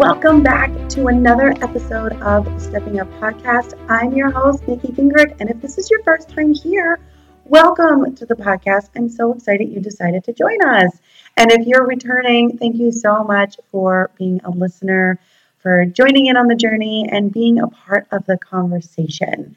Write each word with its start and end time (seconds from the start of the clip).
Welcome 0.00 0.42
back 0.42 0.70
to 0.88 1.08
another 1.08 1.50
episode 1.62 2.14
of 2.22 2.46
Stepping 2.58 3.00
Up 3.00 3.08
Podcast. 3.20 3.78
I'm 3.90 4.14
your 4.14 4.30
host, 4.30 4.66
Nikki 4.66 4.88
Gingrich, 4.88 5.36
and 5.38 5.50
if 5.50 5.60
this 5.60 5.76
is 5.76 5.90
your 5.90 6.02
first 6.04 6.30
time 6.30 6.54
here, 6.54 6.98
welcome 7.44 8.14
to 8.14 8.24
the 8.24 8.34
podcast. 8.34 8.88
I'm 8.96 9.10
so 9.10 9.34
excited 9.34 9.68
you 9.68 9.78
decided 9.78 10.24
to 10.24 10.32
join 10.32 10.56
us. 10.64 10.98
And 11.36 11.52
if 11.52 11.66
you're 11.66 11.86
returning, 11.86 12.56
thank 12.56 12.76
you 12.76 12.90
so 12.92 13.24
much 13.24 13.58
for 13.70 14.10
being 14.16 14.40
a 14.42 14.50
listener, 14.50 15.20
for 15.58 15.84
joining 15.84 16.28
in 16.28 16.38
on 16.38 16.46
the 16.46 16.56
journey, 16.56 17.06
and 17.12 17.30
being 17.30 17.60
a 17.60 17.68
part 17.68 18.06
of 18.10 18.24
the 18.24 18.38
conversation. 18.38 19.54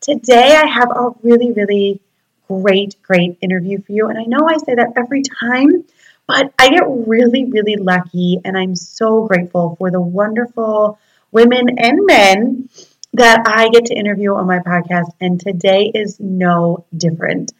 Today, 0.00 0.56
I 0.56 0.66
have 0.66 0.92
a 0.92 1.10
really, 1.22 1.52
really 1.52 2.00
great, 2.48 2.96
great 3.02 3.36
interview 3.42 3.82
for 3.82 3.92
you. 3.92 4.08
And 4.08 4.18
I 4.18 4.24
know 4.24 4.48
I 4.48 4.56
say 4.56 4.76
that 4.76 4.94
every 4.96 5.20
time, 5.42 5.84
but 6.26 6.52
I 6.58 6.70
get 6.70 6.84
really, 6.86 7.44
really 7.44 7.76
lucky, 7.76 8.40
and 8.44 8.56
I'm 8.56 8.74
so 8.74 9.26
grateful 9.26 9.76
for 9.78 9.90
the 9.90 10.00
wonderful 10.00 10.98
women 11.32 11.78
and 11.78 12.06
men 12.06 12.68
that 13.12 13.42
I 13.46 13.68
get 13.68 13.86
to 13.86 13.94
interview 13.94 14.34
on 14.34 14.46
my 14.46 14.58
podcast. 14.60 15.10
And 15.20 15.40
today 15.40 15.90
is 15.94 16.18
no 16.18 16.86
different. 16.96 17.52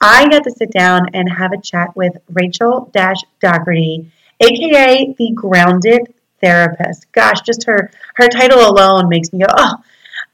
I 0.00 0.28
get 0.28 0.44
to 0.44 0.50
sit 0.50 0.70
down 0.70 1.08
and 1.14 1.30
have 1.30 1.52
a 1.52 1.60
chat 1.60 1.96
with 1.96 2.16
Rachel 2.30 2.90
Dash 2.92 3.18
Doherty, 3.40 4.10
aka 4.40 5.14
the 5.18 5.32
Grounded 5.34 6.14
Therapist. 6.40 7.10
Gosh, 7.12 7.40
just 7.42 7.64
her 7.64 7.90
her 8.14 8.28
title 8.28 8.60
alone 8.60 9.08
makes 9.08 9.32
me 9.32 9.40
go, 9.40 9.46
oh. 9.56 9.74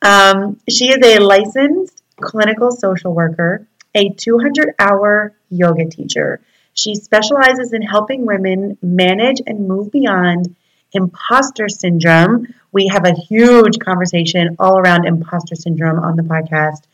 Um, 0.00 0.60
she 0.68 0.90
is 0.90 1.04
a 1.04 1.18
licensed 1.18 2.02
clinical 2.20 2.70
social 2.70 3.12
worker, 3.12 3.66
a 3.94 4.10
200 4.10 4.74
hour 4.78 5.34
yoga 5.50 5.86
teacher 5.86 6.40
she 6.78 6.94
specializes 6.94 7.72
in 7.72 7.82
helping 7.82 8.24
women 8.24 8.78
manage 8.80 9.42
and 9.46 9.66
move 9.66 9.90
beyond 9.90 10.54
imposter 10.92 11.68
syndrome. 11.68 12.46
We 12.72 12.88
have 12.88 13.04
a 13.04 13.14
huge 13.14 13.78
conversation 13.80 14.56
all 14.60 14.78
around 14.78 15.06
imposter 15.06 15.56
syndrome 15.56 15.98
on 15.98 16.16
the 16.16 16.22
podcast 16.22 16.84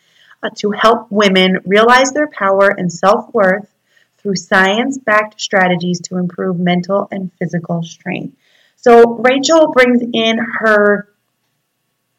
uh, 0.42 0.50
to 0.56 0.70
help 0.70 1.08
women 1.10 1.58
realize 1.66 2.12
their 2.12 2.28
power 2.28 2.68
and 2.68 2.90
self 2.90 3.32
worth 3.34 3.68
through 4.18 4.36
science 4.36 4.96
backed 4.96 5.38
strategies 5.40 6.00
to 6.00 6.16
improve 6.16 6.58
mental 6.58 7.06
and 7.10 7.30
physical 7.38 7.82
strength. 7.82 8.34
So 8.76 9.18
Rachel 9.18 9.72
brings 9.72 10.02
in 10.12 10.38
her 10.38 11.08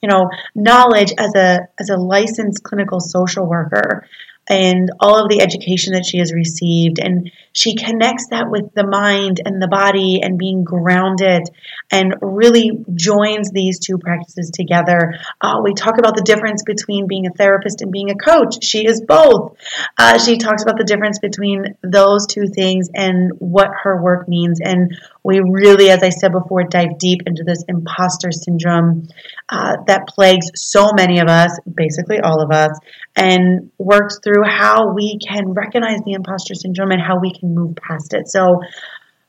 you 0.04 0.10
know 0.10 0.30
knowledge 0.54 1.14
as 1.18 1.34
a 1.36 1.68
as 1.80 1.90
a 1.90 1.98
licensed 1.98 2.62
clinical 2.64 3.00
social 3.00 3.48
worker 3.48 4.08
and 4.48 4.92
all 5.00 5.24
of 5.24 5.30
the 5.30 5.42
education 5.42 5.94
that 5.94 6.06
she 6.06 6.20
has 6.20 6.34
received. 6.34 7.00
And 7.00 7.32
she 7.52 7.76
connects 7.76 8.28
that 8.30 8.50
with 8.50 8.74
the 8.74 8.86
mind 8.86 9.42
and 9.44 9.62
the 9.62 9.68
body 9.68 10.22
and 10.22 10.38
being 10.38 10.64
grounded 10.64 11.50
and 11.92 12.16
really 12.22 12.72
joins 12.94 13.52
these 13.52 13.80
two 13.80 13.98
practices 13.98 14.52
together. 14.52 15.16
Uh, 15.42 15.62
we 15.64 15.74
talk 15.74 15.98
about 15.98 16.16
the 16.16 16.22
difference 16.22 16.64
between 16.64 17.08
being 17.08 17.26
a 17.28 17.32
therapist 17.32 17.82
and 17.82 17.92
being 17.92 18.12
a 18.12 18.16
coach. 18.16 18.64
She 18.64 18.86
is 18.86 19.02
both. 19.02 19.58
Uh, 19.98 20.20
she 20.20 20.38
talks 20.38 20.64
about 20.64 20.78
the 20.78 20.84
difference 20.84 21.20
between 21.20 21.76
those 21.82 22.28
two 22.28 22.48
things 22.48 22.90
and 22.94 23.32
what 23.40 23.70
her 23.84 24.02
work 24.02 24.28
means. 24.28 24.60
And 24.62 24.98
we 25.26 25.40
really, 25.40 25.90
as 25.90 26.04
I 26.04 26.10
said 26.10 26.34
before, 26.34 26.66
dive 26.66 27.00
deep 27.00 27.22
into 27.26 27.44
this 27.44 27.64
imposter 27.68 28.32
syndrome 28.32 29.08
uh, 29.50 29.78
that 29.88 30.08
plagues 30.08 30.52
so 30.54 30.92
many 30.96 31.20
of 31.20 31.28
us, 31.28 31.50
basically 31.66 32.20
all 32.20 32.44
of 32.44 32.52
us, 32.52 32.78
and 33.16 33.72
works 33.80 34.20
through 34.24 34.44
how 34.46 34.94
we 34.94 35.18
can 35.18 35.54
recognize 35.54 36.00
the 36.06 36.12
imposter 36.12 36.54
syndrome 36.54 36.92
and 36.92 37.02
how 37.02 37.20
we 37.20 37.34
can 37.34 37.56
move 37.56 37.76
past 37.76 38.14
it. 38.14 38.30
So, 38.30 38.62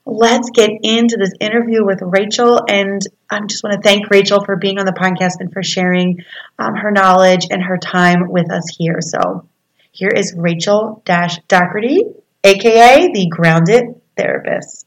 let's 0.04 0.50
get 0.50 0.68
into 0.82 1.16
this 1.18 1.32
interview 1.40 1.82
with 1.82 2.00
Rachel. 2.02 2.60
And 2.68 3.00
I 3.30 3.40
just 3.48 3.64
want 3.64 3.82
to 3.82 3.88
thank 3.88 4.10
Rachel 4.10 4.44
for 4.44 4.56
being 4.56 4.78
on 4.78 4.84
the 4.84 4.92
podcast 4.92 5.40
and 5.40 5.50
for 5.50 5.62
sharing 5.62 6.18
um, 6.58 6.74
her 6.74 6.90
knowledge 6.90 7.46
and 7.50 7.62
her 7.62 7.78
time 7.78 8.28
with 8.28 8.52
us 8.52 8.64
here. 8.76 8.98
So, 9.00 9.48
here 9.92 10.12
is 10.14 10.34
Rachel 10.36 11.00
Dash 11.06 11.38
Doherty, 11.48 12.02
aka 12.44 13.08
the 13.14 13.28
Grounded 13.30 13.98
Therapist. 14.14 14.85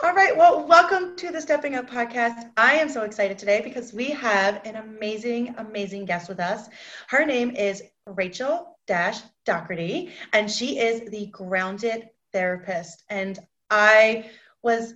All 0.00 0.14
right. 0.14 0.36
Well, 0.36 0.64
welcome 0.64 1.16
to 1.16 1.32
the 1.32 1.40
Stepping 1.40 1.74
Up 1.74 1.90
podcast. 1.90 2.52
I 2.56 2.74
am 2.74 2.88
so 2.88 3.02
excited 3.02 3.36
today 3.36 3.60
because 3.64 3.92
we 3.92 4.10
have 4.10 4.64
an 4.64 4.76
amazing, 4.76 5.56
amazing 5.58 6.04
guest 6.04 6.28
with 6.28 6.38
us. 6.38 6.68
Her 7.08 7.26
name 7.26 7.50
is 7.56 7.82
Rachel 8.06 8.78
Dash 8.86 9.18
Doherty, 9.44 10.12
and 10.32 10.48
she 10.48 10.78
is 10.78 11.10
the 11.10 11.26
grounded 11.26 12.10
therapist. 12.32 13.02
And 13.10 13.40
I 13.70 14.30
was 14.62 14.94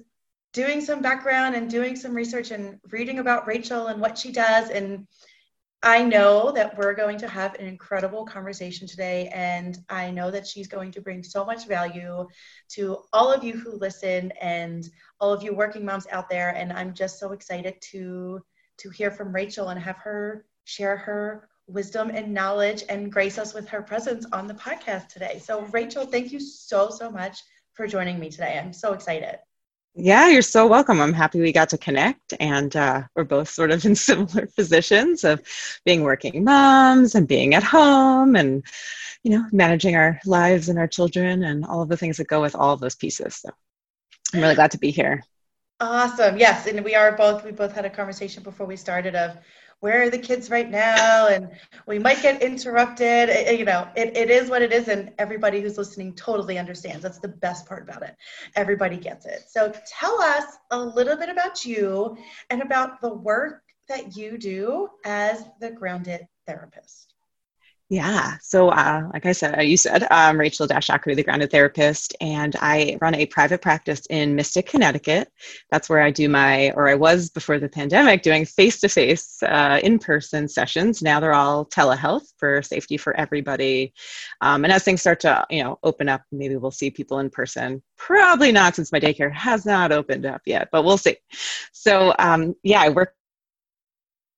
doing 0.52 0.80
some 0.80 1.02
background 1.02 1.56
and 1.56 1.68
doing 1.68 1.96
some 1.96 2.14
research 2.14 2.52
and 2.52 2.78
reading 2.92 3.18
about 3.18 3.48
Rachel 3.48 3.88
and 3.88 4.00
what 4.00 4.16
she 4.16 4.30
does. 4.30 4.70
And 4.70 5.08
I 5.84 6.04
know 6.04 6.52
that 6.52 6.78
we're 6.78 6.94
going 6.94 7.18
to 7.18 7.28
have 7.28 7.54
an 7.54 7.66
incredible 7.66 8.24
conversation 8.24 8.86
today, 8.86 9.28
and 9.34 9.76
I 9.88 10.12
know 10.12 10.30
that 10.30 10.46
she's 10.46 10.68
going 10.68 10.92
to 10.92 11.00
bring 11.00 11.24
so 11.24 11.44
much 11.44 11.66
value 11.66 12.28
to 12.74 12.98
all 13.12 13.32
of 13.32 13.42
you 13.42 13.54
who 13.54 13.78
listen 13.78 14.32
and 14.40 14.88
all 15.20 15.32
of 15.32 15.42
you 15.42 15.54
working 15.54 15.84
moms 15.84 16.06
out 16.12 16.30
there. 16.30 16.50
And 16.50 16.72
I'm 16.72 16.94
just 16.94 17.18
so 17.18 17.32
excited 17.32 17.80
to 17.90 18.40
to 18.78 18.90
hear 18.90 19.10
from 19.10 19.34
Rachel 19.34 19.68
and 19.68 19.80
have 19.80 19.96
her 19.96 20.46
share 20.64 20.96
her 20.96 21.48
wisdom 21.66 22.10
and 22.10 22.32
knowledge 22.32 22.84
and 22.88 23.12
grace 23.12 23.38
us 23.38 23.52
with 23.52 23.68
her 23.68 23.82
presence 23.82 24.24
on 24.32 24.46
the 24.46 24.54
podcast 24.54 25.08
today. 25.08 25.40
So, 25.44 25.62
Rachel, 25.72 26.06
thank 26.06 26.30
you 26.30 26.38
so 26.38 26.90
so 26.90 27.10
much 27.10 27.42
for 27.74 27.88
joining 27.88 28.20
me 28.20 28.30
today. 28.30 28.56
I'm 28.58 28.72
so 28.72 28.92
excited. 28.92 29.38
Yeah, 29.94 30.28
you're 30.28 30.40
so 30.40 30.66
welcome. 30.66 31.00
I'm 31.00 31.12
happy 31.12 31.40
we 31.40 31.52
got 31.52 31.68
to 31.70 31.78
connect, 31.78 32.32
and 32.40 32.74
uh, 32.74 33.02
we're 33.14 33.24
both 33.24 33.50
sort 33.50 33.70
of 33.70 33.84
in 33.84 33.94
similar 33.94 34.46
positions 34.46 35.22
of 35.22 35.42
being 35.84 36.02
working 36.02 36.44
moms 36.44 37.14
and 37.14 37.28
being 37.28 37.54
at 37.54 37.62
home, 37.62 38.34
and 38.34 38.64
you 39.22 39.32
know, 39.32 39.44
managing 39.52 39.94
our 39.94 40.18
lives 40.24 40.68
and 40.68 40.78
our 40.78 40.88
children, 40.88 41.44
and 41.44 41.64
all 41.66 41.82
of 41.82 41.90
the 41.90 41.96
things 41.96 42.16
that 42.16 42.26
go 42.26 42.40
with 42.40 42.54
all 42.54 42.72
of 42.72 42.80
those 42.80 42.96
pieces. 42.96 43.36
So, 43.36 43.50
I'm 44.32 44.40
really 44.40 44.54
glad 44.54 44.70
to 44.70 44.78
be 44.78 44.90
here. 44.90 45.22
Awesome. 45.78 46.38
Yes, 46.38 46.66
and 46.66 46.82
we 46.84 46.94
are 46.94 47.12
both. 47.12 47.44
We 47.44 47.52
both 47.52 47.72
had 47.72 47.84
a 47.84 47.90
conversation 47.90 48.42
before 48.42 48.66
we 48.66 48.76
started 48.76 49.14
of 49.14 49.36
where 49.82 50.02
are 50.02 50.10
the 50.10 50.18
kids 50.18 50.48
right 50.48 50.70
now? 50.70 51.26
And 51.26 51.50
we 51.88 51.98
might 51.98 52.22
get 52.22 52.40
interrupted. 52.40 53.28
It, 53.28 53.58
you 53.58 53.64
know 53.64 53.88
it, 53.96 54.16
it 54.16 54.30
is 54.30 54.48
what 54.48 54.62
it 54.62 54.72
is 54.72 54.86
and 54.86 55.12
everybody 55.18 55.60
who's 55.60 55.76
listening 55.76 56.14
totally 56.14 56.56
understands. 56.56 57.02
That's 57.02 57.18
the 57.18 57.28
best 57.28 57.66
part 57.66 57.82
about 57.82 58.02
it. 58.02 58.14
Everybody 58.54 58.96
gets 58.96 59.26
it. 59.26 59.42
So 59.48 59.72
tell 59.86 60.22
us 60.22 60.44
a 60.70 60.78
little 60.78 61.16
bit 61.16 61.28
about 61.28 61.64
you 61.64 62.16
and 62.48 62.62
about 62.62 63.00
the 63.00 63.12
work 63.12 63.62
that 63.88 64.16
you 64.16 64.38
do 64.38 64.88
as 65.04 65.44
the 65.60 65.72
grounded 65.72 66.28
therapist 66.46 67.11
yeah. 67.92 68.38
So, 68.40 68.70
uh, 68.70 69.02
like 69.12 69.26
I 69.26 69.32
said, 69.32 69.60
you 69.60 69.76
said, 69.76 70.06
I'm 70.10 70.40
Rachel 70.40 70.66
Dashaku, 70.66 71.14
the 71.14 71.22
grounded 71.22 71.50
therapist, 71.50 72.16
and 72.22 72.56
I 72.58 72.96
run 73.02 73.14
a 73.14 73.26
private 73.26 73.60
practice 73.60 74.00
in 74.08 74.34
Mystic, 74.34 74.64
Connecticut. 74.64 75.28
That's 75.70 75.90
where 75.90 76.00
I 76.00 76.10
do 76.10 76.26
my, 76.30 76.70
or 76.70 76.88
I 76.88 76.94
was 76.94 77.28
before 77.28 77.58
the 77.58 77.68
pandemic, 77.68 78.22
doing 78.22 78.46
face 78.46 78.80
to 78.80 78.88
face, 78.88 79.42
in 79.42 79.98
person 79.98 80.48
sessions. 80.48 81.02
Now 81.02 81.20
they're 81.20 81.34
all 81.34 81.66
telehealth 81.66 82.32
for 82.38 82.62
safety 82.62 82.96
for 82.96 83.14
everybody. 83.14 83.92
Um, 84.40 84.64
and 84.64 84.72
as 84.72 84.84
things 84.84 85.02
start 85.02 85.20
to, 85.20 85.44
you 85.50 85.62
know, 85.62 85.78
open 85.82 86.08
up, 86.08 86.22
maybe 86.32 86.56
we'll 86.56 86.70
see 86.70 86.90
people 86.90 87.18
in 87.18 87.28
person. 87.28 87.82
Probably 87.98 88.52
not, 88.52 88.74
since 88.74 88.90
my 88.90 89.00
daycare 89.00 89.34
has 89.34 89.66
not 89.66 89.92
opened 89.92 90.24
up 90.24 90.40
yet, 90.46 90.70
but 90.72 90.84
we'll 90.84 90.96
see. 90.96 91.18
So, 91.72 92.14
um, 92.18 92.54
yeah, 92.62 92.80
I 92.80 92.88
work 92.88 93.14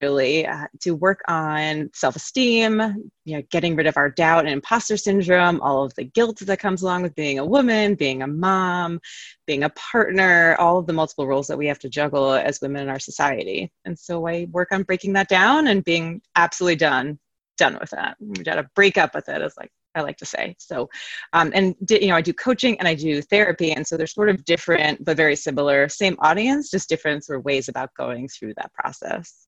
really 0.01 0.47
uh, 0.47 0.67
to 0.81 0.93
work 0.93 1.21
on 1.29 1.91
self-esteem 1.95 2.81
you 3.25 3.37
know 3.37 3.43
getting 3.51 3.77
rid 3.77 3.87
of 3.87 3.97
our 3.97 4.11
doubt 4.11 4.41
and 4.41 4.51
imposter 4.51 4.97
syndrome 4.97 5.61
all 5.61 5.85
of 5.85 5.95
the 5.95 6.05
guilt 6.05 6.39
that 6.41 6.59
comes 6.59 6.83
along 6.83 7.03
with 7.03 7.15
being 7.15 7.39
a 7.39 7.45
woman 7.45 7.95
being 7.95 8.23
a 8.23 8.27
mom 8.27 9.01
being 9.47 9.63
a 9.63 9.71
partner 9.71 10.57
all 10.59 10.79
of 10.79 10.87
the 10.87 10.93
multiple 10.93 11.27
roles 11.27 11.47
that 11.47 11.59
we 11.59 11.67
have 11.67 11.79
to 11.79 11.89
juggle 11.89 12.33
as 12.33 12.61
women 12.61 12.83
in 12.83 12.89
our 12.89 12.99
society 12.99 13.71
and 13.85 13.99
so 13.99 14.27
i 14.27 14.47
work 14.51 14.69
on 14.73 14.83
breaking 14.83 15.13
that 15.13 15.29
down 15.29 15.67
and 15.69 15.85
being 15.85 16.21
absolutely 16.37 16.77
done 16.77 17.19
done 17.57 17.79
with 17.81 17.91
that 17.91 18.17
we 18.21 18.43
got 18.43 18.57
to 18.57 18.69
break 18.75 18.99
up 18.99 19.15
with 19.15 19.29
it 19.29 19.41
as 19.41 19.57
like 19.57 19.71
I 19.95 20.01
like 20.01 20.17
to 20.19 20.27
say. 20.27 20.57
So, 20.59 20.91
um, 21.33 21.53
and 21.55 21.75
you 21.89 22.09
know, 22.09 22.17
I 22.17 22.21
do 22.21 22.33
coaching 22.33 22.79
and 22.79 22.89
I 22.89 22.95
do 22.95 23.23
therapy, 23.23 23.73
and 23.73 23.87
so 23.87 23.97
they're 23.97 24.07
sort 24.07 24.29
of 24.29 24.45
different 24.45 25.05
but 25.05 25.17
very 25.17 25.37
similar. 25.37 25.89
Same 25.89 26.17
audience, 26.19 26.71
just 26.71 26.89
different 26.89 27.25
sort 27.25 27.39
of 27.39 27.45
ways 27.45 27.69
about 27.69 27.95
going 27.97 28.29
through 28.29 28.55
that 28.55 28.73
process. 28.73 29.44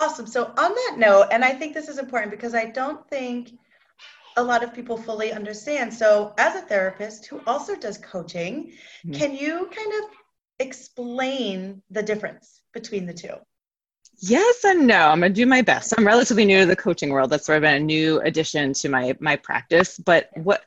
Awesome. 0.00 0.26
So, 0.26 0.44
on 0.44 0.54
that 0.74 0.94
note, 0.98 1.28
and 1.30 1.44
I 1.44 1.52
think 1.52 1.74
this 1.74 1.88
is 1.88 1.98
important 1.98 2.30
because 2.30 2.54
I 2.54 2.66
don't 2.66 3.08
think 3.08 3.52
a 4.36 4.42
lot 4.42 4.64
of 4.64 4.74
people 4.74 4.96
fully 4.96 5.32
understand. 5.32 5.94
So, 5.94 6.34
as 6.38 6.56
a 6.56 6.62
therapist 6.62 7.26
who 7.26 7.40
also 7.46 7.76
does 7.76 7.98
coaching, 7.98 8.72
mm-hmm. 9.06 9.12
can 9.12 9.34
you 9.34 9.70
kind 9.74 9.92
of 10.02 10.10
explain 10.58 11.82
the 11.90 12.02
difference 12.02 12.60
between 12.72 13.06
the 13.06 13.14
two? 13.14 13.34
Yes 14.18 14.64
and 14.64 14.86
no. 14.86 15.08
I'm 15.08 15.20
gonna 15.20 15.30
do 15.30 15.46
my 15.46 15.62
best. 15.62 15.92
I'm 15.96 16.06
relatively 16.06 16.44
new 16.44 16.60
to 16.60 16.66
the 16.66 16.76
coaching 16.76 17.10
world. 17.10 17.30
That's 17.30 17.46
sort 17.46 17.56
of 17.56 17.62
been 17.62 17.74
a 17.74 17.80
new 17.80 18.20
addition 18.20 18.72
to 18.74 18.88
my 18.88 19.16
my 19.20 19.36
practice. 19.36 19.98
But 19.98 20.30
what 20.34 20.62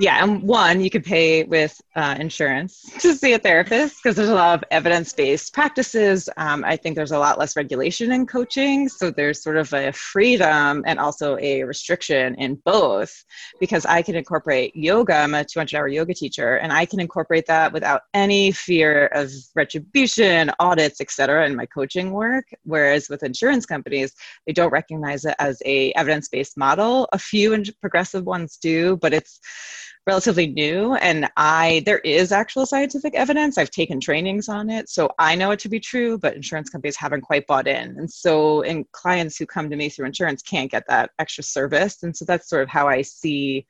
yeah, 0.00 0.22
and 0.22 0.40
one, 0.42 0.80
you 0.80 0.90
could 0.90 1.04
pay 1.04 1.42
with 1.42 1.80
uh, 1.96 2.14
insurance 2.20 2.82
to 3.00 3.14
see 3.14 3.32
a 3.32 3.38
therapist 3.38 3.96
because 3.96 4.14
there's 4.14 4.28
a 4.28 4.34
lot 4.34 4.56
of 4.56 4.64
evidence 4.70 5.12
based 5.12 5.52
practices. 5.52 6.28
Um, 6.36 6.64
I 6.64 6.76
think 6.76 6.94
there's 6.94 7.10
a 7.10 7.18
lot 7.18 7.36
less 7.36 7.56
regulation 7.56 8.12
in 8.12 8.24
coaching. 8.24 8.88
So 8.88 9.10
there's 9.10 9.42
sort 9.42 9.56
of 9.56 9.72
a 9.72 9.90
freedom 9.92 10.84
and 10.86 11.00
also 11.00 11.36
a 11.38 11.64
restriction 11.64 12.36
in 12.36 12.54
both 12.64 13.12
because 13.58 13.84
I 13.86 14.02
can 14.02 14.14
incorporate 14.14 14.76
yoga. 14.76 15.16
I'm 15.16 15.34
a 15.34 15.44
200 15.44 15.76
hour 15.76 15.88
yoga 15.88 16.14
teacher, 16.14 16.56
and 16.56 16.72
I 16.72 16.86
can 16.86 17.00
incorporate 17.00 17.46
that 17.46 17.72
without 17.72 18.02
any 18.14 18.52
fear 18.52 19.06
of 19.08 19.32
retribution, 19.56 20.52
audits, 20.60 21.00
etc. 21.00 21.44
in 21.44 21.56
my 21.56 21.66
coaching 21.66 22.12
work. 22.12 22.44
Whereas 22.62 23.08
with 23.08 23.24
insurance 23.24 23.66
companies, 23.66 24.14
they 24.46 24.52
don't 24.52 24.70
recognize 24.70 25.24
it 25.24 25.34
as 25.40 25.60
a 25.64 25.92
evidence 25.94 26.28
based 26.28 26.56
model. 26.56 27.08
A 27.12 27.18
few 27.18 27.64
progressive 27.80 28.24
ones 28.24 28.58
do, 28.62 28.96
but 28.98 29.12
it's 29.12 29.40
relatively 30.08 30.46
new 30.46 30.94
and 30.94 31.28
i 31.36 31.82
there 31.84 31.98
is 31.98 32.32
actual 32.32 32.64
scientific 32.64 33.14
evidence. 33.14 33.58
I've 33.58 33.70
taken 33.70 34.00
trainings 34.00 34.48
on 34.48 34.70
it 34.70 34.88
so 34.88 35.10
i 35.18 35.34
know 35.34 35.50
it 35.50 35.58
to 35.60 35.68
be 35.68 35.78
true 35.78 36.16
but 36.16 36.34
insurance 36.34 36.70
companies 36.70 36.96
haven't 36.96 37.20
quite 37.20 37.46
bought 37.46 37.68
in. 37.68 37.88
And 37.98 38.10
so 38.10 38.62
and 38.62 38.90
clients 38.92 39.36
who 39.36 39.44
come 39.44 39.68
to 39.68 39.76
me 39.76 39.90
through 39.90 40.06
insurance 40.06 40.40
can't 40.40 40.70
get 40.70 40.84
that 40.88 41.10
extra 41.18 41.44
service. 41.44 42.02
And 42.04 42.16
so 42.16 42.24
that's 42.24 42.48
sort 42.48 42.62
of 42.62 42.70
how 42.70 42.88
i 42.88 43.02
see 43.02 43.66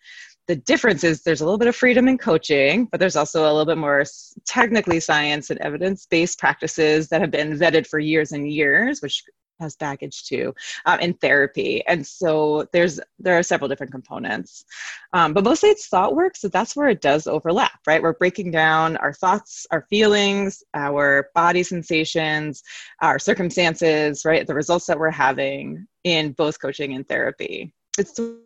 the 0.47 0.57
difference 0.57 1.03
is 1.05 1.23
there's 1.23 1.43
a 1.43 1.45
little 1.45 1.59
bit 1.59 1.69
of 1.69 1.77
freedom 1.77 2.09
in 2.09 2.17
coaching, 2.17 2.87
but 2.87 2.99
there's 2.99 3.17
also 3.17 3.43
a 3.43 3.53
little 3.53 3.67
bit 3.67 3.77
more 3.77 4.03
technically 4.47 4.99
science 4.99 5.51
and 5.51 5.61
evidence 5.61 6.07
based 6.07 6.39
practices 6.39 7.09
that 7.09 7.21
have 7.21 7.31
been 7.31 7.59
vetted 7.59 7.87
for 7.87 7.99
years 7.99 8.33
and 8.33 8.51
years, 8.51 9.03
which 9.03 9.25
has 9.61 9.77
baggage 9.77 10.25
too 10.25 10.55
um, 10.87 11.01
in 11.01 11.15
therapy. 11.15 11.85
And 11.87 12.07
so 12.07 12.69
there's 12.73 13.01
there 13.19 13.39
are 13.39 13.43
several 13.43 13.69
different 13.69 13.93
components. 13.93 14.65
Um, 15.13 15.33
but 15.33 15.45
mostly 15.45 15.71
it's 15.71 15.87
thought 15.87 16.15
work 16.15 16.37
so 16.37 16.49
that's 16.49 16.77
where 16.77 16.89
it 16.89 17.01
does 17.01 17.27
overlap 17.27 17.81
right? 17.87 18.03
We're 18.03 18.13
breaking 18.13 18.51
down 18.51 18.97
our 18.99 19.13
thoughts 19.13 19.67
our 19.71 19.87
feelings 19.91 20.63
our 20.75 21.31
body 21.35 21.63
sensations 21.63 22.63
our 23.01 23.19
circumstances 23.19 24.25
right? 24.25 24.47
The 24.47 24.55
results 24.55 24.87
that 24.87 24.99
we're 24.99 25.11
having 25.11 25.87
in 26.05 26.33
both 26.33 26.61
coaching 26.61 26.95
and 26.95 27.09
therapy. 27.09 27.73
It's 27.99 28.13
to 28.15 28.39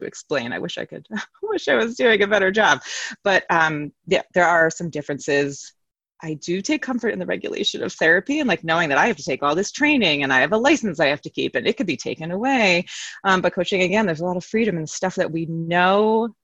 explain. 0.00 0.52
I 0.52 0.58
wish 0.58 0.78
i 0.78 0.84
could 0.84 1.06
I 1.14 1.20
wish 1.42 1.68
i 1.68 1.74
was 1.74 1.96
doing 1.96 2.22
a 2.22 2.26
better 2.26 2.50
job. 2.50 2.80
But 3.24 3.44
um, 3.50 3.92
yeah 4.06 4.22
there 4.34 4.46
are 4.46 4.70
some 4.70 4.90
differences 4.90 5.74
I 6.22 6.34
do 6.34 6.60
take 6.60 6.82
comfort 6.82 7.10
in 7.10 7.18
the 7.18 7.26
regulation 7.26 7.82
of 7.82 7.92
therapy 7.92 8.40
and 8.40 8.48
like 8.48 8.64
knowing 8.64 8.88
that 8.90 8.98
I 8.98 9.06
have 9.06 9.16
to 9.16 9.24
take 9.24 9.42
all 9.42 9.54
this 9.54 9.72
training 9.72 10.22
and 10.22 10.32
I 10.32 10.40
have 10.40 10.52
a 10.52 10.58
license 10.58 11.00
I 11.00 11.06
have 11.06 11.22
to 11.22 11.30
keep 11.30 11.54
and 11.54 11.66
it 11.66 11.76
could 11.76 11.86
be 11.86 11.96
taken 11.96 12.30
away. 12.30 12.84
Um, 13.24 13.40
but 13.40 13.54
coaching, 13.54 13.82
again, 13.82 14.06
there's 14.06 14.20
a 14.20 14.24
lot 14.24 14.36
of 14.36 14.44
freedom 14.44 14.76
and 14.76 14.88
stuff 14.88 15.14
that 15.16 15.30
we 15.30 15.46
know 15.46 16.34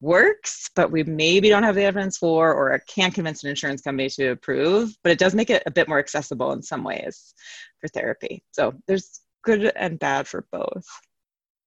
works, 0.00 0.70
but 0.74 0.90
we 0.90 1.02
maybe 1.04 1.48
don't 1.48 1.62
have 1.62 1.74
the 1.74 1.84
evidence 1.84 2.18
for 2.18 2.52
or 2.52 2.78
can't 2.86 3.14
convince 3.14 3.42
an 3.42 3.50
insurance 3.50 3.82
company 3.82 4.08
to 4.10 4.28
approve. 4.28 4.96
But 5.02 5.12
it 5.12 5.18
does 5.18 5.34
make 5.34 5.50
it 5.50 5.62
a 5.66 5.70
bit 5.70 5.88
more 5.88 5.98
accessible 5.98 6.52
in 6.52 6.62
some 6.62 6.84
ways 6.84 7.34
for 7.80 7.88
therapy. 7.88 8.42
So 8.52 8.74
there's 8.86 9.20
good 9.42 9.72
and 9.76 9.98
bad 9.98 10.26
for 10.28 10.46
both. 10.52 10.86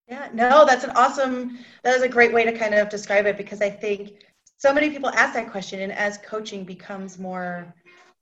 Yeah, 0.07 0.27
no, 0.33 0.65
that's 0.65 0.83
an 0.83 0.91
awesome, 0.95 1.59
that 1.83 1.95
is 1.95 2.01
a 2.01 2.09
great 2.09 2.33
way 2.33 2.43
to 2.43 2.51
kind 2.51 2.73
of 2.73 2.89
describe 2.89 3.27
it 3.27 3.37
because 3.37 3.61
I 3.61 3.69
think 3.69 4.25
so 4.59 4.73
many 4.73 4.89
people 4.89 5.09
ask 5.11 5.33
that 5.33 5.49
question 5.49 5.81
and 5.81 5.91
as 5.93 6.17
coaching 6.17 6.65
becomes 6.65 7.17
more 7.17 7.73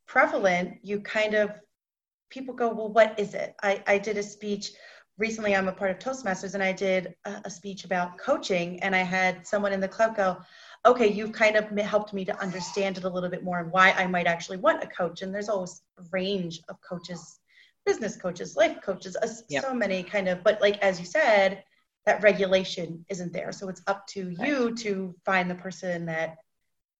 prevalent 0.07 0.77
you 0.83 1.01
kind 1.01 1.33
of 1.33 1.51
people 2.29 2.53
go 2.53 2.71
well 2.71 2.89
what 2.89 3.19
is 3.19 3.33
it 3.33 3.55
i, 3.63 3.83
I 3.87 3.97
did 3.97 4.17
a 4.17 4.23
speech 4.23 4.71
recently 5.17 5.55
i'm 5.55 5.67
a 5.67 5.73
part 5.73 5.91
of 5.91 5.99
toastmasters 5.99 6.53
and 6.53 6.63
i 6.63 6.71
did 6.71 7.15
a, 7.25 7.41
a 7.45 7.49
speech 7.49 7.83
about 7.83 8.17
coaching 8.17 8.79
and 8.81 8.95
i 8.95 9.01
had 9.01 9.45
someone 9.45 9.73
in 9.73 9.81
the 9.81 9.87
club 9.87 10.15
go 10.15 10.37
okay 10.85 11.11
you've 11.11 11.33
kind 11.33 11.55
of 11.55 11.69
helped 11.79 12.13
me 12.13 12.23
to 12.23 12.41
understand 12.41 12.97
it 12.97 13.03
a 13.03 13.09
little 13.09 13.29
bit 13.29 13.43
more 13.43 13.59
and 13.59 13.71
why 13.71 13.91
i 13.91 14.05
might 14.05 14.27
actually 14.27 14.57
want 14.57 14.83
a 14.83 14.87
coach 14.87 15.23
and 15.23 15.33
there's 15.33 15.49
always 15.49 15.81
a 15.97 16.03
range 16.11 16.61
of 16.69 16.77
coaches 16.87 17.39
business 17.85 18.15
coaches 18.15 18.55
life 18.55 18.77
coaches 18.83 19.17
uh, 19.21 19.27
yep. 19.49 19.63
so 19.63 19.73
many 19.73 20.03
kind 20.03 20.27
of 20.27 20.43
but 20.43 20.61
like 20.61 20.77
as 20.79 20.99
you 20.99 21.05
said 21.05 21.63
that 22.07 22.23
regulation 22.23 23.05
isn't 23.09 23.33
there. 23.33 23.51
So 23.51 23.67
it's 23.67 23.81
up 23.85 24.07
to 24.07 24.29
you 24.29 24.73
to 24.75 25.13
find 25.25 25.51
the 25.51 25.55
person 25.55 26.05
that 26.05 26.37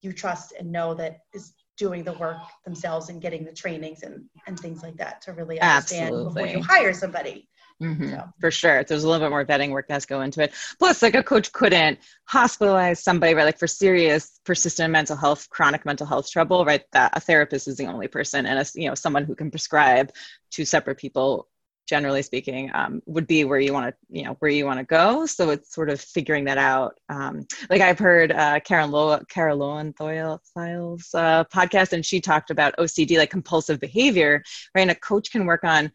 you 0.02 0.12
trust 0.12 0.54
and 0.60 0.70
know 0.70 0.94
that 0.96 1.22
is 1.34 1.54
doing 1.78 2.04
the 2.04 2.12
work 2.14 2.38
themselves 2.66 3.08
and 3.08 3.22
getting 3.22 3.46
the 3.46 3.54
trainings 3.54 4.04
and, 4.04 4.26
and 4.48 4.60
things 4.60 4.84
like 4.84 4.98
that 4.98 5.22
to 5.22 5.32
really 5.32 5.62
understand 5.62 6.08
Absolutely. 6.08 6.34
before 6.34 6.58
you 6.58 6.62
hire 6.62 6.94
somebody. 6.94 7.48
Mm-hmm. 7.82 8.10
So. 8.10 8.24
For 8.42 8.52
sure. 8.52 8.84
There's 8.84 9.06
a 9.06 9.10
little 9.10 9.26
bit 9.26 9.30
more 9.30 9.46
vetting 9.46 9.70
work 9.70 9.86
that's 9.88 10.04
has 10.04 10.06
go 10.08 10.22
into 10.22 10.44
it. 10.44 10.52
Plus, 10.78 11.02
like 11.02 11.16
a 11.16 11.24
coach 11.24 11.54
couldn't 11.54 12.00
hospitalize 12.30 12.98
somebody, 12.98 13.34
right? 13.34 13.46
Like 13.46 13.60
for 13.60 13.68
serious, 13.68 14.42
persistent 14.44 14.92
mental 14.92 15.16
health, 15.16 15.50
chronic 15.50 15.86
mental 15.86 16.06
health 16.06 16.30
trouble, 16.30 16.66
right? 16.66 16.84
That 16.92 17.16
a 17.16 17.22
therapist 17.22 17.70
is 17.70 17.78
the 17.78 17.86
only 17.86 18.10
person 18.10 18.46
and 18.46 18.60
a, 18.60 18.66
you 18.76 18.90
know, 18.90 18.96
someone 18.96 19.24
who 19.24 19.36
can 19.36 19.52
prescribe 19.52 20.12
two 20.52 20.66
separate 20.66 20.98
people 20.98 21.48
generally 21.88 22.22
speaking 22.22 22.70
um, 22.74 23.02
would 23.06 23.28
be 23.28 23.44
where 23.44 23.60
you 23.60 23.74
want 23.74 23.88
to 23.88 23.96
you 24.10 24.24
know 24.24 24.36
where 24.40 24.52
you 24.52 24.66
want 24.66 24.80
to 24.80 24.86
go. 24.86 25.26
So 25.26 25.50
it's 25.50 25.74
sort 25.74 25.90
of 25.90 26.00
figuring 26.00 26.46
that 26.46 26.58
out. 26.58 27.00
Um, 27.10 27.46
like 27.70 27.82
i've 27.82 28.00
heard 28.00 28.32
uh, 28.32 28.60
karen 28.60 28.92
Lo- 28.92 29.24
Kara 29.30 29.54
Loewentheil's 29.56 31.14
uh, 31.14 31.44
podcast 31.46 31.94
and 31.94 32.06
she 32.06 32.20
talked 32.20 32.50
about 32.52 32.76
ocd 32.78 33.18
like 33.18 33.30
compulsive 33.30 33.80
behavior 33.80 34.44
right? 34.76 34.82
And 34.82 34.92
a 34.92 34.96
coach 34.96 35.32
can 35.32 35.46
work 35.46 35.64
on 35.64 35.92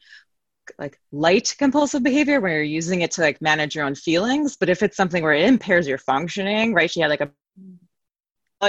like 0.78 0.98
light 1.10 1.54
compulsive 1.58 2.02
behavior 2.02 2.40
where 2.40 2.54
you're 2.54 2.62
using 2.62 3.02
it 3.02 3.10
to 3.12 3.20
like 3.20 3.42
manage 3.42 3.74
your 3.74 3.84
own 3.84 3.94
feelings. 3.94 4.56
But 4.56 4.68
if 4.68 4.82
it's 4.82 4.96
something 4.96 5.22
where 5.22 5.34
it 5.34 5.44
impairs 5.44 5.86
your 5.86 5.98
functioning 5.98 6.72
right? 6.74 6.90
She 6.90 7.00
had 7.00 7.10
like 7.10 7.20
a 7.20 7.30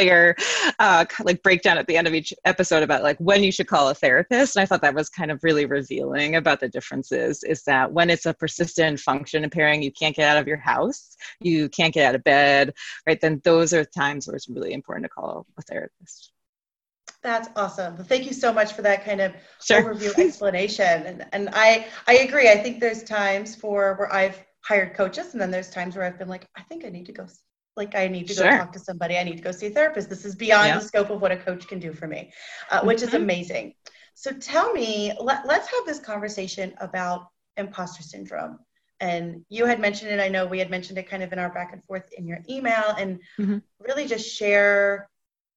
your 0.01 0.35
uh, 0.79 1.05
like 1.23 1.43
breakdown 1.43 1.77
at 1.77 1.87
the 1.87 1.97
end 1.97 2.07
of 2.07 2.13
each 2.13 2.33
episode 2.45 2.83
about 2.83 3.03
like 3.03 3.17
when 3.17 3.43
you 3.43 3.51
should 3.51 3.67
call 3.67 3.89
a 3.89 3.93
therapist. 3.93 4.55
And 4.55 4.63
I 4.63 4.65
thought 4.65 4.81
that 4.81 4.95
was 4.95 5.09
kind 5.09 5.31
of 5.31 5.43
really 5.43 5.65
revealing 5.65 6.35
about 6.35 6.59
the 6.59 6.69
differences. 6.69 7.43
Is 7.43 7.63
that 7.63 7.91
when 7.91 8.09
it's 8.09 8.25
a 8.25 8.33
persistent 8.33 8.99
function 8.99 9.43
impairing, 9.43 9.81
you 9.81 9.91
can't 9.91 10.15
get 10.15 10.29
out 10.29 10.41
of 10.41 10.47
your 10.47 10.57
house, 10.57 11.15
you 11.39 11.69
can't 11.69 11.93
get 11.93 12.07
out 12.07 12.15
of 12.15 12.23
bed, 12.23 12.73
right? 13.07 13.19
Then 13.19 13.41
those 13.43 13.73
are 13.73 13.83
times 13.83 14.27
where 14.27 14.35
it's 14.35 14.49
really 14.49 14.73
important 14.73 15.05
to 15.05 15.09
call 15.09 15.45
a 15.57 15.61
therapist. 15.61 16.31
That's 17.21 17.47
awesome. 17.55 17.97
Thank 18.03 18.25
you 18.25 18.33
so 18.33 18.51
much 18.51 18.73
for 18.73 18.81
that 18.81 19.05
kind 19.05 19.21
of 19.21 19.33
sure. 19.63 19.81
overview 19.81 20.17
explanation. 20.19 21.03
And 21.03 21.25
and 21.31 21.49
I 21.53 21.87
I 22.07 22.17
agree. 22.17 22.49
I 22.49 22.57
think 22.57 22.79
there's 22.79 23.03
times 23.03 23.55
for 23.55 23.95
where 23.95 24.13
I've 24.13 24.43
hired 24.61 24.93
coaches, 24.93 25.33
and 25.33 25.41
then 25.41 25.51
there's 25.51 25.69
times 25.69 25.95
where 25.95 26.05
I've 26.05 26.19
been 26.19 26.27
like, 26.27 26.47
I 26.57 26.61
think 26.63 26.85
I 26.85 26.89
need 26.89 27.05
to 27.05 27.13
go 27.13 27.27
like 27.75 27.95
I 27.95 28.07
need 28.07 28.27
to 28.27 28.35
go 28.35 28.43
talk 28.43 28.71
to 28.73 28.79
somebody. 28.79 29.17
I 29.17 29.23
need 29.23 29.37
to 29.37 29.43
go 29.43 29.51
see 29.51 29.67
a 29.67 29.69
therapist. 29.69 30.09
This 30.09 30.25
is 30.25 30.35
beyond 30.35 30.67
yeah. 30.67 30.79
the 30.79 30.85
scope 30.85 31.09
of 31.09 31.21
what 31.21 31.31
a 31.31 31.37
coach 31.37 31.67
can 31.67 31.79
do 31.79 31.93
for 31.93 32.07
me, 32.07 32.31
uh, 32.69 32.81
which 32.81 32.99
mm-hmm. 32.99 33.07
is 33.07 33.13
amazing. 33.13 33.73
So 34.15 34.31
tell 34.31 34.71
me, 34.73 35.13
let, 35.19 35.47
let's 35.47 35.69
have 35.69 35.85
this 35.85 35.99
conversation 35.99 36.73
about 36.79 37.27
imposter 37.57 38.03
syndrome. 38.03 38.59
And 38.99 39.43
you 39.49 39.65
had 39.65 39.79
mentioned 39.79 40.11
it. 40.11 40.19
I 40.19 40.29
know 40.29 40.45
we 40.45 40.59
had 40.59 40.69
mentioned 40.69 40.97
it 40.97 41.09
kind 41.09 41.23
of 41.23 41.33
in 41.33 41.39
our 41.39 41.49
back 41.49 41.73
and 41.73 41.83
forth 41.83 42.11
in 42.17 42.25
your 42.27 42.39
email, 42.49 42.95
and 42.97 43.19
mm-hmm. 43.39 43.57
really 43.79 44.07
just 44.07 44.29
share 44.33 45.09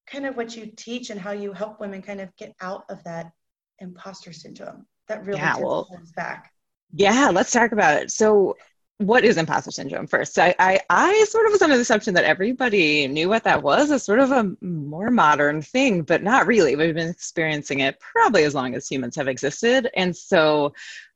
kind 0.06 0.26
of 0.26 0.36
what 0.36 0.56
you 0.56 0.72
teach 0.74 1.10
and 1.10 1.20
how 1.20 1.32
you 1.32 1.52
help 1.52 1.80
women 1.80 2.02
kind 2.02 2.20
of 2.20 2.34
get 2.36 2.54
out 2.60 2.84
of 2.88 3.02
that 3.04 3.30
imposter 3.78 4.32
syndrome 4.32 4.86
that 5.08 5.24
really 5.24 5.38
yeah, 5.38 5.56
well, 5.58 5.88
back. 6.16 6.52
Yeah, 6.92 7.30
let's 7.32 7.52
talk 7.52 7.72
about 7.72 8.02
it. 8.02 8.10
So 8.10 8.56
what 8.98 9.24
is 9.24 9.36
imposter 9.36 9.70
syndrome 9.70 10.06
first? 10.06 10.38
I, 10.38 10.54
I, 10.58 10.80
I 10.88 11.24
sort 11.28 11.46
of 11.46 11.52
was 11.52 11.60
under 11.60 11.76
the 11.76 11.82
assumption 11.82 12.14
that 12.14 12.24
everybody 12.24 13.06
knew 13.06 13.28
what 13.28 13.44
that 13.44 13.62
was. 13.62 13.90
It's 13.90 14.04
sort 14.04 14.20
of 14.20 14.30
a 14.30 14.50
more 14.62 15.10
modern 15.10 15.60
thing, 15.60 16.02
but 16.02 16.22
not 16.22 16.46
really. 16.46 16.76
We've 16.76 16.94
been 16.94 17.10
experiencing 17.10 17.80
it 17.80 18.00
probably 18.00 18.44
as 18.44 18.54
long 18.54 18.74
as 18.74 18.88
humans 18.88 19.16
have 19.16 19.28
existed. 19.28 19.90
And 19.94 20.16
so, 20.16 20.72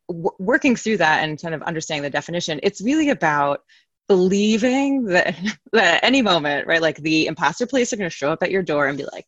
w- 0.08 0.30
working 0.38 0.76
through 0.76 0.98
that 0.98 1.24
and 1.24 1.40
kind 1.40 1.54
of 1.54 1.62
understanding 1.62 2.02
the 2.02 2.10
definition, 2.10 2.60
it's 2.62 2.82
really 2.82 3.08
about 3.08 3.62
believing 4.08 5.04
that, 5.04 5.34
that 5.72 5.96
at 5.96 6.04
any 6.04 6.20
moment, 6.20 6.66
right, 6.66 6.82
like 6.82 6.98
the 6.98 7.26
imposter 7.26 7.66
police 7.66 7.92
are 7.92 7.96
going 7.96 8.10
to 8.10 8.14
show 8.14 8.30
up 8.30 8.42
at 8.42 8.50
your 8.50 8.62
door 8.62 8.88
and 8.88 8.98
be 8.98 9.06
like, 9.10 9.26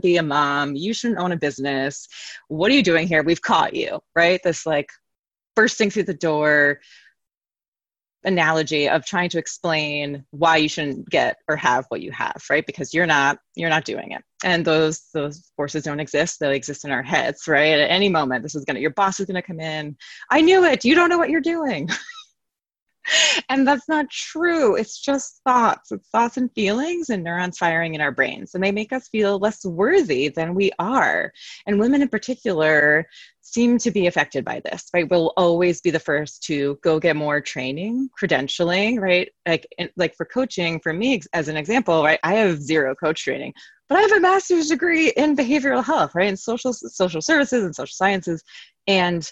be 0.00 0.16
a 0.16 0.22
mom, 0.22 0.74
you 0.74 0.92
shouldn't 0.92 1.20
own 1.20 1.32
a 1.32 1.36
business. 1.36 2.08
What 2.48 2.70
are 2.70 2.74
you 2.74 2.82
doing 2.82 3.08
here? 3.08 3.22
We've 3.22 3.42
caught 3.42 3.74
you, 3.74 4.00
right? 4.14 4.40
This 4.42 4.66
like 4.66 4.90
bursting 5.54 5.90
through 5.90 6.04
the 6.04 6.14
door 6.14 6.80
analogy 8.24 8.88
of 8.88 9.04
trying 9.04 9.28
to 9.28 9.38
explain 9.38 10.24
why 10.30 10.56
you 10.56 10.68
shouldn't 10.68 11.08
get 11.08 11.36
or 11.48 11.56
have 11.56 11.84
what 11.88 12.00
you 12.00 12.12
have 12.12 12.42
right 12.50 12.66
because 12.66 12.94
you're 12.94 13.06
not 13.06 13.38
you're 13.56 13.70
not 13.70 13.84
doing 13.84 14.12
it 14.12 14.22
and 14.44 14.64
those 14.64 15.08
those 15.12 15.50
forces 15.56 15.82
don't 15.82 16.00
exist 16.00 16.38
they 16.38 16.54
exist 16.54 16.84
in 16.84 16.90
our 16.90 17.02
heads 17.02 17.48
right 17.48 17.78
at 17.78 17.90
any 17.90 18.08
moment 18.08 18.42
this 18.42 18.54
is 18.54 18.64
gonna 18.64 18.78
your 18.78 18.90
boss 18.90 19.18
is 19.18 19.26
gonna 19.26 19.42
come 19.42 19.60
in 19.60 19.96
i 20.30 20.40
knew 20.40 20.64
it 20.64 20.84
you 20.84 20.94
don't 20.94 21.08
know 21.08 21.18
what 21.18 21.30
you're 21.30 21.40
doing 21.40 21.88
and 23.48 23.66
that's 23.66 23.88
not 23.88 24.10
true. 24.10 24.76
It's 24.76 25.00
just 25.00 25.40
thoughts. 25.44 25.92
It's 25.92 26.08
thoughts 26.08 26.36
and 26.36 26.50
feelings 26.52 27.10
and 27.10 27.24
neurons 27.24 27.58
firing 27.58 27.94
in 27.94 28.00
our 28.00 28.12
brains. 28.12 28.54
And 28.54 28.62
they 28.62 28.72
make 28.72 28.92
us 28.92 29.08
feel 29.08 29.38
less 29.38 29.64
worthy 29.64 30.28
than 30.28 30.54
we 30.54 30.70
are. 30.78 31.32
And 31.66 31.80
women 31.80 32.02
in 32.02 32.08
particular 32.08 33.06
seem 33.52 33.78
to 33.78 33.90
be 33.90 34.06
affected 34.06 34.44
by 34.44 34.60
this, 34.64 34.86
right? 34.94 35.08
We'll 35.08 35.32
always 35.36 35.80
be 35.80 35.90
the 35.90 36.00
first 36.00 36.42
to 36.44 36.78
go 36.82 36.98
get 36.98 37.16
more 37.16 37.40
training, 37.40 38.08
credentialing, 38.20 38.98
right? 38.98 39.28
Like, 39.46 39.66
like 39.96 40.14
for 40.14 40.24
coaching, 40.24 40.80
for 40.80 40.92
me, 40.92 41.20
as 41.32 41.48
an 41.48 41.56
example, 41.56 42.02
right? 42.02 42.18
I 42.22 42.34
have 42.34 42.62
zero 42.62 42.94
coach 42.94 43.22
training, 43.24 43.52
but 43.88 43.98
I 43.98 44.02
have 44.02 44.12
a 44.12 44.20
master's 44.20 44.68
degree 44.68 45.10
in 45.16 45.36
behavioral 45.36 45.84
health, 45.84 46.14
right? 46.14 46.28
In 46.28 46.36
social, 46.36 46.72
social 46.72 47.20
services 47.20 47.64
and 47.64 47.74
social 47.74 47.94
sciences. 47.94 48.42
And 48.86 49.30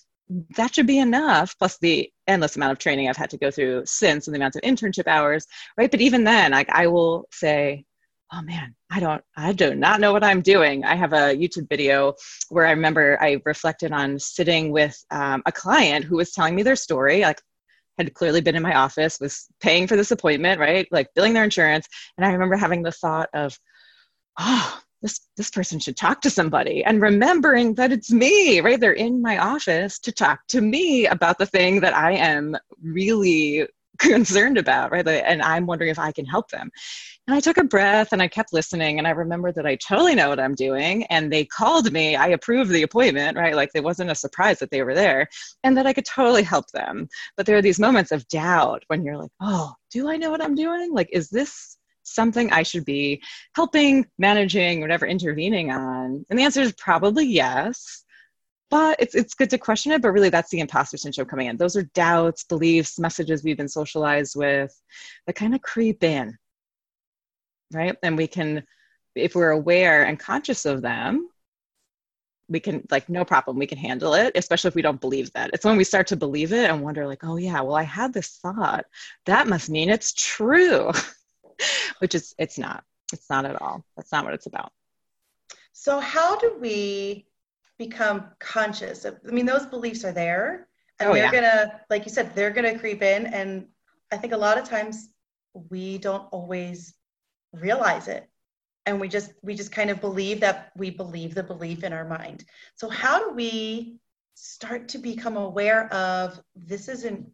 that 0.57 0.75
should 0.75 0.87
be 0.87 0.99
enough 0.99 1.57
plus 1.59 1.79
the 1.79 2.09
endless 2.29 2.55
amount 2.55 2.71
of 2.71 2.79
training 2.79 3.09
i've 3.09 3.17
had 3.17 3.31
to 3.31 3.37
go 3.37 3.51
through 3.51 3.83
since 3.85 4.29
and 4.29 4.35
the 4.35 4.39
amount 4.39 4.55
of 4.55 4.63
internship 4.63 5.09
hours 5.09 5.45
right 5.77 5.91
but 5.91 6.01
even 6.01 6.23
then 6.23 6.53
like 6.53 6.69
i 6.71 6.87
will 6.87 7.25
say 7.33 7.85
oh 8.33 8.43
man 8.43 8.75
i 8.91 9.01
don't 9.01 9.23
i 9.37 9.53
do 9.53 9.75
not 9.75 10.01
know 10.01 10.13
what 10.13 10.25
i'm 10.25 10.43
doing. 10.43 10.85
I 10.85 10.95
have 10.95 11.13
a 11.13 11.37
youtube 11.37 11.69
video 11.69 12.15
where 12.49 12.67
i 12.67 12.71
remember 12.71 13.19
i 13.21 13.41
reflected 13.45 13.93
on 13.93 14.19
sitting 14.19 14.73
with 14.73 14.97
um, 15.11 15.43
a 15.47 15.53
client 15.53 16.05
who 16.05 16.17
was 16.17 16.33
telling 16.33 16.55
me 16.55 16.63
their 16.63 16.77
story 16.77 17.23
like 17.23 17.41
had 17.99 18.15
clearly 18.15 18.41
been 18.41 18.57
in 18.57 18.63
my 18.63 18.75
office 18.75 19.19
was 19.21 19.47
paying 19.61 19.87
for 19.87 19.97
this 19.97 20.11
appointment 20.11 20.59
right? 20.61 20.89
Like 20.91 21.09
billing 21.15 21.35
their 21.35 21.45
insurance. 21.45 21.87
And 22.17 22.25
i 22.25 22.33
remember 22.33 22.57
having 22.57 22.83
the 22.83 22.93
thought 22.93 23.29
of 23.35 23.59
oh 24.39 24.81
this 25.03 25.21
this 25.37 25.51
person 25.51 25.79
should 25.79 25.97
talk 25.97 26.21
to 26.23 26.31
somebody. 26.31 26.85
And 26.85 27.01
remembering 27.01 27.75
that 27.75 27.93
it's 27.93 28.13
me 28.13 28.61
right? 28.61 28.81
They're 28.81 28.93
in 28.93 29.23
my 29.23 29.39
office 29.39 29.99
to 30.01 30.13
talk 30.13 30.41
to 30.49 30.61
me 30.61 31.07
about 31.07 31.39
the 31.39 31.47
thing 31.47 31.81
that 31.81 31.95
i 31.95 32.13
am 32.13 32.57
really 32.83 33.67
concerned 34.01 34.59
about 34.59 34.91
right? 34.91 35.07
And 35.07 35.43
i'm 35.43 35.67
wondering 35.67 35.91
if 35.91 35.99
i 35.99 36.11
can 36.11 36.25
help 36.25 36.51
them. 36.51 36.71
And 37.27 37.35
i 37.37 37.41
took 37.41 37.59
a 37.59 37.65
breath 37.65 38.13
and 38.13 38.23
i 38.23 38.29
kept 38.29 38.53
listening 38.53 38.99
and 38.99 39.07
i 39.07 39.11
remember 39.11 39.53
that 39.53 39.67
i 39.67 39.77
totally 39.77 40.15
know 40.15 40.29
what 40.29 40.41
i'm 40.41 40.55
doing 40.55 41.05
and 41.05 41.33
they 41.33 41.45
called 41.45 41.93
me. 41.93 42.17
I 42.17 42.29
approved 42.29 42.71
the 42.71 42.83
appointment 42.83 43.37
right? 43.37 43.55
Like 43.55 43.71
it 43.75 43.85
wasn't 43.85 44.11
a 44.11 44.15
surprise 44.15 44.59
that 44.59 44.71
they 44.71 44.83
were 44.83 44.95
there 44.95 45.29
and 45.65 45.77
that 45.77 45.87
i 45.87 45.93
could 45.93 46.07
totally 46.07 46.43
help 46.43 46.67
them. 46.73 47.09
But 47.37 47.47
there 47.47 47.57
are 47.57 47.63
these 47.63 47.81
moments 47.81 48.13
of 48.13 48.27
doubt 48.29 48.83
when 48.89 49.05
you're 49.05 49.19
like 49.19 49.33
oh 49.41 49.73
do 49.91 50.09
i 50.09 50.17
know 50.17 50.31
what 50.31 50.43
i'm 50.43 50.55
doing? 50.55 50.93
Like 50.93 51.11
is 51.13 51.29
this 51.29 51.77
something 52.03 52.53
I 52.53 52.63
should 52.63 52.85
be 52.85 53.23
helping, 53.55 54.07
managing, 54.19 54.81
whatever, 54.81 55.07
intervening 55.07 55.71
on? 55.71 56.25
And 56.29 56.39
the 56.39 56.45
answer 56.45 56.61
is 56.61 56.73
probably 56.73 57.27
yes. 57.27 58.05
But 58.71 58.97
it's, 59.01 59.15
it's 59.15 59.35
good 59.35 59.51
to 59.51 59.59
question 59.59 59.93
it, 59.93 60.01
but 60.01 60.13
really 60.13 60.29
that's 60.29 60.51
the 60.51 60.61
imposter 60.61 60.97
syndrome 60.97 61.29
coming 61.29 61.49
in. 61.49 61.57
Those 61.57 61.77
are 61.77 61.83
doubts, 61.95 62.45
beliefs, 62.45 62.99
messages 62.99 63.43
we've 63.43 63.57
been 63.57 63.69
socialized 63.69 64.37
with 64.37 64.73
that 65.27 65.35
kind 65.35 65.55
of 65.55 65.63
creep 65.63 66.05
in, 66.05 66.39
right? 67.73 67.97
And 68.03 68.17
we 68.17 68.29
can, 68.29 68.65
if 69.17 69.35
we're 69.35 69.51
aware 69.51 70.05
and 70.05 70.19
conscious 70.19 70.67
of 70.67 70.83
them, 70.83 71.29
we 72.49 72.59
can 72.59 72.85
like 72.91 73.09
no 73.09 73.25
problem 73.25 73.57
we 73.59 73.67
can 73.69 73.79
handle 73.79 74.13
it 74.13 74.33
especially 74.35 74.67
if 74.67 74.75
we 74.75 74.83
don't 74.83 75.01
believe 75.01 75.33
that 75.35 75.51
it's 75.53 75.65
when 75.65 75.77
we 75.77 75.85
start 75.85 76.09
to 76.09 76.17
believe 76.17 76.53
it 76.53 76.69
and 76.69 76.83
wonder 76.83 77.07
like 77.07 77.23
oh 77.23 77.37
yeah 77.37 77.61
well 77.61 77.77
i 77.77 77.85
had 77.85 78.13
this 78.13 78.41
thought 78.43 78.85
that 79.25 79.47
must 79.47 79.71
mean 79.71 79.89
it's 79.89 80.13
true 80.15 80.91
which 81.99 82.15
is 82.15 82.35
it's 82.39 82.59
not. 82.59 82.85
It's 83.13 83.29
not 83.29 83.45
at 83.45 83.61
all. 83.61 83.85
That's 83.97 84.13
not 84.13 84.25
what 84.25 84.35
it's 84.35 84.47
about. 84.47 84.73
So 85.73 86.01
how 86.01 86.37
do 86.37 86.57
we 86.61 87.27
become 87.81 88.27
conscious 88.39 89.07
of 89.07 89.19
I 89.27 89.31
mean 89.31 89.47
those 89.47 89.65
beliefs 89.65 90.05
are 90.05 90.13
there 90.13 90.69
and 90.99 91.09
oh, 91.09 91.15
they're 91.15 91.25
yeah. 91.25 91.33
gonna 91.33 91.81
like 91.89 92.05
you 92.05 92.13
said, 92.13 92.35
they're 92.35 92.51
gonna 92.51 92.79
creep 92.79 93.03
in 93.03 93.27
and 93.27 93.67
I 94.13 94.19
think 94.19 94.35
a 94.35 94.37
lot 94.37 94.59
of 94.59 94.69
times 94.69 95.09
we 95.71 95.97
don't 95.97 96.29
always 96.31 96.95
realize 97.53 98.07
it 98.07 98.29
and 98.85 99.01
we 99.01 99.09
just 99.09 99.33
we 99.43 99.55
just 99.55 99.73
kind 99.73 99.89
of 99.89 100.01
believe 100.01 100.41
that 100.41 100.73
we 100.77 100.91
believe 100.91 101.35
the 101.35 101.43
belief 101.43 101.83
in 101.83 101.93
our 101.93 102.07
mind 102.07 102.45
so 102.77 102.89
how 102.89 103.19
do 103.19 103.35
we 103.35 103.97
start 104.35 104.89
to 104.89 104.99
become 104.99 105.37
aware 105.37 105.93
of 105.93 106.39
this 106.55 106.89
isn't 106.89 107.27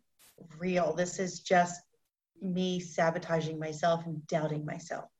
real 0.58 0.94
this 0.94 1.18
is 1.18 1.40
just 1.40 1.80
me 2.40 2.80
sabotaging 2.80 3.58
myself 3.58 4.06
and 4.06 4.26
doubting 4.26 4.64
myself? 4.64 5.10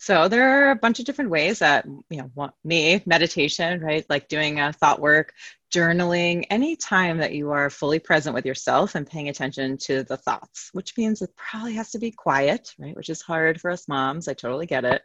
So 0.00 0.28
there 0.28 0.68
are 0.68 0.70
a 0.70 0.76
bunch 0.76 1.00
of 1.00 1.06
different 1.06 1.30
ways 1.30 1.58
that 1.58 1.84
you 2.08 2.22
know 2.36 2.50
me 2.64 3.02
meditation, 3.04 3.80
right? 3.80 4.04
Like 4.08 4.28
doing 4.28 4.60
a 4.60 4.72
thought 4.72 5.00
work, 5.00 5.32
journaling, 5.74 6.44
any 6.50 6.76
time 6.76 7.18
that 7.18 7.34
you 7.34 7.50
are 7.50 7.68
fully 7.68 7.98
present 7.98 8.34
with 8.34 8.46
yourself 8.46 8.94
and 8.94 9.06
paying 9.06 9.28
attention 9.28 9.76
to 9.78 10.04
the 10.04 10.16
thoughts, 10.16 10.70
which 10.72 10.96
means 10.96 11.20
it 11.20 11.34
probably 11.36 11.74
has 11.74 11.90
to 11.90 11.98
be 11.98 12.10
quiet, 12.10 12.74
right? 12.78 12.96
Which 12.96 13.08
is 13.08 13.22
hard 13.22 13.60
for 13.60 13.70
us 13.70 13.88
moms. 13.88 14.28
I 14.28 14.34
totally 14.34 14.66
get 14.66 14.84
it. 14.84 15.02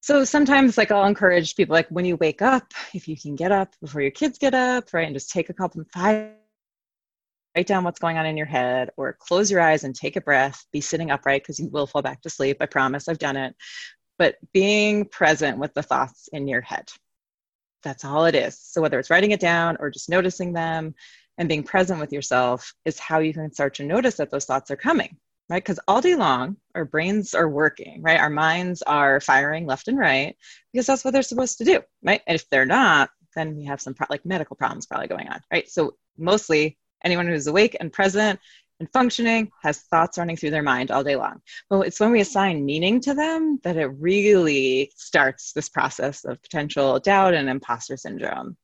So 0.00 0.24
sometimes 0.24 0.76
like 0.76 0.90
I'll 0.90 1.06
encourage 1.06 1.56
people 1.56 1.74
like 1.74 1.88
when 1.88 2.04
you 2.04 2.16
wake 2.16 2.42
up, 2.42 2.74
if 2.92 3.08
you 3.08 3.16
can 3.16 3.36
get 3.36 3.52
up 3.52 3.74
before 3.80 4.02
your 4.02 4.10
kids 4.10 4.38
get 4.38 4.54
up, 4.54 4.92
right? 4.92 5.06
And 5.06 5.14
just 5.14 5.30
take 5.30 5.48
a 5.48 5.54
couple 5.54 5.82
five 5.92 6.32
write 7.56 7.66
down 7.66 7.84
what's 7.84 8.00
going 8.00 8.18
on 8.18 8.26
in 8.26 8.36
your 8.36 8.46
head 8.46 8.90
or 8.96 9.16
close 9.18 9.50
your 9.50 9.60
eyes 9.60 9.84
and 9.84 9.94
take 9.94 10.16
a 10.16 10.20
breath 10.20 10.64
be 10.72 10.80
sitting 10.80 11.10
upright 11.10 11.42
because 11.42 11.58
you 11.58 11.68
will 11.68 11.86
fall 11.86 12.02
back 12.02 12.20
to 12.22 12.30
sleep 12.30 12.56
i 12.60 12.66
promise 12.66 13.08
i've 13.08 13.18
done 13.18 13.36
it 13.36 13.54
but 14.18 14.36
being 14.52 15.04
present 15.06 15.58
with 15.58 15.74
the 15.74 15.82
thoughts 15.82 16.28
in 16.32 16.46
your 16.48 16.60
head. 16.60 16.88
That's 17.82 18.04
all 18.04 18.24
it 18.24 18.34
is. 18.34 18.58
So 18.58 18.80
whether 18.80 18.98
it's 18.98 19.10
writing 19.10 19.32
it 19.32 19.40
down 19.40 19.76
or 19.80 19.90
just 19.90 20.08
noticing 20.08 20.52
them 20.52 20.94
and 21.36 21.48
being 21.48 21.64
present 21.64 22.00
with 22.00 22.12
yourself 22.12 22.72
is 22.84 22.98
how 22.98 23.18
you 23.18 23.34
can 23.34 23.52
start 23.52 23.74
to 23.74 23.84
notice 23.84 24.16
that 24.16 24.30
those 24.30 24.44
thoughts 24.44 24.70
are 24.70 24.76
coming 24.76 25.16
right? 25.50 25.62
Because 25.62 25.80
all 25.86 26.00
day 26.00 26.14
long 26.14 26.56
our 26.74 26.86
brains 26.86 27.34
are 27.34 27.48
working 27.48 28.00
right? 28.02 28.20
Our 28.20 28.30
minds 28.30 28.80
are 28.82 29.20
firing 29.20 29.66
left 29.66 29.88
and 29.88 29.98
right 29.98 30.36
because 30.72 30.86
that's 30.86 31.04
what 31.04 31.12
they're 31.12 31.22
supposed 31.22 31.58
to 31.58 31.64
do 31.64 31.82
right? 32.02 32.22
And 32.26 32.36
if 32.36 32.48
they're 32.48 32.64
not 32.64 33.10
then 33.36 33.56
we 33.56 33.64
have 33.64 33.80
some 33.80 33.94
pro- 33.94 34.06
like 34.08 34.24
medical 34.24 34.56
problems 34.56 34.86
probably 34.86 35.08
going 35.08 35.28
on 35.28 35.40
right? 35.52 35.68
So 35.68 35.96
mostly 36.16 36.78
Anyone 37.04 37.26
who's 37.26 37.46
awake 37.46 37.76
and 37.78 37.92
present 37.92 38.40
and 38.80 38.90
functioning 38.92 39.50
has 39.62 39.82
thoughts 39.82 40.18
running 40.18 40.36
through 40.36 40.50
their 40.50 40.62
mind 40.62 40.90
all 40.90 41.04
day 41.04 41.16
long. 41.16 41.40
But 41.70 41.86
it's 41.86 42.00
when 42.00 42.10
we 42.10 42.20
assign 42.20 42.64
meaning 42.64 43.00
to 43.02 43.14
them 43.14 43.60
that 43.62 43.76
it 43.76 43.86
really 43.86 44.92
starts 44.96 45.52
this 45.52 45.68
process 45.68 46.24
of 46.24 46.42
potential 46.42 46.98
doubt 46.98 47.34
and 47.34 47.48
imposter 47.48 47.96
syndrome. 47.96 48.56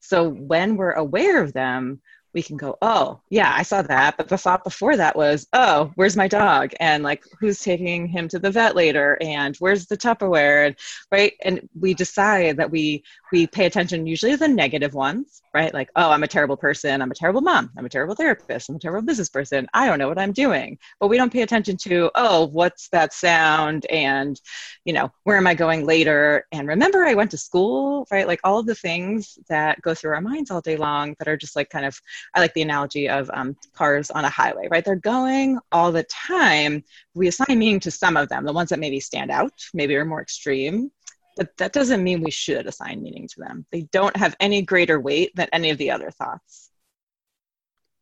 So 0.00 0.30
when 0.30 0.76
we're 0.76 0.92
aware 0.92 1.42
of 1.42 1.52
them, 1.52 2.00
we 2.34 2.42
can 2.42 2.56
go, 2.56 2.76
oh, 2.82 3.20
yeah, 3.30 3.52
I 3.56 3.62
saw 3.62 3.82
that. 3.82 4.16
But 4.16 4.28
the 4.28 4.38
thought 4.38 4.64
before 4.64 4.96
that 4.96 5.16
was, 5.16 5.46
oh, 5.52 5.90
where's 5.94 6.16
my 6.16 6.28
dog? 6.28 6.72
And 6.80 7.02
like, 7.02 7.24
who's 7.40 7.60
taking 7.60 8.06
him 8.06 8.28
to 8.28 8.38
the 8.38 8.50
vet 8.50 8.76
later? 8.76 9.16
And 9.20 9.56
where's 9.56 9.86
the 9.86 9.96
Tupperware? 9.96 10.66
And 10.66 10.76
right. 11.10 11.32
And 11.42 11.68
we 11.78 11.94
decide 11.94 12.56
that 12.58 12.70
we 12.70 13.02
we 13.32 13.46
pay 13.46 13.66
attention 13.66 14.06
usually 14.06 14.32
to 14.32 14.38
the 14.38 14.48
negative 14.48 14.94
ones, 14.94 15.42
right? 15.54 15.72
Like, 15.72 15.90
oh, 15.96 16.10
I'm 16.10 16.22
a 16.22 16.28
terrible 16.28 16.56
person. 16.56 17.02
I'm 17.02 17.10
a 17.10 17.14
terrible 17.14 17.40
mom. 17.40 17.70
I'm 17.76 17.84
a 17.84 17.90
terrible 17.90 18.14
therapist. 18.14 18.68
I'm 18.68 18.76
a 18.76 18.78
terrible 18.78 19.06
business 19.06 19.28
person. 19.28 19.66
I 19.74 19.86
don't 19.86 19.98
know 19.98 20.08
what 20.08 20.18
I'm 20.18 20.32
doing. 20.32 20.78
But 21.00 21.08
we 21.08 21.16
don't 21.16 21.32
pay 21.32 21.42
attention 21.42 21.76
to, 21.78 22.10
oh, 22.14 22.46
what's 22.46 22.88
that 22.90 23.12
sound? 23.12 23.86
And, 23.86 24.40
you 24.84 24.92
know, 24.92 25.12
where 25.24 25.36
am 25.36 25.46
I 25.46 25.54
going 25.54 25.84
later? 25.84 26.46
And 26.52 26.68
remember, 26.68 27.04
I 27.04 27.14
went 27.14 27.30
to 27.32 27.38
school, 27.38 28.06
right? 28.10 28.26
Like 28.26 28.40
all 28.44 28.58
of 28.58 28.66
the 28.66 28.74
things 28.74 29.38
that 29.48 29.80
go 29.82 29.94
through 29.94 30.14
our 30.14 30.20
minds 30.20 30.50
all 30.50 30.60
day 30.60 30.76
long 30.76 31.14
that 31.18 31.28
are 31.28 31.36
just 31.36 31.56
like 31.56 31.68
kind 31.68 31.84
of, 31.84 32.00
I 32.34 32.40
like 32.40 32.54
the 32.54 32.62
analogy 32.62 33.08
of 33.08 33.30
um, 33.32 33.56
cars 33.74 34.10
on 34.10 34.24
a 34.24 34.30
highway, 34.30 34.68
right? 34.70 34.84
They're 34.84 34.96
going 34.96 35.58
all 35.72 35.92
the 35.92 36.04
time. 36.04 36.84
We 37.14 37.28
assign 37.28 37.58
meaning 37.58 37.80
to 37.80 37.90
some 37.90 38.16
of 38.16 38.28
them, 38.28 38.44
the 38.44 38.52
ones 38.52 38.70
that 38.70 38.78
maybe 38.78 39.00
stand 39.00 39.30
out, 39.30 39.52
maybe 39.74 39.96
are 39.96 40.04
more 40.04 40.22
extreme 40.22 40.90
but 41.38 41.56
that 41.58 41.72
doesn't 41.72 42.02
mean 42.02 42.20
we 42.20 42.32
should 42.32 42.66
assign 42.66 43.00
meaning 43.00 43.28
to 43.28 43.40
them. 43.40 43.64
They 43.70 43.82
don't 43.92 44.16
have 44.16 44.34
any 44.40 44.60
greater 44.60 44.98
weight 44.98 45.30
than 45.36 45.48
any 45.52 45.70
of 45.70 45.78
the 45.78 45.92
other 45.92 46.10
thoughts. 46.10 46.70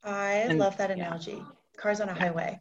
I 0.03 0.33
and, 0.49 0.59
love 0.59 0.79
that 0.79 0.91
analogy. 0.91 1.33
Yeah. 1.33 1.45
Cars 1.77 2.01
on 2.01 2.09
a 2.09 2.15
highway. 2.15 2.59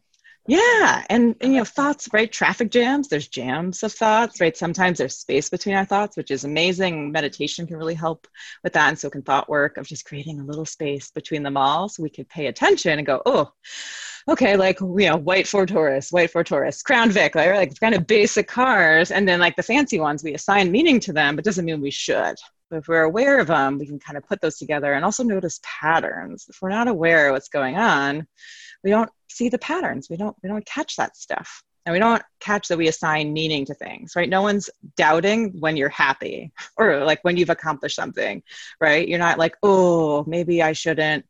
Yeah. 0.48 1.04
And, 1.10 1.34
and 1.40 1.52
you 1.52 1.58
know, 1.58 1.64
thoughts, 1.64 2.08
right? 2.12 2.30
Traffic 2.30 2.70
jams, 2.70 3.08
there's 3.08 3.26
jams 3.26 3.82
of 3.82 3.92
thoughts, 3.92 4.40
right? 4.40 4.56
Sometimes 4.56 4.98
there's 4.98 5.16
space 5.16 5.50
between 5.50 5.74
our 5.74 5.84
thoughts, 5.84 6.16
which 6.16 6.30
is 6.30 6.44
amazing. 6.44 7.10
Meditation 7.10 7.66
can 7.66 7.76
really 7.76 7.94
help 7.94 8.28
with 8.62 8.72
that. 8.74 8.88
And 8.88 8.98
so 8.98 9.10
can 9.10 9.22
thought 9.22 9.48
work 9.48 9.76
of 9.76 9.88
just 9.88 10.04
creating 10.04 10.38
a 10.38 10.44
little 10.44 10.64
space 10.64 11.10
between 11.10 11.42
them 11.42 11.56
all 11.56 11.88
so 11.88 12.02
we 12.02 12.10
could 12.10 12.28
pay 12.28 12.46
attention 12.46 12.98
and 12.98 13.06
go, 13.06 13.22
oh, 13.26 13.50
okay, 14.28 14.56
like, 14.56 14.78
you 14.80 15.08
know, 15.08 15.16
white 15.16 15.48
Ford 15.48 15.68
Taurus, 15.68 16.12
white 16.12 16.30
Ford 16.30 16.46
Taurus, 16.46 16.80
Crown 16.82 17.10
Vic, 17.10 17.34
right? 17.34 17.56
Like 17.56 17.80
kind 17.80 17.94
of 17.94 18.06
basic 18.06 18.46
cars. 18.46 19.10
And 19.10 19.28
then 19.28 19.40
like 19.40 19.56
the 19.56 19.64
fancy 19.64 19.98
ones, 19.98 20.22
we 20.22 20.34
assign 20.34 20.70
meaning 20.70 21.00
to 21.00 21.12
them, 21.12 21.34
but 21.34 21.44
doesn't 21.44 21.64
mean 21.64 21.80
we 21.80 21.90
should. 21.90 22.36
But 22.70 22.78
if 22.78 22.88
we're 22.88 23.02
aware 23.02 23.40
of 23.40 23.48
them, 23.48 23.78
we 23.78 23.86
can 23.86 23.98
kind 23.98 24.16
of 24.16 24.24
put 24.24 24.40
those 24.40 24.58
together 24.58 24.92
and 24.92 25.04
also 25.04 25.24
notice 25.24 25.60
patterns. 25.62 26.46
If 26.48 26.58
we're 26.62 26.70
not 26.70 26.88
aware 26.88 27.28
of 27.28 27.34
what's 27.34 27.48
going 27.48 27.76
on, 27.76 28.26
we 28.82 28.90
don't 28.90 29.10
see 29.28 29.48
the 29.48 29.58
patterns. 29.58 30.08
We 30.10 30.16
don't 30.16 30.36
we 30.42 30.48
don't 30.48 30.66
catch 30.66 30.96
that 30.96 31.16
stuff. 31.16 31.62
And 31.84 31.92
we 31.92 32.00
don't 32.00 32.22
catch 32.40 32.66
that 32.66 32.78
we 32.78 32.88
assign 32.88 33.32
meaning 33.32 33.64
to 33.66 33.74
things, 33.74 34.16
right? 34.16 34.28
No 34.28 34.42
one's 34.42 34.68
doubting 34.96 35.60
when 35.60 35.76
you're 35.76 35.88
happy 35.88 36.52
or 36.76 37.04
like 37.04 37.20
when 37.22 37.36
you've 37.36 37.50
accomplished 37.50 37.94
something, 37.94 38.42
right? 38.80 39.06
You're 39.06 39.20
not 39.20 39.38
like, 39.38 39.56
oh, 39.62 40.24
maybe 40.26 40.62
I 40.62 40.72
shouldn't 40.72 41.24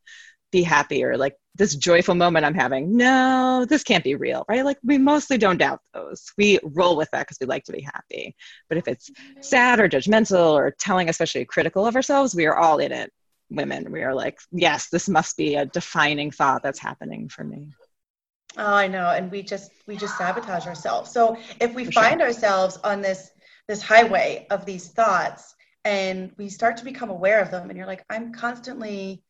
be 0.51 0.63
happy 0.63 1.05
or 1.05 1.19
like 1.19 1.37
this 1.57 1.75
joyful 1.75 2.15
moment 2.15 2.47
I'm 2.47 2.55
having. 2.55 2.97
No, 2.97 3.67
this 3.69 3.83
can't 3.83 4.05
be 4.05 4.15
real, 4.15 4.45
right? 4.49 4.65
Like 4.65 4.79
we 4.83 4.99
mostly 4.99 5.39
don't 5.39 5.59
doubt 5.59 5.81
those. 5.93 6.33
We 6.39 6.59
roll 6.63 6.97
with 6.97 7.11
that 7.13 7.27
because 7.27 7.39
we 7.41 7.47
like 7.47 7.65
to 7.65 7.73
be 7.73 7.83
happy. 7.83 8.35
But 8.69 8.79
if 8.79 8.89
it's 8.89 9.11
sad 9.41 9.81
or 9.81 9.89
judgmental 9.89 10.53
or 10.53 10.71
telling, 10.71 11.09
especially 11.09 11.45
critical 11.45 11.87
of 11.87 11.97
ourselves, 11.97 12.35
we 12.35 12.47
are 12.47 12.57
all 12.57 12.79
in 12.79 12.93
it. 12.93 13.13
Women, 13.51 13.93
we 13.93 14.03
are 14.03 14.15
like, 14.15 14.39
yes, 14.53 14.89
this 14.89 15.09
must 15.09 15.37
be 15.37 15.55
a 15.55 15.67
defining 15.67 16.31
thought 16.31 16.63
that's 16.63 16.81
happening 16.81 17.29
for 17.29 17.45
me. 17.45 17.73
Oh, 18.59 18.75
I 18.75 18.89
know. 18.89 19.11
And 19.11 19.31
we 19.31 19.43
just 19.43 19.71
we 19.87 19.97
just 19.97 20.17
sabotage 20.17 20.67
ourselves. 20.67 21.11
So 21.11 21.37
if 21.61 21.75
we 21.75 21.85
for 21.85 21.93
find 21.93 22.21
sure. 22.21 22.29
ourselves 22.29 22.79
on 22.85 23.03
this 23.03 23.31
this 23.69 23.83
highway 23.83 24.47
of 24.51 24.65
these 24.65 24.89
thoughts 24.89 25.55
and 25.85 26.33
we 26.37 26.49
start 26.49 26.77
to 26.79 26.85
become 26.85 27.11
aware 27.11 27.41
of 27.41 27.51
them 27.51 27.69
and 27.69 27.77
you're 27.77 27.87
like, 27.87 28.05
I'm 28.11 28.33
constantly 28.33 29.23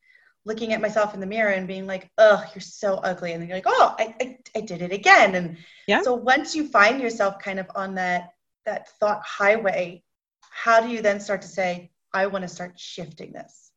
looking 0.45 0.73
at 0.73 0.81
myself 0.81 1.13
in 1.13 1.19
the 1.19 1.25
mirror 1.25 1.51
and 1.51 1.67
being 1.67 1.85
like, 1.85 2.09
oh, 2.17 2.43
you're 2.55 2.61
so 2.61 2.95
ugly. 2.95 3.33
And 3.33 3.41
then 3.41 3.49
you're 3.49 3.57
like, 3.57 3.65
oh, 3.67 3.95
I, 3.99 4.15
I, 4.21 4.37
I 4.55 4.61
did 4.61 4.81
it 4.81 4.93
again. 4.93 5.35
And 5.35 5.57
yeah. 5.87 6.01
so 6.01 6.13
once 6.13 6.55
you 6.55 6.67
find 6.67 7.01
yourself 7.01 7.39
kind 7.39 7.59
of 7.59 7.67
on 7.75 7.95
that 7.95 8.31
that 8.65 8.89
thought 8.99 9.21
highway, 9.23 10.03
how 10.49 10.81
do 10.81 10.89
you 10.89 11.01
then 11.01 11.19
start 11.19 11.41
to 11.41 11.47
say, 11.47 11.91
I 12.13 12.27
want 12.27 12.43
to 12.43 12.47
start 12.47 12.79
shifting 12.79 13.33
this? 13.33 13.71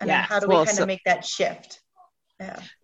And 0.00 0.08
yes. 0.08 0.28
how 0.28 0.40
do 0.40 0.48
we 0.48 0.54
well, 0.54 0.64
kind 0.64 0.76
so- 0.76 0.82
of 0.84 0.88
make 0.88 1.02
that 1.04 1.24
shift? 1.24 1.80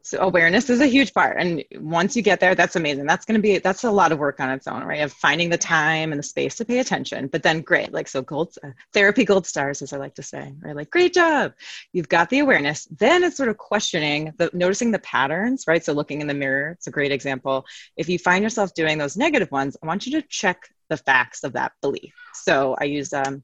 So 0.03 0.19
awareness 0.21 0.71
is 0.71 0.81
a 0.81 0.87
huge 0.87 1.13
part. 1.13 1.37
And 1.39 1.65
once 1.77 2.17
you 2.17 2.23
get 2.23 2.41
there, 2.41 2.55
that's 2.55 2.77
amazing. 2.77 3.07
That's 3.07 3.25
going 3.25 3.39
to 3.39 3.43
be, 3.43 3.59
that's 3.59 3.85
a 3.85 3.91
lot 3.91 4.13
of 4.13 4.19
work 4.19 4.41
on 4.41 4.51
its 4.51 4.67
own, 4.67 4.83
right? 4.85 5.03
Of 5.03 5.13
finding 5.13 5.51
the 5.51 5.59
time 5.59 6.13
and 6.13 6.19
the 6.19 6.23
space 6.23 6.57
to 6.57 6.65
pay 6.65 6.79
attention. 6.79 7.27
But 7.27 7.43
then 7.43 7.61
great. 7.61 7.93
Like, 7.93 8.09
so 8.09 8.23
gold, 8.23 8.55
uh, 8.65 8.71
therapy 8.93 9.25
gold 9.25 9.47
stars, 9.47 9.83
as 9.83 9.93
I 9.93 9.99
like 9.99 10.15
to 10.15 10.23
say, 10.23 10.55
right? 10.61 10.75
Like, 10.75 10.91
great 10.91 11.15
job. 11.15 11.53
You've 11.93 12.09
got 12.09 12.31
the 12.31 12.41
awareness. 12.41 12.87
Then 12.87 13.23
it's 13.23 13.37
sort 13.37 13.49
of 13.49 13.59
questioning 13.59 14.33
the, 14.37 14.51
noticing 14.53 14.91
the 14.91 14.99
patterns, 15.01 15.65
right? 15.67 15.85
So 15.85 15.93
looking 15.93 16.21
in 16.21 16.27
the 16.27 16.35
mirror, 16.35 16.73
it's 16.73 16.87
a 16.87 16.93
great 16.93 17.13
example. 17.13 17.67
If 17.97 18.09
you 18.09 18.19
find 18.19 18.43
yourself 18.43 18.75
doing 18.75 18.99
those 18.99 19.17
negative 19.17 19.51
ones, 19.51 19.77
I 19.83 19.87
want 19.87 20.07
you 20.07 20.21
to 20.21 20.27
check 20.29 20.69
the 20.91 20.97
facts 20.99 21.45
of 21.45 21.55
that 21.55 21.73
belief. 21.81 22.13
So 22.35 22.77
I 22.79 22.85
use 22.85 23.13
um, 23.15 23.43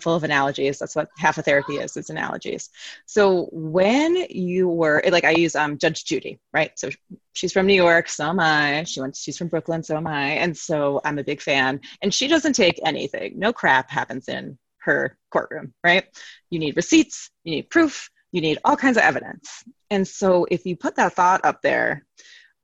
full 0.00 0.14
of 0.14 0.22
analogies. 0.22 0.78
That's 0.78 0.94
what 0.94 1.08
half 1.16 1.38
of 1.38 1.44
therapy 1.44 1.78
is. 1.78 1.96
It's 1.96 2.10
analogies. 2.10 2.70
So 3.06 3.48
when 3.50 4.26
you 4.30 4.68
were 4.68 5.02
like, 5.10 5.24
I 5.24 5.30
use 5.30 5.56
um, 5.56 5.78
Judge 5.78 6.04
Judy, 6.04 6.38
right? 6.52 6.70
So 6.78 6.90
she's 7.32 7.52
from 7.52 7.66
New 7.66 7.74
York. 7.74 8.08
So 8.08 8.26
am 8.26 8.38
I. 8.38 8.84
She 8.84 9.00
went. 9.00 9.16
She's 9.16 9.38
from 9.38 9.48
Brooklyn. 9.48 9.82
So 9.82 9.96
am 9.96 10.06
I. 10.06 10.28
And 10.32 10.56
so 10.56 11.00
I'm 11.04 11.18
a 11.18 11.24
big 11.24 11.40
fan. 11.40 11.80
And 12.02 12.14
she 12.14 12.28
doesn't 12.28 12.52
take 12.52 12.78
anything. 12.84 13.38
No 13.38 13.52
crap 13.52 13.90
happens 13.90 14.28
in 14.28 14.58
her 14.80 15.18
courtroom, 15.32 15.74
right? 15.82 16.04
You 16.50 16.58
need 16.58 16.76
receipts. 16.76 17.30
You 17.42 17.56
need 17.56 17.70
proof. 17.70 18.10
You 18.32 18.40
need 18.42 18.58
all 18.64 18.76
kinds 18.76 18.98
of 18.98 19.02
evidence. 19.02 19.64
And 19.90 20.06
so 20.06 20.46
if 20.50 20.66
you 20.66 20.76
put 20.76 20.96
that 20.96 21.14
thought 21.14 21.44
up 21.44 21.62
there, 21.62 22.04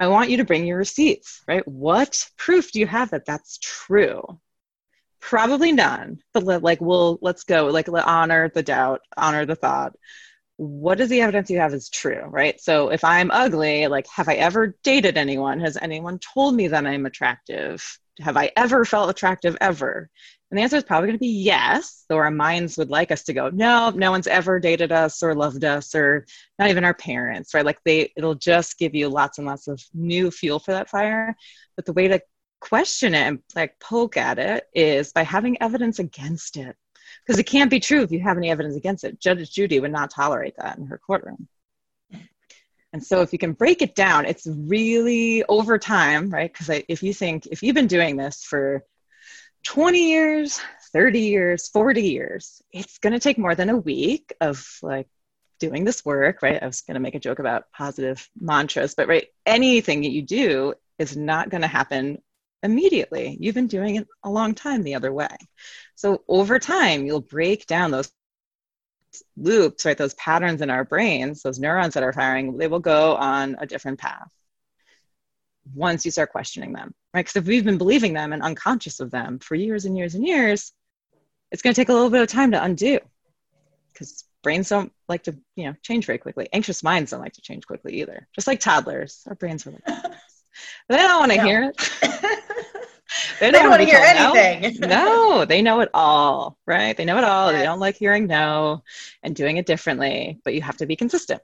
I 0.02 0.08
want 0.08 0.30
you 0.30 0.38
to 0.38 0.44
bring 0.44 0.66
your 0.66 0.78
receipts, 0.78 1.42
right? 1.46 1.66
What 1.68 2.28
proof 2.36 2.72
do 2.72 2.80
you 2.80 2.88
have 2.88 3.10
that 3.10 3.24
that's 3.24 3.58
true? 3.62 4.40
Probably 5.20 5.70
none, 5.70 6.18
but 6.34 6.42
like, 6.42 6.80
we'll, 6.80 7.20
let's 7.22 7.44
go, 7.44 7.66
like, 7.66 7.88
honor 7.88 8.48
the 8.48 8.64
doubt, 8.64 9.02
honor 9.16 9.46
the 9.46 9.54
thought. 9.54 9.94
What 10.56 11.00
is 11.00 11.08
the 11.08 11.22
evidence 11.22 11.50
you 11.50 11.58
have 11.58 11.74
is 11.74 11.88
true, 11.88 12.22
right? 12.26 12.60
So 12.60 12.90
if 12.90 13.04
I'm 13.04 13.30
ugly, 13.30 13.86
like, 13.88 14.06
have 14.08 14.28
I 14.28 14.34
ever 14.34 14.76
dated 14.84 15.16
anyone? 15.16 15.60
Has 15.60 15.76
anyone 15.80 16.18
told 16.18 16.54
me 16.54 16.68
that 16.68 16.86
I'm 16.86 17.06
attractive? 17.06 17.98
Have 18.20 18.36
I 18.36 18.52
ever 18.56 18.84
felt 18.84 19.10
attractive 19.10 19.56
ever? 19.60 20.10
And 20.50 20.58
the 20.58 20.62
answer 20.62 20.76
is 20.76 20.84
probably 20.84 21.08
going 21.08 21.18
to 21.18 21.24
be 21.24 21.28
yes, 21.28 22.04
though 22.10 22.18
our 22.18 22.30
minds 22.30 22.76
would 22.76 22.90
like 22.90 23.10
us 23.10 23.22
to 23.24 23.32
go, 23.32 23.48
no, 23.48 23.88
no 23.88 24.10
one's 24.10 24.26
ever 24.26 24.60
dated 24.60 24.92
us 24.92 25.22
or 25.22 25.34
loved 25.34 25.64
us 25.64 25.94
or 25.94 26.26
not 26.58 26.68
even 26.68 26.84
our 26.84 26.92
parents, 26.92 27.54
right? 27.54 27.64
Like 27.64 27.78
they, 27.86 28.12
it'll 28.18 28.34
just 28.34 28.78
give 28.78 28.94
you 28.94 29.08
lots 29.08 29.38
and 29.38 29.46
lots 29.46 29.66
of 29.66 29.82
new 29.94 30.30
fuel 30.30 30.58
for 30.58 30.72
that 30.72 30.90
fire. 30.90 31.34
But 31.74 31.86
the 31.86 31.94
way 31.94 32.08
to 32.08 32.20
question 32.60 33.14
it 33.14 33.22
and 33.26 33.38
like 33.56 33.80
poke 33.80 34.18
at 34.18 34.38
it 34.38 34.64
is 34.74 35.12
by 35.12 35.22
having 35.22 35.60
evidence 35.62 35.98
against 35.98 36.58
it. 36.58 36.76
Because 37.24 37.38
it 37.38 37.44
can't 37.44 37.70
be 37.70 37.80
true 37.80 38.02
if 38.02 38.10
you 38.10 38.20
have 38.20 38.36
any 38.36 38.50
evidence 38.50 38.76
against 38.76 39.04
it. 39.04 39.20
Judge 39.20 39.50
Judy 39.50 39.78
would 39.78 39.92
not 39.92 40.10
tolerate 40.10 40.54
that 40.58 40.78
in 40.78 40.86
her 40.86 40.98
courtroom. 40.98 41.48
And 42.92 43.02
so 43.02 43.22
if 43.22 43.32
you 43.32 43.38
can 43.38 43.52
break 43.52 43.80
it 43.80 43.94
down, 43.94 44.26
it's 44.26 44.46
really 44.46 45.44
over 45.44 45.78
time, 45.78 46.28
right? 46.30 46.52
Because 46.52 46.82
if 46.88 47.02
you 47.02 47.14
think, 47.14 47.46
if 47.46 47.62
you've 47.62 47.74
been 47.74 47.86
doing 47.86 48.16
this 48.16 48.44
for 48.44 48.84
20 49.64 50.10
years, 50.10 50.60
30 50.92 51.20
years, 51.20 51.68
40 51.68 52.02
years, 52.02 52.60
it's 52.70 52.98
going 52.98 53.14
to 53.14 53.20
take 53.20 53.38
more 53.38 53.54
than 53.54 53.70
a 53.70 53.76
week 53.76 54.34
of 54.40 54.66
like 54.82 55.08
doing 55.58 55.84
this 55.84 56.04
work, 56.04 56.42
right? 56.42 56.62
I 56.62 56.66
was 56.66 56.82
going 56.82 56.96
to 56.96 57.00
make 57.00 57.14
a 57.14 57.20
joke 57.20 57.38
about 57.38 57.70
positive 57.72 58.28
mantras, 58.38 58.94
but 58.94 59.08
right, 59.08 59.28
anything 59.46 60.02
that 60.02 60.10
you 60.10 60.22
do 60.22 60.74
is 60.98 61.16
not 61.16 61.48
going 61.48 61.62
to 61.62 61.68
happen 61.68 62.20
immediately. 62.62 63.36
You've 63.40 63.54
been 63.54 63.66
doing 63.66 63.96
it 63.96 64.08
a 64.22 64.30
long 64.30 64.54
time 64.54 64.82
the 64.82 64.94
other 64.94 65.12
way. 65.12 65.36
So 65.94 66.22
over 66.28 66.58
time, 66.58 67.06
you'll 67.06 67.20
break 67.20 67.66
down 67.66 67.90
those 67.90 68.10
loops, 69.36 69.84
right? 69.84 69.96
Those 69.96 70.14
patterns 70.14 70.62
in 70.62 70.70
our 70.70 70.84
brains, 70.84 71.42
those 71.42 71.58
neurons 71.58 71.94
that 71.94 72.02
are 72.02 72.12
firing, 72.12 72.56
they 72.56 72.68
will 72.68 72.80
go 72.80 73.16
on 73.16 73.56
a 73.58 73.66
different 73.66 73.98
path 73.98 74.28
once 75.74 76.04
you 76.04 76.10
start 76.10 76.32
questioning 76.32 76.72
them, 76.72 76.94
right? 77.14 77.24
Because 77.24 77.36
if 77.36 77.46
we've 77.46 77.64
been 77.64 77.78
believing 77.78 78.12
them 78.14 78.32
and 78.32 78.42
unconscious 78.42 79.00
of 79.00 79.10
them 79.10 79.38
for 79.38 79.54
years 79.54 79.84
and 79.84 79.96
years 79.96 80.14
and 80.14 80.26
years, 80.26 80.72
it's 81.50 81.62
going 81.62 81.74
to 81.74 81.80
take 81.80 81.88
a 81.88 81.92
little 81.92 82.10
bit 82.10 82.22
of 82.22 82.28
time 82.28 82.52
to 82.52 82.62
undo 82.62 82.98
because 83.92 84.24
brains 84.42 84.68
don't 84.68 84.92
like 85.08 85.24
to, 85.24 85.36
you 85.54 85.66
know, 85.66 85.74
change 85.82 86.06
very 86.06 86.18
quickly. 86.18 86.48
Anxious 86.52 86.82
minds 86.82 87.10
don't 87.10 87.20
like 87.20 87.34
to 87.34 87.42
change 87.42 87.66
quickly 87.66 88.00
either. 88.00 88.26
Just 88.34 88.46
like 88.46 88.60
toddlers, 88.60 89.22
our 89.28 89.34
brains 89.34 89.66
are 89.66 89.70
like, 89.70 89.84
they 90.88 90.96
don't 90.96 91.20
want 91.20 91.32
to 91.32 91.38
no. 91.38 91.44
hear 91.44 91.72
it. 91.72 91.90
they 93.42 93.50
don't, 93.50 93.62
don't 93.62 93.70
want 93.70 93.82
to 93.82 93.86
hear 93.86 94.00
anything. 94.00 94.80
No. 94.80 94.88
no, 94.88 95.44
they 95.44 95.62
know 95.62 95.80
it 95.80 95.90
all, 95.94 96.56
right? 96.64 96.96
They 96.96 97.04
know 97.04 97.18
it 97.18 97.24
all. 97.24 97.50
Yes. 97.50 97.60
They 97.60 97.64
don't 97.64 97.80
like 97.80 97.96
hearing 97.96 98.28
no 98.28 98.84
and 99.24 99.34
doing 99.34 99.56
it 99.56 99.66
differently, 99.66 100.38
but 100.44 100.54
you 100.54 100.62
have 100.62 100.76
to 100.76 100.86
be 100.86 100.94
consistent. 100.94 101.42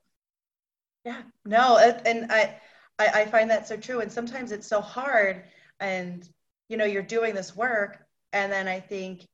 Yeah, 1.04 1.22
no, 1.44 1.78
and 1.78 2.30
I, 2.30 2.54
I, 3.00 3.06
I 3.06 3.26
find 3.26 3.50
that 3.50 3.66
so 3.66 3.76
true. 3.76 4.00
And 4.00 4.12
sometimes 4.12 4.52
it's 4.52 4.66
so 4.66 4.80
hard 4.80 5.42
and, 5.80 6.28
you 6.68 6.76
know, 6.76 6.84
you're 6.84 7.02
doing 7.02 7.34
this 7.34 7.56
work 7.56 8.04
and 8.32 8.52
then 8.52 8.68
I 8.68 8.78
think 8.78 9.26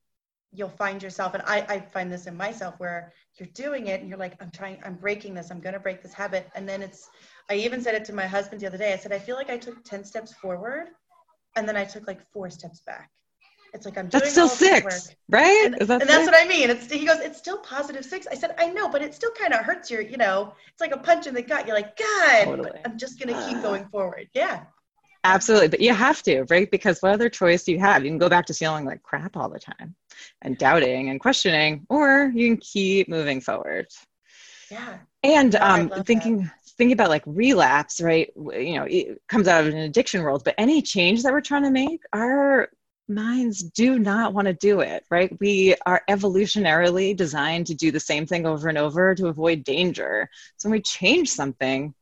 you'll 0.55 0.69
find 0.69 1.03
yourself, 1.03 1.35
and 1.35 1.43
I, 1.47 1.67
I 1.69 1.81
find 1.81 2.11
this 2.11 2.27
in 2.27 2.37
myself 2.37 2.77
where 2.79 3.13
you're 3.39 3.49
doing 3.55 3.89
it 3.89 4.01
and 4.01 4.09
you're 4.09 4.19
like, 4.19 4.41
I'm 4.41 4.53
trying, 4.53 4.79
I'm 4.87 4.95
breaking 4.95 5.35
this, 5.35 5.51
I'm 5.51 5.61
going 5.61 5.73
to 5.75 5.81
break 5.81 6.01
this 6.01 6.15
habit. 6.15 6.49
And 6.55 6.67
then 6.67 6.81
it's, 6.81 7.11
I 7.51 7.55
even 7.55 7.83
said 7.83 7.97
it 7.97 8.05
to 8.07 8.15
my 8.15 8.27
husband 8.27 8.61
the 8.61 8.69
other 8.69 8.79
day. 8.79 8.93
I 8.93 8.97
said, 8.97 9.13
I 9.13 9.19
feel 9.19 9.35
like 9.35 9.51
I 9.51 9.59
took 9.59 9.85
10 9.85 10.05
steps 10.05 10.33
forward 10.33 10.91
and 11.57 11.69
then 11.69 11.77
I 11.77 11.85
took 11.85 12.07
like 12.07 12.21
four 12.33 12.51
steps 12.51 12.81
back. 12.81 13.11
It's 13.75 13.85
like 13.85 13.99
I'm 13.99 14.07
doing 14.07 14.21
that's 14.21 14.31
still 14.31 14.49
six, 14.49 15.15
right? 15.29 15.65
And, 15.67 15.89
that 15.89 16.01
and 16.03 16.09
that's 16.09 16.27
what 16.27 16.41
I 16.41 16.47
mean. 16.47 16.71
It's 16.71 16.91
he 16.91 17.05
goes, 17.05 17.19
it's 17.19 17.39
still 17.39 17.59
positive 17.59 18.05
six. 18.05 18.27
I 18.29 18.35
said, 18.35 18.55
I 18.57 18.69
know, 18.69 18.89
but 18.89 19.03
it 19.03 19.15
still 19.15 19.33
kind 19.33 19.53
of 19.53 19.61
hurts 19.61 19.91
your, 19.91 20.01
you 20.01 20.17
know, 20.17 20.55
it's 20.71 20.81
like 20.81 20.93
a 20.93 20.97
punch 20.97 21.27
in 21.27 21.35
the 21.35 21.43
gut. 21.43 21.67
You're 21.67 21.75
like, 21.75 21.97
God, 21.97 22.45
totally. 22.45 22.79
I'm 22.85 22.97
just 22.97 23.19
gonna 23.19 23.49
keep 23.49 23.61
going 23.63 23.87
forward. 23.87 24.29
Yeah. 24.33 24.63
Absolutely, 25.25 25.69
but 25.69 25.81
you 25.81 25.93
have 25.93 26.23
to, 26.25 26.45
right? 26.51 26.71
Because 26.71 27.01
what 27.01 27.13
other 27.13 27.31
choice 27.31 27.65
do 27.65 27.73
you 27.73 27.81
have? 27.81 28.05
You 28.05 28.11
can 28.11 28.19
go 28.19 28.29
back 28.29 28.45
to 28.47 28.55
feeling 28.55 28.85
like 28.85 29.03
crap 29.03 29.37
all 29.37 29.49
the 29.49 29.59
time, 29.59 29.97
and 30.43 30.57
doubting 30.59 31.09
and 31.09 31.19
questioning, 31.19 31.87
or 31.89 32.31
you 32.35 32.47
can 32.49 32.59
keep 32.59 33.09
moving 33.09 33.41
forward. 33.41 33.87
Yeah. 34.71 34.99
And 35.23 35.57
um, 35.57 35.91
thinking 36.05 36.43
that. 36.43 36.53
Thinking 36.77 36.93
about 36.93 37.09
like 37.09 37.23
relapse, 37.27 38.01
right? 38.01 38.31
You 38.37 38.75
know, 38.75 38.87
it 38.89 39.21
comes 39.29 39.49
out 39.49 39.67
of 39.67 39.73
an 39.73 39.79
addiction 39.79 40.23
world, 40.23 40.43
but 40.45 40.55
any 40.59 40.83
change 40.83 41.23
that 41.23 41.33
we're 41.33 41.41
trying 41.41 41.65
to 41.65 41.71
make, 41.71 42.03
our 42.13 42.69
minds 43.09 43.63
do 43.63 43.99
not 43.99 44.33
want 44.33 44.47
to 44.47 44.55
do 44.55 44.81
it, 44.81 45.05
right? 45.11 45.37
We 45.41 45.75
are 45.87 46.03
evolutionarily 46.09 47.17
designed 47.17 47.67
to 47.69 47.75
do 47.75 47.91
the 47.91 48.01
same 48.01 48.27
thing 48.27 48.47
over 48.47 48.69
and 48.69 48.79
over 48.79 49.15
to 49.15 49.29
avoid 49.29 49.65
danger. 49.65 50.31
So 50.57 50.69
when 50.69 50.79
we 50.79 50.83
change 50.83 51.31
something, 51.31 51.95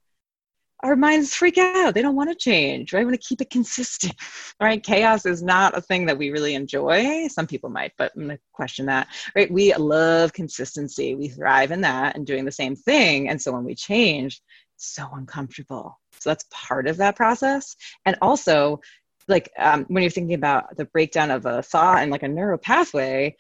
our 0.82 0.96
minds 0.96 1.34
freak 1.34 1.58
out. 1.58 1.94
They 1.94 2.02
don't 2.02 2.16
want 2.16 2.30
to 2.30 2.36
change, 2.36 2.92
right? 2.92 3.00
We 3.00 3.06
want 3.06 3.20
to 3.20 3.26
keep 3.26 3.40
it 3.40 3.50
consistent, 3.50 4.14
right? 4.60 4.82
Chaos 4.82 5.26
is 5.26 5.42
not 5.42 5.76
a 5.76 5.80
thing 5.80 6.06
that 6.06 6.18
we 6.18 6.30
really 6.30 6.54
enjoy. 6.54 7.28
Some 7.28 7.46
people 7.46 7.70
might, 7.70 7.92
but 7.96 8.12
I'm 8.16 8.26
going 8.26 8.36
to 8.36 8.42
question 8.52 8.86
that, 8.86 9.08
right? 9.36 9.50
We 9.50 9.72
love 9.74 10.32
consistency. 10.32 11.14
We 11.14 11.28
thrive 11.28 11.70
in 11.70 11.82
that 11.82 12.16
and 12.16 12.26
doing 12.26 12.44
the 12.44 12.52
same 12.52 12.74
thing. 12.74 13.28
And 13.28 13.40
so 13.40 13.52
when 13.52 13.64
we 13.64 13.74
change, 13.74 14.40
it's 14.76 14.92
so 14.92 15.08
uncomfortable. 15.12 16.00
So 16.18 16.30
that's 16.30 16.46
part 16.50 16.88
of 16.88 16.96
that 16.96 17.16
process. 17.16 17.76
And 18.04 18.16
also, 18.20 18.80
like 19.28 19.50
um, 19.58 19.84
when 19.88 20.02
you're 20.02 20.10
thinking 20.10 20.34
about 20.34 20.76
the 20.76 20.86
breakdown 20.86 21.30
of 21.30 21.46
a 21.46 21.62
thought 21.62 22.02
and 22.02 22.10
like 22.10 22.24
a 22.24 22.28
neural 22.28 22.58
pathway, 22.58 23.36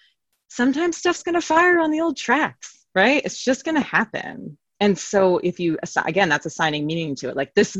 sometimes 0.48 0.96
stuff's 0.96 1.24
going 1.24 1.34
to 1.34 1.40
fire 1.40 1.80
on 1.80 1.90
the 1.90 2.00
old 2.00 2.16
tracks, 2.16 2.86
right? 2.94 3.22
It's 3.24 3.42
just 3.42 3.64
going 3.64 3.74
to 3.74 3.80
happen 3.80 4.58
and 4.82 4.98
so 4.98 5.38
if 5.38 5.60
you 5.60 5.78
again 6.04 6.28
that's 6.28 6.44
assigning 6.44 6.84
meaning 6.86 7.14
to 7.14 7.28
it. 7.28 7.36
Like 7.36 7.54
this 7.54 7.78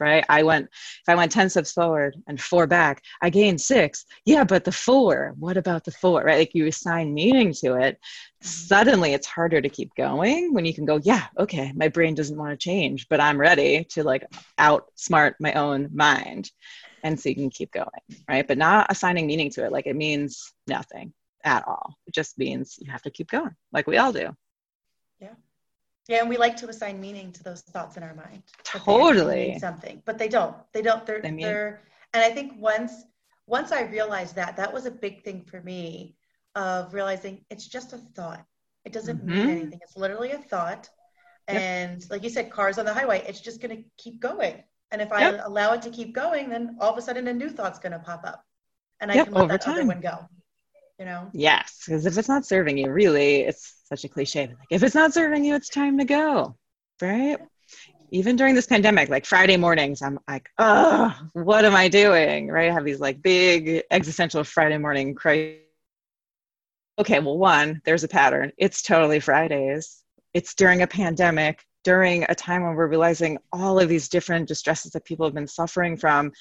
right? 0.00 0.24
I 0.28 0.42
went 0.42 0.68
if 0.72 1.08
i 1.08 1.14
went 1.14 1.30
10 1.30 1.50
steps 1.50 1.72
forward 1.72 2.16
and 2.26 2.40
four 2.40 2.66
back 2.66 3.02
i 3.22 3.28
gained 3.28 3.60
six. 3.60 4.06
Yeah 4.24 4.44
but 4.44 4.64
the 4.64 4.72
four 4.72 5.34
what 5.38 5.58
about 5.58 5.84
the 5.84 5.90
four 5.92 6.22
right? 6.22 6.38
Like 6.38 6.54
you 6.54 6.66
assign 6.66 7.12
meaning 7.12 7.52
to 7.60 7.74
it. 7.74 8.00
Suddenly 8.40 9.12
it's 9.12 9.26
harder 9.26 9.60
to 9.60 9.68
keep 9.68 9.94
going 9.94 10.54
when 10.54 10.64
you 10.64 10.72
can 10.72 10.86
go 10.86 10.98
yeah 11.02 11.26
okay 11.38 11.70
my 11.76 11.88
brain 11.88 12.14
doesn't 12.14 12.38
want 12.38 12.52
to 12.52 12.68
change 12.70 13.06
but 13.10 13.20
i'm 13.20 13.38
ready 13.38 13.84
to 13.90 14.02
like 14.02 14.24
outsmart 14.58 15.34
my 15.38 15.52
own 15.52 15.90
mind. 15.92 16.50
And 17.04 17.20
so 17.20 17.28
you 17.28 17.34
can 17.34 17.50
keep 17.50 17.72
going 17.72 18.02
right? 18.26 18.48
But 18.48 18.56
not 18.56 18.86
assigning 18.88 19.26
meaning 19.26 19.50
to 19.50 19.66
it. 19.66 19.70
Like 19.70 19.86
it 19.86 19.96
means 19.96 20.54
nothing 20.66 21.12
at 21.44 21.62
all. 21.68 21.94
It 22.06 22.14
just 22.14 22.38
means 22.38 22.78
you 22.80 22.90
have 22.90 23.02
to 23.02 23.10
keep 23.10 23.30
going 23.30 23.54
like 23.70 23.86
we 23.86 23.98
all 23.98 24.14
do. 24.14 24.34
Yeah, 26.08 26.20
and 26.20 26.28
we 26.28 26.36
like 26.36 26.56
to 26.58 26.68
assign 26.68 27.00
meaning 27.00 27.32
to 27.32 27.42
those 27.42 27.62
thoughts 27.62 27.96
in 27.96 28.02
our 28.02 28.14
mind. 28.14 28.42
Totally. 28.62 29.58
something, 29.58 30.02
but 30.04 30.18
they 30.18 30.28
don't. 30.28 30.56
They 30.72 30.82
don't. 30.82 31.04
They're 31.04 31.20
they 31.20 31.32
mean- 31.32 31.46
they're. 31.46 31.82
And 32.14 32.22
I 32.22 32.30
think 32.30 32.54
once 32.58 33.04
once 33.46 33.72
I 33.72 33.82
realized 33.82 34.36
that, 34.36 34.56
that 34.56 34.72
was 34.72 34.86
a 34.86 34.90
big 34.90 35.22
thing 35.22 35.44
for 35.44 35.60
me 35.60 36.16
of 36.54 36.94
realizing 36.94 37.44
it's 37.50 37.66
just 37.66 37.92
a 37.92 37.98
thought. 37.98 38.44
It 38.84 38.92
doesn't 38.92 39.18
mm-hmm. 39.18 39.28
mean 39.28 39.48
anything. 39.50 39.80
It's 39.82 39.96
literally 39.96 40.32
a 40.32 40.38
thought. 40.38 40.88
Yep. 41.48 41.60
And 41.60 42.10
like 42.10 42.22
you 42.24 42.30
said, 42.30 42.50
cars 42.50 42.78
on 42.78 42.84
the 42.84 42.94
highway, 42.94 43.24
it's 43.28 43.40
just 43.40 43.60
going 43.60 43.76
to 43.76 43.84
keep 43.98 44.20
going. 44.20 44.64
And 44.90 45.00
if 45.00 45.10
yep. 45.10 45.34
I 45.34 45.44
allow 45.44 45.74
it 45.74 45.82
to 45.82 45.90
keep 45.90 46.12
going, 46.12 46.48
then 46.48 46.76
all 46.80 46.92
of 46.92 46.98
a 46.98 47.02
sudden 47.02 47.28
a 47.28 47.32
new 47.32 47.50
thought's 47.50 47.78
going 47.78 47.92
to 47.92 47.98
pop 47.98 48.24
up, 48.24 48.44
and 49.00 49.10
I 49.10 49.16
yep, 49.16 49.26
can 49.26 49.34
let 49.34 49.48
that 49.48 49.62
time. 49.62 49.74
other 49.74 49.86
one 49.86 50.00
go 50.00 50.28
you 50.98 51.04
know? 51.04 51.30
Yes 51.32 51.82
because 51.84 52.06
if 52.06 52.16
it's 52.16 52.28
not 52.28 52.46
serving 52.46 52.78
you 52.78 52.90
really 52.90 53.40
it's 53.40 53.82
such 53.84 54.04
a 54.04 54.08
cliche 54.08 54.46
like 54.48 54.56
if 54.70 54.82
it's 54.82 54.94
not 54.94 55.12
serving 55.12 55.44
you 55.44 55.54
it's 55.54 55.68
time 55.68 55.98
to 55.98 56.04
go 56.04 56.56
right? 57.00 57.38
Even 58.12 58.36
during 58.36 58.54
this 58.54 58.66
pandemic 58.66 59.08
like 59.08 59.26
friday 59.26 59.56
mornings 59.56 60.00
i'm 60.00 60.18
like 60.28 60.48
oh 60.58 61.14
what 61.32 61.64
am 61.64 61.74
i 61.74 61.88
doing? 61.88 62.48
Right? 62.48 62.70
I 62.70 62.72
have 62.74 62.84
these 62.84 63.00
like 63.00 63.22
big 63.22 63.82
existential 63.90 64.44
friday 64.44 64.78
morning 64.78 65.14
crises 65.14 65.60
okay 66.98 67.18
well 67.18 67.36
one 67.36 67.80
there's 67.84 68.04
a 68.04 68.08
pattern. 68.08 68.52
It's 68.56 68.82
totally 68.82 69.20
fridays. 69.20 70.02
It's 70.32 70.54
during 70.54 70.82
a 70.82 70.86
pandemic 70.86 71.62
during 71.84 72.24
a 72.28 72.34
time 72.34 72.64
when 72.64 72.74
we're 72.74 72.88
realizing 72.88 73.38
all 73.52 73.78
of 73.78 73.88
these 73.88 74.08
different 74.08 74.48
distresses 74.48 74.90
that 74.90 75.04
people 75.04 75.24
have 75.24 75.34
been 75.34 75.46
suffering 75.46 75.96
from 75.96 76.32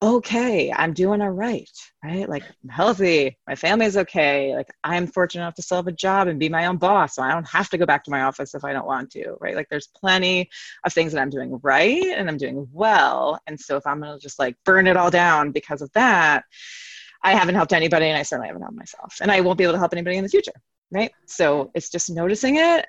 okay, 0.00 0.72
I'm 0.72 0.92
doing 0.92 1.20
all 1.20 1.30
right, 1.30 1.68
right? 2.04 2.28
Like 2.28 2.44
I'm 2.62 2.68
healthy, 2.68 3.36
my 3.48 3.56
family's 3.56 3.96
okay. 3.96 4.54
Like 4.54 4.68
I'm 4.84 5.08
fortunate 5.08 5.42
enough 5.42 5.54
to 5.54 5.62
still 5.62 5.78
have 5.78 5.88
a 5.88 5.92
job 5.92 6.28
and 6.28 6.38
be 6.38 6.48
my 6.48 6.66
own 6.66 6.76
boss. 6.76 7.16
So 7.16 7.22
I 7.22 7.32
don't 7.32 7.48
have 7.48 7.68
to 7.70 7.78
go 7.78 7.86
back 7.86 8.04
to 8.04 8.10
my 8.10 8.22
office 8.22 8.54
if 8.54 8.64
I 8.64 8.72
don't 8.72 8.86
want 8.86 9.10
to, 9.12 9.36
right? 9.40 9.56
Like 9.56 9.68
there's 9.70 9.88
plenty 9.88 10.48
of 10.84 10.92
things 10.92 11.12
that 11.12 11.20
I'm 11.20 11.30
doing 11.30 11.58
right 11.62 12.04
and 12.04 12.28
I'm 12.28 12.36
doing 12.36 12.68
well. 12.72 13.40
And 13.48 13.58
so 13.58 13.76
if 13.76 13.86
I'm 13.86 14.00
gonna 14.00 14.20
just 14.20 14.38
like 14.38 14.54
burn 14.64 14.86
it 14.86 14.96
all 14.96 15.10
down 15.10 15.50
because 15.50 15.82
of 15.82 15.90
that, 15.94 16.44
I 17.24 17.34
haven't 17.34 17.56
helped 17.56 17.72
anybody 17.72 18.06
and 18.06 18.16
I 18.16 18.22
certainly 18.22 18.48
haven't 18.48 18.62
helped 18.62 18.76
myself. 18.76 19.16
And 19.20 19.32
I 19.32 19.40
won't 19.40 19.58
be 19.58 19.64
able 19.64 19.74
to 19.74 19.80
help 19.80 19.92
anybody 19.92 20.16
in 20.16 20.22
the 20.22 20.30
future, 20.30 20.52
right? 20.92 21.10
So 21.26 21.72
it's 21.74 21.90
just 21.90 22.08
noticing 22.08 22.56
it, 22.56 22.86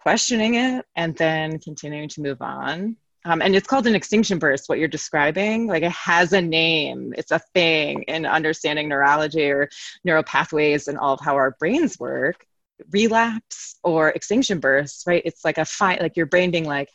questioning 0.00 0.56
it, 0.56 0.84
and 0.96 1.16
then 1.16 1.58
continuing 1.60 2.10
to 2.10 2.20
move 2.20 2.42
on 2.42 2.98
um, 3.24 3.40
and 3.40 3.54
it's 3.54 3.68
called 3.68 3.86
an 3.86 3.94
extinction 3.94 4.38
burst 4.38 4.68
what 4.68 4.78
you're 4.78 4.88
describing. 4.88 5.66
Like 5.66 5.82
it 5.82 5.92
has 5.92 6.32
a 6.32 6.40
name. 6.40 7.12
It's 7.16 7.30
a 7.30 7.40
thing 7.54 8.02
in 8.04 8.26
understanding 8.26 8.88
neurology 8.88 9.50
or 9.50 9.68
neural 10.04 10.24
pathways 10.24 10.88
and 10.88 10.98
all 10.98 11.14
of 11.14 11.20
how 11.20 11.36
our 11.36 11.52
brains 11.58 11.98
work. 11.98 12.46
Relapse 12.90 13.78
or 13.84 14.08
extinction 14.08 14.58
bursts 14.58 15.06
right? 15.06 15.22
It's 15.24 15.44
like 15.44 15.58
a 15.58 15.64
fight 15.64 16.02
like 16.02 16.16
your 16.16 16.26
brain 16.26 16.50
being 16.50 16.64
like 16.64 16.88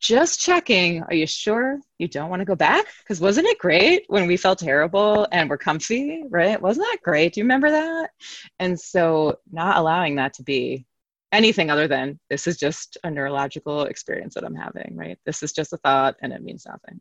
just 0.00 0.40
checking. 0.40 1.02
Are 1.02 1.14
you 1.14 1.26
sure 1.26 1.78
you 1.98 2.08
don't 2.08 2.30
want 2.30 2.40
to 2.40 2.46
go 2.46 2.54
back? 2.54 2.86
Because 3.02 3.20
wasn't 3.20 3.48
it 3.48 3.58
great 3.58 4.04
when 4.08 4.26
we 4.26 4.38
felt 4.38 4.60
terrible 4.60 5.28
and 5.30 5.50
we're 5.50 5.58
comfy 5.58 6.22
right? 6.30 6.60
Wasn't 6.60 6.86
that 6.90 7.02
great? 7.02 7.34
Do 7.34 7.40
you 7.40 7.44
remember 7.44 7.70
that? 7.70 8.10
And 8.58 8.80
so 8.80 9.38
not 9.52 9.76
allowing 9.76 10.16
that 10.16 10.34
to 10.34 10.42
be 10.42 10.86
anything 11.32 11.70
other 11.70 11.88
than 11.88 12.18
this 12.28 12.46
is 12.46 12.56
just 12.56 12.98
a 13.04 13.10
neurological 13.10 13.84
experience 13.84 14.34
that 14.34 14.44
I'm 14.44 14.54
having, 14.54 14.96
right? 14.96 15.18
This 15.24 15.42
is 15.42 15.52
just 15.52 15.72
a 15.72 15.76
thought 15.78 16.16
and 16.22 16.32
it 16.32 16.42
means 16.42 16.66
nothing. 16.66 17.00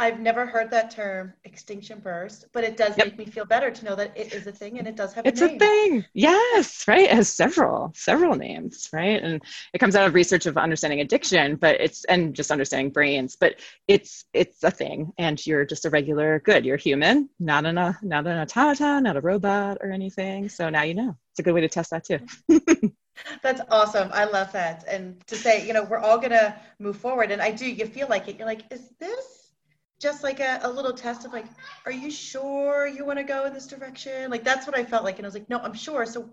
I've 0.00 0.20
never 0.20 0.46
heard 0.46 0.70
that 0.70 0.92
term 0.92 1.32
extinction 1.42 1.98
burst, 1.98 2.46
but 2.52 2.62
it 2.62 2.76
does 2.76 2.96
yep. 2.96 3.08
make 3.08 3.18
me 3.18 3.24
feel 3.24 3.44
better 3.44 3.68
to 3.68 3.84
know 3.84 3.96
that 3.96 4.16
it 4.16 4.32
is 4.32 4.46
a 4.46 4.52
thing 4.52 4.78
and 4.78 4.86
it 4.86 4.94
does 4.94 5.12
have 5.12 5.26
it's 5.26 5.40
a 5.40 5.46
name. 5.46 5.56
It's 5.56 5.64
a 5.64 5.66
thing. 5.66 6.04
Yes, 6.14 6.86
right. 6.86 7.10
It 7.10 7.10
has 7.10 7.32
several, 7.32 7.92
several 7.96 8.36
names, 8.36 8.88
right? 8.92 9.20
And 9.20 9.42
it 9.74 9.78
comes 9.78 9.96
out 9.96 10.06
of 10.06 10.14
research 10.14 10.46
of 10.46 10.56
understanding 10.56 11.00
addiction, 11.00 11.56
but 11.56 11.80
it's 11.80 12.04
and 12.04 12.32
just 12.32 12.52
understanding 12.52 12.90
brains, 12.90 13.34
but 13.34 13.56
it's 13.88 14.24
it's 14.32 14.62
a 14.62 14.70
thing 14.70 15.12
and 15.18 15.44
you're 15.44 15.64
just 15.64 15.84
a 15.84 15.90
regular 15.90 16.38
good. 16.44 16.64
You're 16.64 16.76
human, 16.76 17.28
not 17.40 17.66
an 17.66 17.76
a 17.76 17.98
not 18.00 18.24
an 18.28 18.38
automaton, 18.38 19.02
not 19.02 19.16
a 19.16 19.20
robot 19.20 19.78
or 19.80 19.90
anything. 19.90 20.48
So 20.48 20.70
now 20.70 20.82
you 20.82 20.94
know. 20.94 21.16
It's 21.32 21.40
a 21.40 21.42
good 21.42 21.54
way 21.54 21.60
to 21.62 21.68
test 21.68 21.90
that 21.90 22.04
too. 22.04 22.18
That's 23.42 23.60
awesome. 23.70 24.10
I 24.12 24.24
love 24.24 24.52
that. 24.52 24.84
And 24.88 25.24
to 25.26 25.36
say, 25.36 25.66
you 25.66 25.72
know, 25.72 25.84
we're 25.84 25.98
all 25.98 26.18
going 26.18 26.30
to 26.30 26.54
move 26.78 26.96
forward. 26.96 27.30
And 27.30 27.40
I 27.42 27.50
do, 27.50 27.66
you 27.66 27.86
feel 27.86 28.08
like 28.08 28.28
it. 28.28 28.38
You're 28.38 28.46
like, 28.46 28.62
is 28.72 28.90
this 28.98 29.52
just 30.00 30.22
like 30.22 30.40
a, 30.40 30.60
a 30.62 30.70
little 30.70 30.92
test 30.92 31.24
of 31.24 31.32
like, 31.32 31.46
are 31.86 31.92
you 31.92 32.10
sure 32.10 32.86
you 32.86 33.04
want 33.04 33.18
to 33.18 33.24
go 33.24 33.44
in 33.46 33.52
this 33.52 33.66
direction? 33.66 34.30
Like, 34.30 34.44
that's 34.44 34.66
what 34.66 34.76
I 34.76 34.84
felt 34.84 35.04
like. 35.04 35.16
And 35.16 35.26
I 35.26 35.28
was 35.28 35.34
like, 35.34 35.48
no, 35.50 35.58
I'm 35.58 35.74
sure. 35.74 36.06
So 36.06 36.30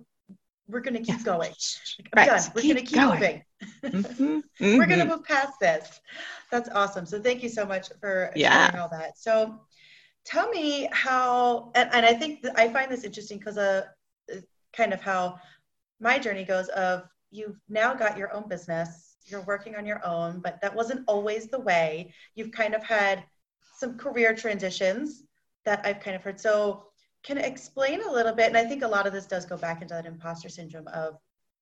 we're 0.68 0.82
going 0.82 0.96
to 0.96 1.12
keep 1.12 1.24
going. 1.26 1.40
Like, 1.40 1.56
I'm 2.16 2.28
right. 2.28 2.42
done. 2.42 2.52
We're 2.56 2.62
going 2.62 2.76
to 2.76 2.82
keep 2.82 2.96
going. 2.96 3.14
moving. 3.14 3.44
Mm-hmm. 3.84 4.40
we're 4.78 4.88
going 4.88 5.00
to 5.00 5.06
move 5.06 5.24
past 5.24 5.54
this. 5.60 6.00
That's 6.52 6.70
awesome. 6.70 7.06
So 7.06 7.20
thank 7.22 7.44
you 7.44 7.50
so 7.50 7.66
much 7.66 7.90
for 8.00 8.32
yeah. 8.36 8.68
sharing 8.68 8.82
all 8.82 8.90
that. 8.90 9.18
So 9.18 9.60
tell 10.26 10.50
me 10.50 10.90
how, 10.92 11.72
and, 11.76 11.90
and 11.94 12.06
I 12.06 12.14
think 12.14 12.46
I 12.56 12.70
find 12.70 12.92
this 12.92 13.04
interesting 13.04 13.40
because 13.40 13.58
uh, 13.58 13.84
kind 14.76 14.94
of 14.94 15.02
how 15.02 15.40
my 16.00 16.20
journey 16.20 16.44
goes 16.44 16.68
of 16.70 17.08
you've 17.32 17.60
now 17.70 17.94
got 17.94 18.18
your 18.18 18.34
own 18.34 18.48
business 18.48 19.16
you're 19.26 19.42
working 19.42 19.76
on 19.76 19.86
your 19.86 20.06
own 20.06 20.40
but 20.40 20.60
that 20.62 20.76
wasn't 20.76 21.04
always 21.08 21.48
the 21.48 21.60
way. 21.60 22.14
You've 22.36 22.52
kind 22.52 22.74
of 22.74 22.84
had 22.84 23.24
some 23.78 23.98
career 23.98 24.36
transitions 24.36 25.24
that 25.66 25.82
i've 25.86 26.00
kind 26.00 26.16
of 26.16 26.24
heard. 26.24 26.40
So 26.40 26.86
can 27.24 27.38
explain 27.38 28.04
a 28.04 28.12
little 28.12 28.34
bit? 28.34 28.48
And 28.48 28.58
i 28.58 28.64
think 28.64 28.84
a 28.84 28.88
lot 28.88 29.08
of 29.08 29.14
this 29.14 29.26
does 29.26 29.46
go 29.46 29.58
back 29.58 29.82
into 29.82 29.94
that 29.94 30.06
imposter 30.06 30.50
syndrome 30.50 30.88
of 30.88 31.18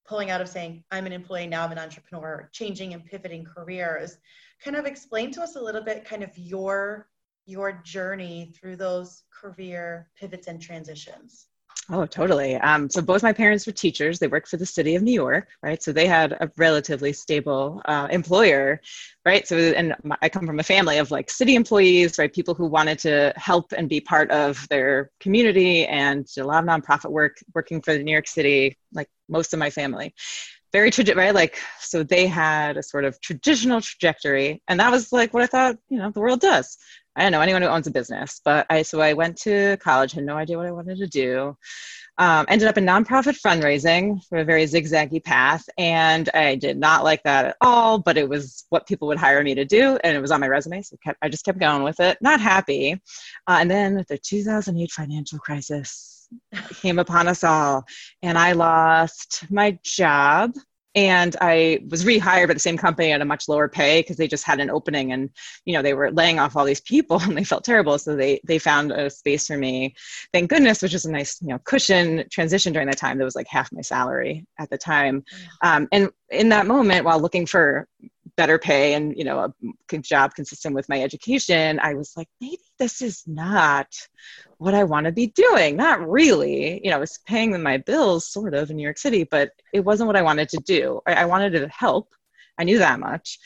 pulling 0.06 0.30
out 0.30 0.42
of 0.42 0.50
saying 0.50 0.84
i'm 0.92 1.06
an 1.06 1.14
employee 1.14 1.48
now 1.48 1.64
i'm 1.64 1.72
an 1.72 1.80
entrepreneur 1.80 2.50
changing 2.52 2.94
and 2.94 3.06
pivoting 3.06 3.46
careers. 3.46 4.18
Kind 4.64 4.76
of 4.76 4.86
explain 4.86 5.32
to 5.32 5.42
us 5.42 5.56
a 5.56 5.62
little 5.62 5.84
bit 5.84 6.06
kind 6.06 6.24
of 6.24 6.38
your 6.38 7.08
your 7.46 7.82
journey 7.84 8.54
through 8.56 8.78
those 8.78 9.24
career 9.32 10.10
pivots 10.18 10.48
and 10.48 10.62
transitions 10.62 11.48
Oh, 11.90 12.06
totally. 12.06 12.56
Um, 12.56 12.90
so 12.90 13.02
both 13.02 13.24
my 13.24 13.34
parents 13.34 13.68
were 13.68 13.74
teachers. 13.74 14.18
They 14.18 14.28
worked 14.28 14.48
for 14.48 14.56
the 14.56 14.66
city 14.66 14.96
of 14.96 15.04
New 15.04 15.14
York, 15.14 15.50
right? 15.62 15.84
So 15.84 15.92
they 15.92 16.08
had 16.08 16.32
a 16.32 16.50
relatively 16.56 17.12
stable 17.12 17.82
uh, 17.86 18.08
employer, 18.10 18.80
right? 19.26 19.46
So, 19.46 19.58
and 19.58 19.94
I 20.22 20.30
come 20.30 20.48
from 20.48 20.62
a 20.62 20.64
family 20.64 20.98
of 21.00 21.12
like 21.12 21.30
city 21.30 21.56
employees, 21.56 22.18
right? 22.18 22.32
People 22.32 22.54
who 22.54 22.68
wanted 22.68 23.00
to 23.00 23.34
help 23.36 23.74
and 23.76 23.90
be 23.90 24.00
part 24.00 24.32
of 24.32 24.66
their 24.70 25.12
community 25.20 25.86
and 25.86 26.26
a 26.38 26.44
lot 26.44 26.64
of 26.64 26.70
nonprofit 26.70 27.12
work, 27.12 27.36
working 27.54 27.82
for 27.82 27.94
the 27.94 28.02
New 28.02 28.14
York 28.14 28.28
City, 28.28 28.78
like 28.94 29.10
most 29.28 29.52
of 29.52 29.60
my 29.60 29.70
family. 29.70 30.14
Very 30.72 30.90
traditional, 30.90 31.24
right? 31.24 31.36
Like, 31.36 31.60
so 31.80 32.02
they 32.02 32.28
had 32.28 32.78
a 32.78 32.84
sort 32.84 33.04
of 33.06 33.20
traditional 33.22 33.82
trajectory, 33.82 34.64
and 34.68 34.80
that 34.80 34.90
was 34.90 35.12
like 35.12 35.34
what 35.34 35.44
I 35.44 35.48
thought, 35.48 35.78
you 35.90 36.00
know, 36.00 36.10
the 36.10 36.20
world 36.22 36.40
does, 36.40 36.78
I 37.16 37.24
don't 37.24 37.32
know 37.32 37.42
anyone 37.42 37.62
who 37.62 37.68
owns 37.68 37.88
a 37.88 37.92
business, 37.92 38.42
but 38.44 38.66
I 38.70 38.82
so 38.82 39.00
I 39.00 39.14
went 39.14 39.38
to 39.42 39.78
college, 39.78 40.14
had 40.14 40.24
no 40.24 40.36
idea 40.36 40.58
what 40.58 40.66
I 40.66 40.72
wanted 40.72 40.98
to 40.98 41.08
do. 41.08 41.56
Um, 42.20 42.46
ended 42.48 42.68
up 42.68 42.78
in 42.78 42.86
nonprofit 42.86 43.40
fundraising 43.42 44.24
for 44.26 44.40
a 44.40 44.46
very 44.46 44.66
zigzaggy 44.66 45.24
path, 45.24 45.64
and 45.78 46.30
I 46.34 46.56
did 46.56 46.78
not 46.78 47.04
like 47.04 47.24
that 47.24 47.46
at 47.46 47.58
all. 47.62 48.00
But 48.00 48.18
it 48.18 48.28
was 48.28 48.66
what 48.70 48.88
people 48.88 49.08
would 49.08 49.18
hire 49.18 49.44
me 49.44 49.56
to 49.56 49.66
do, 49.66 49.98
and 50.04 50.16
it 50.16 50.20
was 50.20 50.32
on 50.32 50.42
my 50.42 50.48
resume, 50.48 50.82
so 50.82 50.96
kept, 51.04 51.20
I 51.22 51.30
just 51.30 51.46
kept 51.46 51.60
going 51.60 51.84
with 51.84 52.00
it. 52.00 52.18
Not 52.22 52.40
happy, 52.42 52.94
uh, 53.48 53.58
and 53.60 53.70
then 53.70 54.06
the 54.08 54.18
2008 54.18 54.92
financial 54.92 55.40
crisis 55.40 56.28
came 56.82 57.00
upon 57.00 57.28
us 57.28 57.44
all, 57.44 57.84
and 58.22 58.38
I 58.38 58.54
lost 58.54 59.46
my 59.50 59.78
job 59.84 60.54
and 60.96 61.36
I 61.42 61.80
was 61.90 62.06
rehired 62.06 62.48
by 62.48 62.54
the 62.54 62.60
same 62.60 62.78
company 62.78 63.12
at 63.12 63.22
a 63.22 63.26
much 63.26 63.48
lower 63.48 63.68
pay 63.68 64.02
because 64.02 64.18
they 64.18 64.28
just 64.28 64.44
had 64.44 64.60
an 64.60 64.70
opening 64.70 65.12
and 65.12 65.30
you 65.66 65.74
know 65.74 65.82
they 65.82 65.94
were 65.94 66.12
laying 66.12 66.40
off 66.40 66.56
all 66.56 66.66
these 66.66 66.82
people 66.82 67.20
and 67.22 67.38
they 67.38 67.44
felt 67.44 67.64
terrible. 67.64 67.98
So 67.98 68.16
they 68.16 68.40
they 68.44 68.60
found 68.60 68.92
a 68.92 69.10
space 69.10 69.48
for 69.48 69.58
me. 69.58 69.96
Thank 70.32 70.50
goodness 70.50 70.82
which 70.82 70.94
was 70.94 71.06
a 71.06 71.12
nice 71.12 71.42
you 71.42 71.50
know 71.50 71.60
cushion 71.60 72.26
transition 72.32 72.74
during 72.74 72.88
that 72.88 72.98
time 72.98 73.18
that 73.18 73.26
was 73.26 73.36
like 73.36 73.48
half 73.48 73.72
my 73.72 73.82
salary 73.82 74.46
at 74.60 74.70
the 74.70 74.78
time. 74.78 75.24
Um, 75.62 75.88
and 75.92 76.10
in 76.30 76.50
that 76.50 76.68
moment 76.68 77.06
while 77.06 77.20
looking 77.20 77.46
for 77.46 77.88
better 78.36 78.58
pay 78.58 78.94
and 78.96 79.16
you 79.18 79.24
know 79.24 79.54
a 79.92 79.98
job 80.00 80.34
consistent 80.34 80.74
with 80.74 80.90
my 80.90 81.00
education 81.02 81.80
i 81.84 81.94
was 81.94 82.14
like 82.18 82.28
maybe 82.42 82.58
this 82.84 83.02
is 83.02 83.24
not 83.26 83.88
what 84.58 84.74
i 84.74 84.84
want 84.84 85.06
to 85.06 85.12
be 85.14 85.28
doing 85.28 85.78
not 85.78 86.06
really 86.06 86.82
you 86.84 86.90
know 86.90 86.98
i 86.98 87.00
was 87.00 87.20
paying 87.26 87.50
my 87.64 87.78
bills 87.78 88.28
sort 88.28 88.54
of 88.54 88.70
in 88.70 88.76
new 88.76 88.84
york 88.84 88.98
city 88.98 89.24
but 89.24 89.52
it 89.72 89.80
wasn't 89.80 90.06
what 90.06 90.18
i 90.18 90.22
wanted 90.22 90.50
to 90.50 90.58
do 90.58 91.00
i, 91.08 91.14
I 91.14 91.26
wanted 91.26 91.52
to 91.52 91.70
help 91.70 92.14
i 92.58 92.66
knew 92.66 92.80
that 92.80 93.00
much 93.00 93.40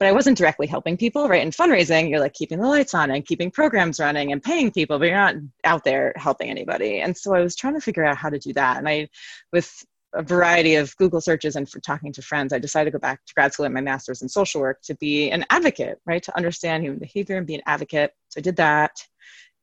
but 0.00 0.08
I 0.08 0.12
wasn't 0.12 0.36
directly 0.36 0.66
helping 0.66 0.96
people, 0.96 1.28
right? 1.28 1.40
In 1.40 1.50
fundraising, 1.50 2.10
you're 2.10 2.18
like 2.18 2.34
keeping 2.34 2.58
the 2.58 2.66
lights 2.66 2.94
on 2.94 3.12
and 3.12 3.24
keeping 3.24 3.48
programs 3.48 4.00
running 4.00 4.32
and 4.32 4.42
paying 4.42 4.72
people, 4.72 4.98
but 4.98 5.06
you're 5.06 5.16
not 5.16 5.36
out 5.62 5.84
there 5.84 6.12
helping 6.16 6.50
anybody. 6.50 7.00
And 7.00 7.16
so 7.16 7.32
I 7.32 7.40
was 7.40 7.54
trying 7.54 7.74
to 7.74 7.80
figure 7.80 8.04
out 8.04 8.16
how 8.16 8.28
to 8.28 8.38
do 8.40 8.52
that. 8.54 8.78
And 8.78 8.88
I, 8.88 9.08
with 9.52 9.72
a 10.14 10.22
variety 10.22 10.76
of 10.76 10.96
Google 10.96 11.20
searches 11.20 11.56
and 11.56 11.68
for 11.68 11.80
talking 11.80 12.12
to 12.12 12.22
friends, 12.22 12.52
I 12.52 12.58
decided 12.58 12.90
to 12.90 12.98
go 12.98 13.00
back 13.00 13.24
to 13.26 13.34
grad 13.34 13.52
school 13.52 13.66
at 13.66 13.72
my 13.72 13.80
master's 13.80 14.22
in 14.22 14.28
social 14.28 14.60
work 14.60 14.80
to 14.82 14.94
be 14.96 15.30
an 15.30 15.44
advocate, 15.50 16.00
right? 16.06 16.22
To 16.22 16.36
understand 16.36 16.84
human 16.84 16.98
behavior 16.98 17.36
and 17.36 17.46
be 17.46 17.56
an 17.56 17.62
advocate. 17.66 18.12
So 18.28 18.38
I 18.38 18.42
did 18.42 18.56
that. 18.56 18.92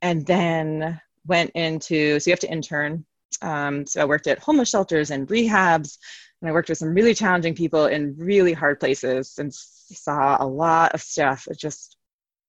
And 0.02 0.26
then 0.26 1.00
went 1.26 1.52
into, 1.52 2.20
so 2.20 2.30
you 2.30 2.34
have 2.34 2.40
to 2.40 2.52
intern. 2.52 3.06
Um, 3.42 3.86
so 3.86 4.02
I 4.02 4.06
worked 4.06 4.28
at 4.28 4.40
homeless 4.40 4.70
shelters 4.70 5.12
and 5.12 5.28
rehabs, 5.28 5.98
and 6.42 6.50
I 6.50 6.52
worked 6.52 6.70
with 6.70 6.80
some 6.80 6.94
really 6.94 7.14
challenging 7.14 7.56
people 7.56 7.86
in 7.86 8.16
really 8.18 8.54
hard 8.54 8.80
places 8.80 9.36
and 9.38 9.54
saw 9.54 10.38
a 10.40 10.46
lot 10.46 10.94
of 10.94 11.02
stuff. 11.02 11.48
It 11.50 11.58
just 11.58 11.98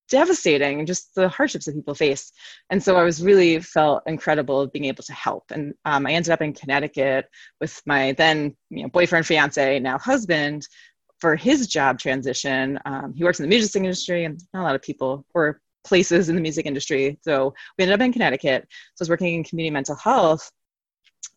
devastating 0.08 0.78
and 0.78 0.86
just 0.86 1.14
the 1.14 1.28
hardships 1.28 1.66
that 1.66 1.74
people 1.74 1.94
face. 1.94 2.32
And 2.70 2.82
so 2.82 2.96
i 2.96 3.02
was 3.02 3.22
really 3.22 3.60
felt 3.60 4.02
incredible 4.06 4.66
being 4.66 4.86
able 4.86 5.04
to 5.04 5.12
help. 5.12 5.44
And 5.50 5.74
um, 5.84 6.06
i 6.06 6.12
ended 6.12 6.32
up 6.32 6.42
in 6.42 6.52
connecticut 6.52 7.26
with 7.60 7.80
my 7.86 8.12
then 8.12 8.56
you 8.70 8.82
know 8.82 8.88
boyfriend 8.88 9.26
fiance 9.26 9.78
now 9.78 9.98
husband 9.98 10.66
for 11.18 11.36
his 11.36 11.68
job 11.68 12.00
transition. 12.00 12.80
Um, 12.84 13.14
he 13.14 13.22
works 13.22 13.38
in 13.38 13.44
the 13.44 13.48
music 13.48 13.76
industry 13.76 14.24
and 14.24 14.42
not 14.52 14.62
a 14.62 14.64
lot 14.64 14.74
of 14.74 14.82
people 14.82 15.24
or 15.34 15.60
places 15.84 16.28
in 16.28 16.34
the 16.34 16.42
music 16.42 16.66
industry. 16.66 17.18
So 17.22 17.54
we 17.78 17.82
ended 17.82 17.94
up 17.94 18.04
in 18.04 18.12
connecticut. 18.12 18.66
So 18.94 19.02
i 19.02 19.04
was 19.04 19.08
working 19.08 19.34
in 19.36 19.44
community 19.44 19.72
mental 19.72 19.94
health 19.94 20.50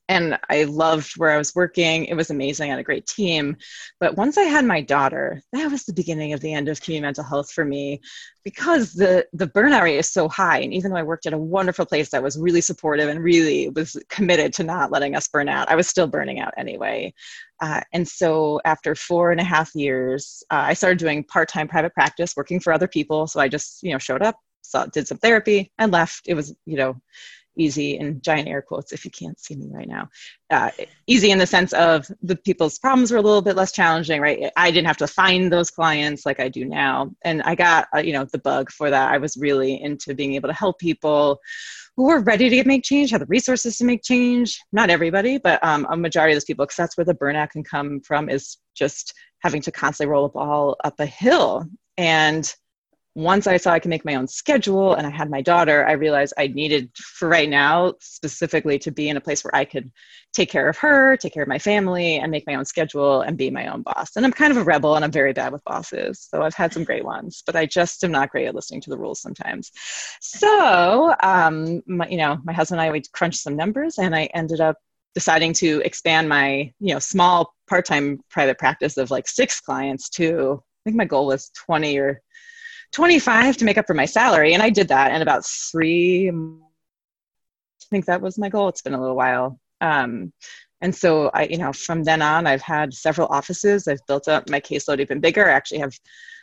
and 0.07 0.37
I 0.49 0.65
loved 0.65 1.13
where 1.17 1.31
I 1.31 1.37
was 1.37 1.55
working. 1.55 2.05
It 2.05 2.13
was 2.13 2.29
amazing. 2.29 2.69
I 2.69 2.73
had 2.73 2.79
a 2.79 2.83
great 2.83 3.07
team. 3.07 3.57
But 3.99 4.15
once 4.15 4.37
I 4.37 4.43
had 4.43 4.63
my 4.63 4.81
daughter, 4.81 5.41
that 5.51 5.71
was 5.71 5.83
the 5.83 5.93
beginning 5.93 6.33
of 6.33 6.41
the 6.41 6.53
end 6.53 6.69
of 6.69 6.79
community 6.81 7.07
mental 7.07 7.23
health 7.23 7.51
for 7.51 7.65
me 7.65 8.01
because 8.43 8.93
the, 8.93 9.25
the 9.33 9.47
burnout 9.47 9.81
rate 9.81 9.97
is 9.97 10.11
so 10.11 10.29
high. 10.29 10.59
And 10.59 10.73
even 10.73 10.91
though 10.91 10.97
I 10.97 11.03
worked 11.03 11.25
at 11.25 11.33
a 11.33 11.37
wonderful 11.37 11.87
place 11.87 12.09
that 12.11 12.21
was 12.21 12.37
really 12.37 12.61
supportive 12.61 13.09
and 13.09 13.23
really 13.23 13.69
was 13.69 13.97
committed 14.09 14.53
to 14.53 14.63
not 14.63 14.91
letting 14.91 15.15
us 15.15 15.27
burn 15.27 15.49
out, 15.49 15.69
I 15.69 15.75
was 15.75 15.87
still 15.87 16.07
burning 16.07 16.39
out 16.39 16.53
anyway. 16.55 17.13
Uh, 17.59 17.81
and 17.91 18.07
so 18.07 18.61
after 18.65 18.93
four 18.93 19.31
and 19.31 19.39
a 19.39 19.45
half 19.45 19.73
years, 19.73 20.43
uh, 20.51 20.65
I 20.67 20.73
started 20.73 20.99
doing 20.99 21.23
part 21.23 21.49
time 21.49 21.67
private 21.67 21.93
practice, 21.93 22.35
working 22.37 22.59
for 22.59 22.71
other 22.71 22.87
people. 22.87 23.25
So 23.25 23.39
I 23.39 23.47
just, 23.47 23.81
you 23.81 23.91
know, 23.91 23.97
showed 23.97 24.21
up, 24.21 24.37
saw, 24.61 24.85
did 24.85 25.07
some 25.07 25.17
therapy, 25.17 25.71
and 25.79 25.91
left. 25.91 26.27
It 26.27 26.35
was, 26.35 26.53
you 26.65 26.77
know, 26.77 26.95
easy 27.57 27.97
in 27.97 28.21
giant 28.21 28.47
air 28.47 28.61
quotes 28.61 28.91
if 28.91 29.05
you 29.05 29.11
can't 29.11 29.39
see 29.39 29.55
me 29.55 29.69
right 29.71 29.87
now. 29.87 30.09
Uh, 30.49 30.69
easy 31.07 31.31
in 31.31 31.39
the 31.39 31.47
sense 31.47 31.73
of 31.73 32.07
the 32.21 32.35
people's 32.35 32.77
problems 32.77 33.11
were 33.11 33.17
a 33.17 33.21
little 33.21 33.41
bit 33.41 33.55
less 33.55 33.71
challenging 33.71 34.21
right? 34.21 34.51
I 34.55 34.71
didn't 34.71 34.87
have 34.87 34.97
to 34.97 35.07
find 35.07 35.51
those 35.51 35.71
clients 35.71 36.25
like 36.25 36.39
i 36.39 36.49
do 36.49 36.65
now. 36.65 37.11
And 37.23 37.41
i 37.43 37.55
got 37.55 37.87
uh, 37.95 37.99
you 37.99 38.13
know 38.13 38.25
the 38.25 38.39
bug 38.39 38.71
for 38.71 38.89
that. 38.89 39.11
I 39.11 39.17
was 39.17 39.37
really 39.37 39.81
into 39.81 40.13
being 40.13 40.33
able 40.33 40.49
to 40.49 40.53
help 40.53 40.79
people 40.79 41.39
who 41.97 42.09
are 42.09 42.19
ready 42.19 42.49
to 42.49 42.67
make 42.67 42.83
change 42.83 43.11
have 43.11 43.21
the 43.21 43.25
resources 43.27 43.77
to 43.77 43.85
make 43.85 44.03
change. 44.03 44.59
Not 44.71 44.89
everybody 44.89 45.37
but 45.37 45.63
um, 45.63 45.87
a 45.89 45.97
majority 45.97 46.33
of 46.33 46.35
those 46.35 46.45
people 46.45 46.65
because 46.65 46.77
that's 46.77 46.97
where 46.97 47.05
the 47.05 47.15
burnout 47.15 47.51
can 47.51 47.63
come 47.63 48.01
from 48.01 48.29
is 48.29 48.57
just 48.75 49.13
having 49.39 49.61
to 49.61 49.71
constantly 49.71 50.11
roll 50.11 50.25
a 50.25 50.29
ball 50.29 50.75
up 50.83 50.99
a 50.99 51.05
hill. 51.05 51.65
And 51.97 52.51
once 53.15 53.47
I 53.47 53.55
saw 53.55 53.71
I 53.71 53.79
could 53.79 53.89
make 53.89 54.03
my 54.03 54.15
own 54.15 54.27
schedule 54.27 54.93
and 54.93 55.07
I 55.07 55.09
had 55.09 55.29
my 55.29 55.41
daughter, 55.41 55.87
I 55.87 55.93
realized 55.93 56.33
I 56.37 56.47
needed 56.47 56.91
for 56.97 57.29
right 57.29 57.49
now 57.49 57.93
specifically 58.01 58.77
to 58.79 58.91
be 58.91 59.07
in 59.07 59.15
a 59.15 59.21
place 59.21 59.41
where 59.41 59.55
I 59.55 59.63
could 59.63 59.89
take 60.33 60.51
care 60.51 60.67
of 60.67 60.77
her, 60.79 61.15
take 61.15 61.33
care 61.33 61.43
of 61.43 61.47
my 61.47 61.57
family, 61.57 62.17
and 62.17 62.29
make 62.29 62.45
my 62.45 62.55
own 62.55 62.65
schedule 62.65 63.21
and 63.21 63.37
be 63.37 63.49
my 63.49 63.67
own 63.67 63.83
boss. 63.83 64.17
And 64.17 64.25
I'm 64.25 64.33
kind 64.33 64.51
of 64.51 64.57
a 64.57 64.63
rebel 64.63 64.95
and 64.95 65.05
I'm 65.05 65.13
very 65.13 65.31
bad 65.31 65.53
with 65.53 65.63
bosses. 65.63 66.27
So 66.29 66.41
I've 66.41 66.53
had 66.53 66.73
some 66.73 66.83
great 66.83 67.05
ones, 67.05 67.41
but 67.45 67.55
I 67.55 67.65
just 67.65 68.03
am 68.03 68.11
not 68.11 68.31
great 68.31 68.47
at 68.47 68.55
listening 68.55 68.81
to 68.81 68.89
the 68.89 68.97
rules 68.97 69.21
sometimes. 69.21 69.71
So, 70.19 71.15
um, 71.23 71.81
my, 71.87 72.09
you 72.09 72.17
know, 72.17 72.39
my 72.43 72.51
husband 72.51 72.81
and 72.81 72.89
I, 72.89 72.91
we 72.91 73.01
crunched 73.13 73.39
some 73.39 73.55
numbers 73.55 73.97
and 73.97 74.13
I 74.13 74.25
ended 74.33 74.59
up 74.59 74.75
deciding 75.13 75.53
to 75.53 75.81
expand 75.85 76.27
my, 76.27 76.73
you 76.81 76.93
know, 76.93 76.99
small 76.99 77.55
part-time 77.69 78.19
private 78.29 78.57
practice 78.59 78.97
of 78.97 79.09
like 79.09 79.29
six 79.29 79.61
clients 79.61 80.09
to, 80.09 80.61
I 80.61 80.89
think 80.89 80.97
my 80.97 81.05
goal 81.05 81.27
was 81.27 81.49
20 81.55 81.97
or 81.97 82.21
25 82.91 83.57
to 83.57 83.65
make 83.65 83.77
up 83.77 83.87
for 83.87 83.93
my 83.93 84.05
salary. 84.05 84.53
And 84.53 84.63
I 84.63 84.69
did 84.69 84.87
that 84.89 85.13
in 85.13 85.21
about 85.21 85.45
three, 85.45 86.29
I 86.29 86.33
think 87.89 88.05
that 88.05 88.21
was 88.21 88.37
my 88.37 88.49
goal. 88.49 88.69
It's 88.69 88.81
been 88.81 88.93
a 88.93 88.99
little 88.99 89.15
while. 89.15 89.59
Um, 89.81 90.33
and 90.81 90.93
so 90.93 91.29
I, 91.33 91.43
you 91.45 91.57
know, 91.57 91.73
from 91.73 92.03
then 92.03 92.21
on, 92.21 92.47
I've 92.47 92.61
had 92.61 92.93
several 92.93 93.27
offices. 93.27 93.87
I've 93.87 94.05
built 94.07 94.27
up 94.27 94.49
my 94.49 94.59
caseload 94.59 94.99
even 94.99 95.19
bigger. 95.19 95.45
I 95.49 95.53
actually 95.53 95.79
have 95.79 95.93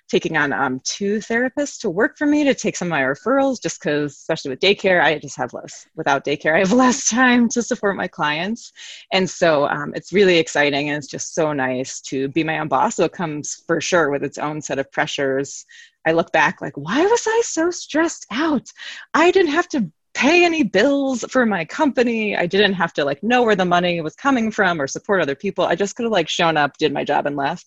taking 0.08 0.36
on 0.36 0.52
um, 0.52 0.80
two 0.84 1.18
therapists 1.18 1.78
to 1.80 1.88
work 1.88 2.18
for 2.18 2.26
me 2.26 2.44
to 2.44 2.54
take 2.54 2.76
some 2.76 2.88
of 2.88 2.90
my 2.90 3.02
referrals 3.02 3.62
just 3.62 3.80
because 3.80 4.12
especially 4.12 4.50
with 4.50 4.60
daycare 4.60 5.02
i 5.02 5.18
just 5.18 5.36
have 5.36 5.52
less 5.52 5.86
without 5.94 6.24
daycare 6.24 6.54
i 6.54 6.58
have 6.58 6.72
less 6.84 7.08
time 7.08 7.48
to 7.48 7.62
support 7.62 7.96
my 7.96 8.06
clients 8.06 8.72
and 9.12 9.28
so 9.28 9.66
um, 9.68 9.92
it's 9.94 10.12
really 10.12 10.38
exciting 10.38 10.88
and 10.88 10.98
it's 10.98 11.06
just 11.06 11.34
so 11.34 11.52
nice 11.52 12.00
to 12.00 12.28
be 12.28 12.44
my 12.44 12.58
own 12.58 12.68
boss 12.68 12.96
so 12.96 13.04
it 13.04 13.12
comes 13.12 13.62
for 13.66 13.80
sure 13.80 14.10
with 14.10 14.22
its 14.22 14.38
own 14.38 14.60
set 14.60 14.78
of 14.78 14.90
pressures 14.92 15.64
i 16.06 16.12
look 16.12 16.32
back 16.32 16.60
like 16.60 16.76
why 16.76 17.04
was 17.04 17.26
i 17.26 17.42
so 17.44 17.70
stressed 17.70 18.26
out 18.30 18.68
i 19.14 19.30
didn't 19.30 19.52
have 19.52 19.68
to 19.68 19.90
pay 20.14 20.44
any 20.44 20.62
bills 20.62 21.24
for 21.30 21.46
my 21.46 21.64
company 21.64 22.36
i 22.36 22.46
didn't 22.46 22.74
have 22.74 22.92
to 22.92 23.04
like 23.04 23.22
know 23.22 23.42
where 23.42 23.56
the 23.56 23.64
money 23.64 24.00
was 24.00 24.14
coming 24.14 24.50
from 24.50 24.80
or 24.80 24.86
support 24.86 25.22
other 25.22 25.34
people 25.34 25.64
i 25.64 25.74
just 25.74 25.96
could 25.96 26.04
have 26.04 26.12
like 26.12 26.28
shown 26.28 26.56
up 26.56 26.76
did 26.76 26.92
my 26.92 27.04
job 27.04 27.26
and 27.26 27.36
left 27.36 27.66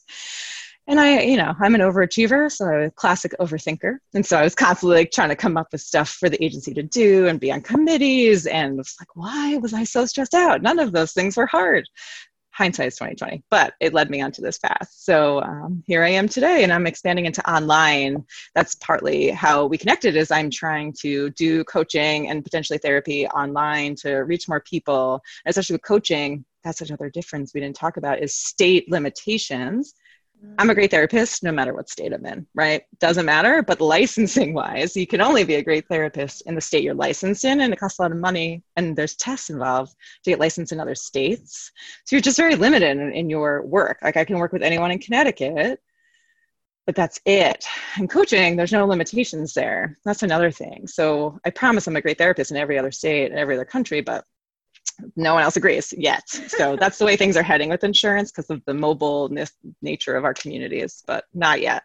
and 0.87 0.99
I, 0.99 1.21
you 1.21 1.37
know, 1.37 1.53
I'm 1.59 1.73
an 1.73 1.81
overachiever, 1.81 2.51
so 2.51 2.65
I'm 2.65 2.83
a 2.83 2.91
classic 2.91 3.33
overthinker. 3.39 3.97
And 4.13 4.23
so 4.23 4.37
I 4.37 4.43
was 4.43 4.53
constantly 4.53 4.97
like 4.97 5.11
trying 5.11 5.29
to 5.29 5.35
come 5.35 5.57
up 5.57 5.69
with 5.71 5.81
stuff 5.81 6.09
for 6.09 6.29
the 6.29 6.43
agency 6.43 6.75
to 6.75 6.83
do 6.83 7.27
and 7.27 7.39
be 7.39 7.51
on 7.51 7.61
committees. 7.61 8.45
And 8.45 8.73
it 8.73 8.77
was 8.77 8.95
like, 8.99 9.15
why 9.15 9.57
was 9.57 9.73
I 9.73 9.83
so 9.83 10.05
stressed 10.05 10.35
out? 10.35 10.61
None 10.61 10.77
of 10.77 10.91
those 10.91 11.11
things 11.11 11.37
were 11.37 11.47
hard. 11.47 11.89
Hindsight 12.55 12.87
is 12.87 12.95
2020, 12.95 13.43
but 13.51 13.73
it 13.81 13.93
led 13.93 14.09
me 14.09 14.21
onto 14.21 14.41
this 14.41 14.57
path. 14.57 14.89
So 14.89 15.41
um, 15.41 15.83
here 15.85 16.03
I 16.03 16.09
am 16.09 16.29
today, 16.29 16.63
and 16.63 16.71
I'm 16.71 16.87
expanding 16.87 17.25
into 17.25 17.47
online. 17.51 18.23
That's 18.53 18.75
partly 18.75 19.29
how 19.29 19.65
we 19.65 19.77
connected. 19.77 20.15
Is 20.15 20.31
I'm 20.31 20.49
trying 20.49 20.93
to 21.01 21.31
do 21.31 21.65
coaching 21.65 22.29
and 22.29 22.45
potentially 22.45 22.79
therapy 22.79 23.27
online 23.27 23.95
to 23.95 24.19
reach 24.19 24.47
more 24.47 24.61
people, 24.61 25.21
especially 25.45 25.73
with 25.73 25.83
coaching. 25.83 26.45
That's 26.63 26.79
another 26.79 27.09
difference 27.09 27.53
we 27.53 27.59
didn't 27.59 27.75
talk 27.75 27.97
about 27.97 28.21
is 28.21 28.33
state 28.33 28.89
limitations 28.89 29.93
I'm 30.57 30.69
a 30.69 30.75
great 30.75 30.91
therapist 30.91 31.43
no 31.43 31.51
matter 31.51 31.73
what 31.73 31.89
state 31.89 32.13
I'm 32.13 32.25
in, 32.25 32.47
right? 32.55 32.83
Doesn't 32.99 33.25
matter. 33.25 33.61
But 33.61 33.81
licensing 33.81 34.53
wise, 34.53 34.95
you 34.95 35.05
can 35.05 35.21
only 35.21 35.43
be 35.43 35.55
a 35.55 35.63
great 35.63 35.87
therapist 35.87 36.43
in 36.45 36.55
the 36.55 36.61
state 36.61 36.83
you're 36.83 36.93
licensed 36.93 37.43
in, 37.43 37.61
and 37.61 37.73
it 37.73 37.79
costs 37.79 37.99
a 37.99 38.03
lot 38.03 38.11
of 38.11 38.17
money. 38.17 38.63
And 38.77 38.95
there's 38.95 39.15
tests 39.15 39.49
involved 39.49 39.95
to 40.23 40.31
get 40.31 40.39
licensed 40.39 40.71
in 40.71 40.79
other 40.79 40.95
states. 40.95 41.71
So 42.05 42.15
you're 42.15 42.21
just 42.21 42.37
very 42.37 42.55
limited 42.55 42.97
in, 42.97 43.11
in 43.11 43.29
your 43.29 43.63
work. 43.63 43.99
Like 44.01 44.17
I 44.17 44.25
can 44.25 44.39
work 44.39 44.53
with 44.53 44.63
anyone 44.63 44.91
in 44.91 44.99
Connecticut, 44.99 45.81
but 46.85 46.95
that's 46.95 47.19
it. 47.25 47.65
In 47.97 48.07
coaching, 48.07 48.55
there's 48.55 48.71
no 48.71 48.85
limitations 48.85 49.53
there. 49.53 49.97
That's 50.05 50.23
another 50.23 50.51
thing. 50.51 50.87
So 50.87 51.39
I 51.45 51.49
promise 51.49 51.87
I'm 51.87 51.95
a 51.95 52.01
great 52.01 52.17
therapist 52.17 52.51
in 52.51 52.57
every 52.57 52.77
other 52.77 52.91
state 52.91 53.31
and 53.31 53.39
every 53.39 53.55
other 53.55 53.65
country, 53.65 54.01
but 54.01 54.23
no 55.15 55.33
one 55.33 55.43
else 55.43 55.57
agrees 55.57 55.93
yet. 55.97 56.27
So 56.27 56.75
that's 56.79 56.97
the 56.97 57.05
way 57.05 57.15
things 57.15 57.37
are 57.37 57.43
heading 57.43 57.69
with 57.69 57.83
insurance 57.83 58.31
because 58.31 58.49
of 58.49 58.63
the 58.65 58.73
mobile 58.73 59.29
nature 59.81 60.15
of 60.15 60.23
our 60.25 60.33
communities, 60.33 61.03
but 61.05 61.25
not 61.33 61.61
yet. 61.61 61.83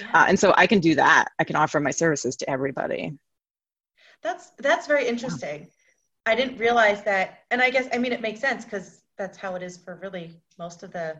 Yeah. 0.00 0.22
Uh, 0.22 0.24
and 0.28 0.38
so 0.38 0.54
I 0.56 0.66
can 0.66 0.80
do 0.80 0.94
that. 0.96 1.28
I 1.38 1.44
can 1.44 1.56
offer 1.56 1.80
my 1.80 1.90
services 1.90 2.36
to 2.36 2.50
everybody. 2.50 3.16
That's 4.22 4.50
that's 4.58 4.86
very 4.86 5.06
interesting. 5.06 5.68
I 6.26 6.34
didn't 6.34 6.58
realize 6.58 7.02
that, 7.04 7.40
and 7.50 7.60
I 7.60 7.70
guess 7.70 7.86
I 7.92 7.98
mean 7.98 8.12
it 8.12 8.22
makes 8.22 8.40
sense 8.40 8.64
because 8.64 9.02
that's 9.18 9.36
how 9.36 9.54
it 9.54 9.62
is 9.62 9.76
for 9.76 9.96
really 9.96 10.32
most 10.58 10.82
of 10.82 10.92
the 10.92 11.16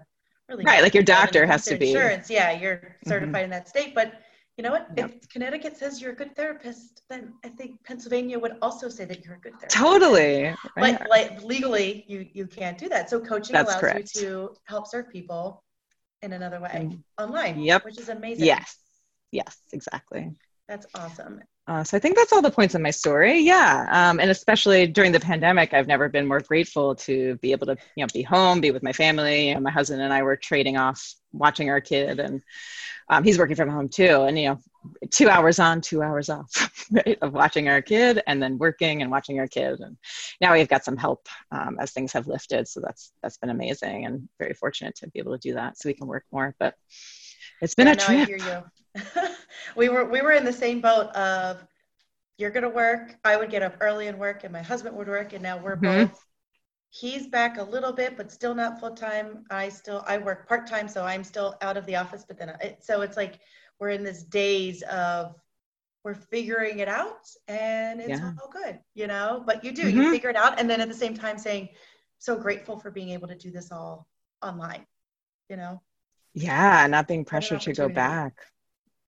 really 0.48 0.64
right. 0.64 0.82
Like 0.82 0.94
your 0.94 1.02
doctor 1.02 1.46
has 1.46 1.64
to 1.66 1.76
be 1.76 1.92
insurance. 1.92 2.30
Yeah, 2.30 2.52
you're 2.52 2.76
mm-hmm. 2.76 3.08
certified 3.08 3.34
mm-hmm. 3.34 3.44
in 3.44 3.50
that 3.50 3.68
state, 3.68 3.94
but 3.94 4.14
You 4.56 4.62
know 4.62 4.70
what? 4.70 4.88
Yep. 4.96 5.10
If 5.10 5.28
Connecticut 5.28 5.76
says 5.76 6.00
you're 6.00 6.12
a 6.12 6.14
good 6.14 6.36
therapist, 6.36 7.02
then 7.08 7.32
I 7.44 7.48
think 7.48 7.82
Pennsylvania 7.82 8.38
would 8.38 8.56
also 8.62 8.88
say 8.88 9.04
that 9.04 9.24
you're 9.24 9.34
a 9.34 9.40
good 9.40 9.54
therapist. 9.54 9.76
Totally. 9.76 10.44
Right. 10.76 11.00
Like, 11.00 11.08
like 11.08 11.42
legally, 11.42 12.04
you 12.06 12.26
you 12.32 12.46
can't 12.46 12.78
do 12.78 12.88
that. 12.88 13.10
So 13.10 13.18
coaching 13.18 13.54
That's 13.54 13.70
allows 13.70 13.80
correct. 13.80 14.14
you 14.14 14.20
to 14.20 14.56
help 14.64 14.86
serve 14.86 15.10
people 15.10 15.64
in 16.22 16.32
another 16.32 16.60
way 16.60 16.88
mm. 16.88 17.02
online. 17.18 17.60
Yep. 17.60 17.84
Which 17.84 17.98
is 17.98 18.08
amazing. 18.08 18.44
Yes. 18.46 18.76
Yes, 19.32 19.56
exactly. 19.72 20.30
That's 20.68 20.86
awesome. 20.94 21.40
Uh, 21.66 21.82
so 21.82 21.96
I 21.96 22.00
think 22.00 22.14
that's 22.14 22.32
all 22.32 22.42
the 22.42 22.50
points 22.50 22.74
in 22.74 22.82
my 22.82 22.90
story. 22.90 23.40
Yeah, 23.40 23.86
um, 23.90 24.20
and 24.20 24.30
especially 24.30 24.86
during 24.86 25.12
the 25.12 25.20
pandemic, 25.20 25.72
I've 25.72 25.86
never 25.86 26.10
been 26.10 26.26
more 26.26 26.40
grateful 26.40 26.94
to 26.96 27.36
be 27.36 27.52
able 27.52 27.66
to, 27.68 27.76
you 27.96 28.04
know, 28.04 28.08
be 28.12 28.22
home, 28.22 28.60
be 28.60 28.70
with 28.70 28.82
my 28.82 28.92
family. 28.92 29.48
You 29.48 29.54
know, 29.54 29.60
my 29.60 29.70
husband 29.70 30.02
and 30.02 30.12
I 30.12 30.22
were 30.22 30.36
trading 30.36 30.76
off 30.76 31.14
watching 31.32 31.70
our 31.70 31.80
kid, 31.80 32.20
and 32.20 32.42
um, 33.08 33.24
he's 33.24 33.38
working 33.38 33.56
from 33.56 33.70
home 33.70 33.88
too. 33.88 34.22
And 34.22 34.38
you 34.38 34.48
know, 34.50 34.58
two 35.10 35.30
hours 35.30 35.58
on, 35.58 35.80
two 35.80 36.02
hours 36.02 36.28
off, 36.28 36.50
right, 36.90 37.18
of 37.22 37.32
watching 37.32 37.68
our 37.68 37.80
kid, 37.80 38.22
and 38.26 38.42
then 38.42 38.58
working 38.58 39.00
and 39.00 39.10
watching 39.10 39.38
our 39.38 39.48
kid. 39.48 39.80
And 39.80 39.96
now 40.42 40.52
we've 40.52 40.68
got 40.68 40.84
some 40.84 40.98
help 40.98 41.28
um, 41.50 41.78
as 41.80 41.92
things 41.92 42.12
have 42.12 42.26
lifted, 42.26 42.68
so 42.68 42.80
that's 42.80 43.12
that's 43.22 43.38
been 43.38 43.48
amazing 43.48 44.04
and 44.04 44.28
very 44.38 44.52
fortunate 44.52 44.96
to 44.96 45.08
be 45.08 45.18
able 45.18 45.32
to 45.32 45.48
do 45.48 45.54
that, 45.54 45.78
so 45.78 45.88
we 45.88 45.94
can 45.94 46.08
work 46.08 46.26
more. 46.30 46.54
But 46.58 46.74
it's 47.60 47.74
been 47.74 47.86
yeah, 47.86 47.92
a 47.92 47.96
no, 47.96 48.04
trip. 48.04 48.20
I 48.20 48.24
hear 48.24 48.38
you. 48.38 49.32
we 49.76 49.88
were 49.88 50.04
we 50.04 50.22
were 50.22 50.32
in 50.32 50.44
the 50.44 50.52
same 50.52 50.80
boat 50.80 51.08
of 51.16 51.64
you're 52.38 52.50
gonna 52.50 52.68
work. 52.68 53.16
I 53.24 53.36
would 53.36 53.50
get 53.50 53.62
up 53.62 53.76
early 53.80 54.08
and 54.08 54.18
work, 54.18 54.44
and 54.44 54.52
my 54.52 54.62
husband 54.62 54.96
would 54.96 55.08
work, 55.08 55.32
and 55.32 55.42
now 55.42 55.58
we're 55.58 55.76
mm-hmm. 55.76 56.06
both. 56.06 56.24
He's 56.90 57.26
back 57.26 57.58
a 57.58 57.62
little 57.62 57.92
bit, 57.92 58.16
but 58.16 58.30
still 58.30 58.54
not 58.54 58.78
full 58.78 58.94
time. 58.94 59.44
I 59.50 59.68
still 59.68 60.04
I 60.06 60.18
work 60.18 60.48
part 60.48 60.66
time, 60.66 60.88
so 60.88 61.04
I'm 61.04 61.24
still 61.24 61.56
out 61.60 61.76
of 61.76 61.86
the 61.86 61.96
office. 61.96 62.24
But 62.26 62.38
then 62.38 62.50
I, 62.50 62.76
so 62.80 63.02
it's 63.02 63.16
like 63.16 63.40
we're 63.80 63.90
in 63.90 64.04
this 64.04 64.22
days 64.22 64.82
of 64.82 65.34
we're 66.04 66.14
figuring 66.14 66.80
it 66.80 66.88
out, 66.88 67.26
and 67.48 68.00
it's 68.00 68.20
yeah. 68.20 68.32
all 68.40 68.50
good, 68.50 68.78
you 68.94 69.06
know. 69.06 69.42
But 69.44 69.64
you 69.64 69.72
do 69.72 69.82
mm-hmm. 69.82 69.96
you 69.96 70.10
figure 70.10 70.30
it 70.30 70.36
out, 70.36 70.60
and 70.60 70.68
then 70.68 70.80
at 70.80 70.88
the 70.88 70.94
same 70.94 71.14
time 71.16 71.38
saying, 71.38 71.70
so 72.18 72.36
grateful 72.36 72.78
for 72.78 72.90
being 72.90 73.10
able 73.10 73.28
to 73.28 73.34
do 73.34 73.50
this 73.50 73.70
all 73.72 74.06
online, 74.42 74.86
you 75.48 75.56
know. 75.56 75.80
Yeah, 76.34 76.86
not 76.88 77.08
being 77.08 77.24
pressured 77.24 77.62
to 77.62 77.72
go 77.72 77.88
back. 77.88 78.34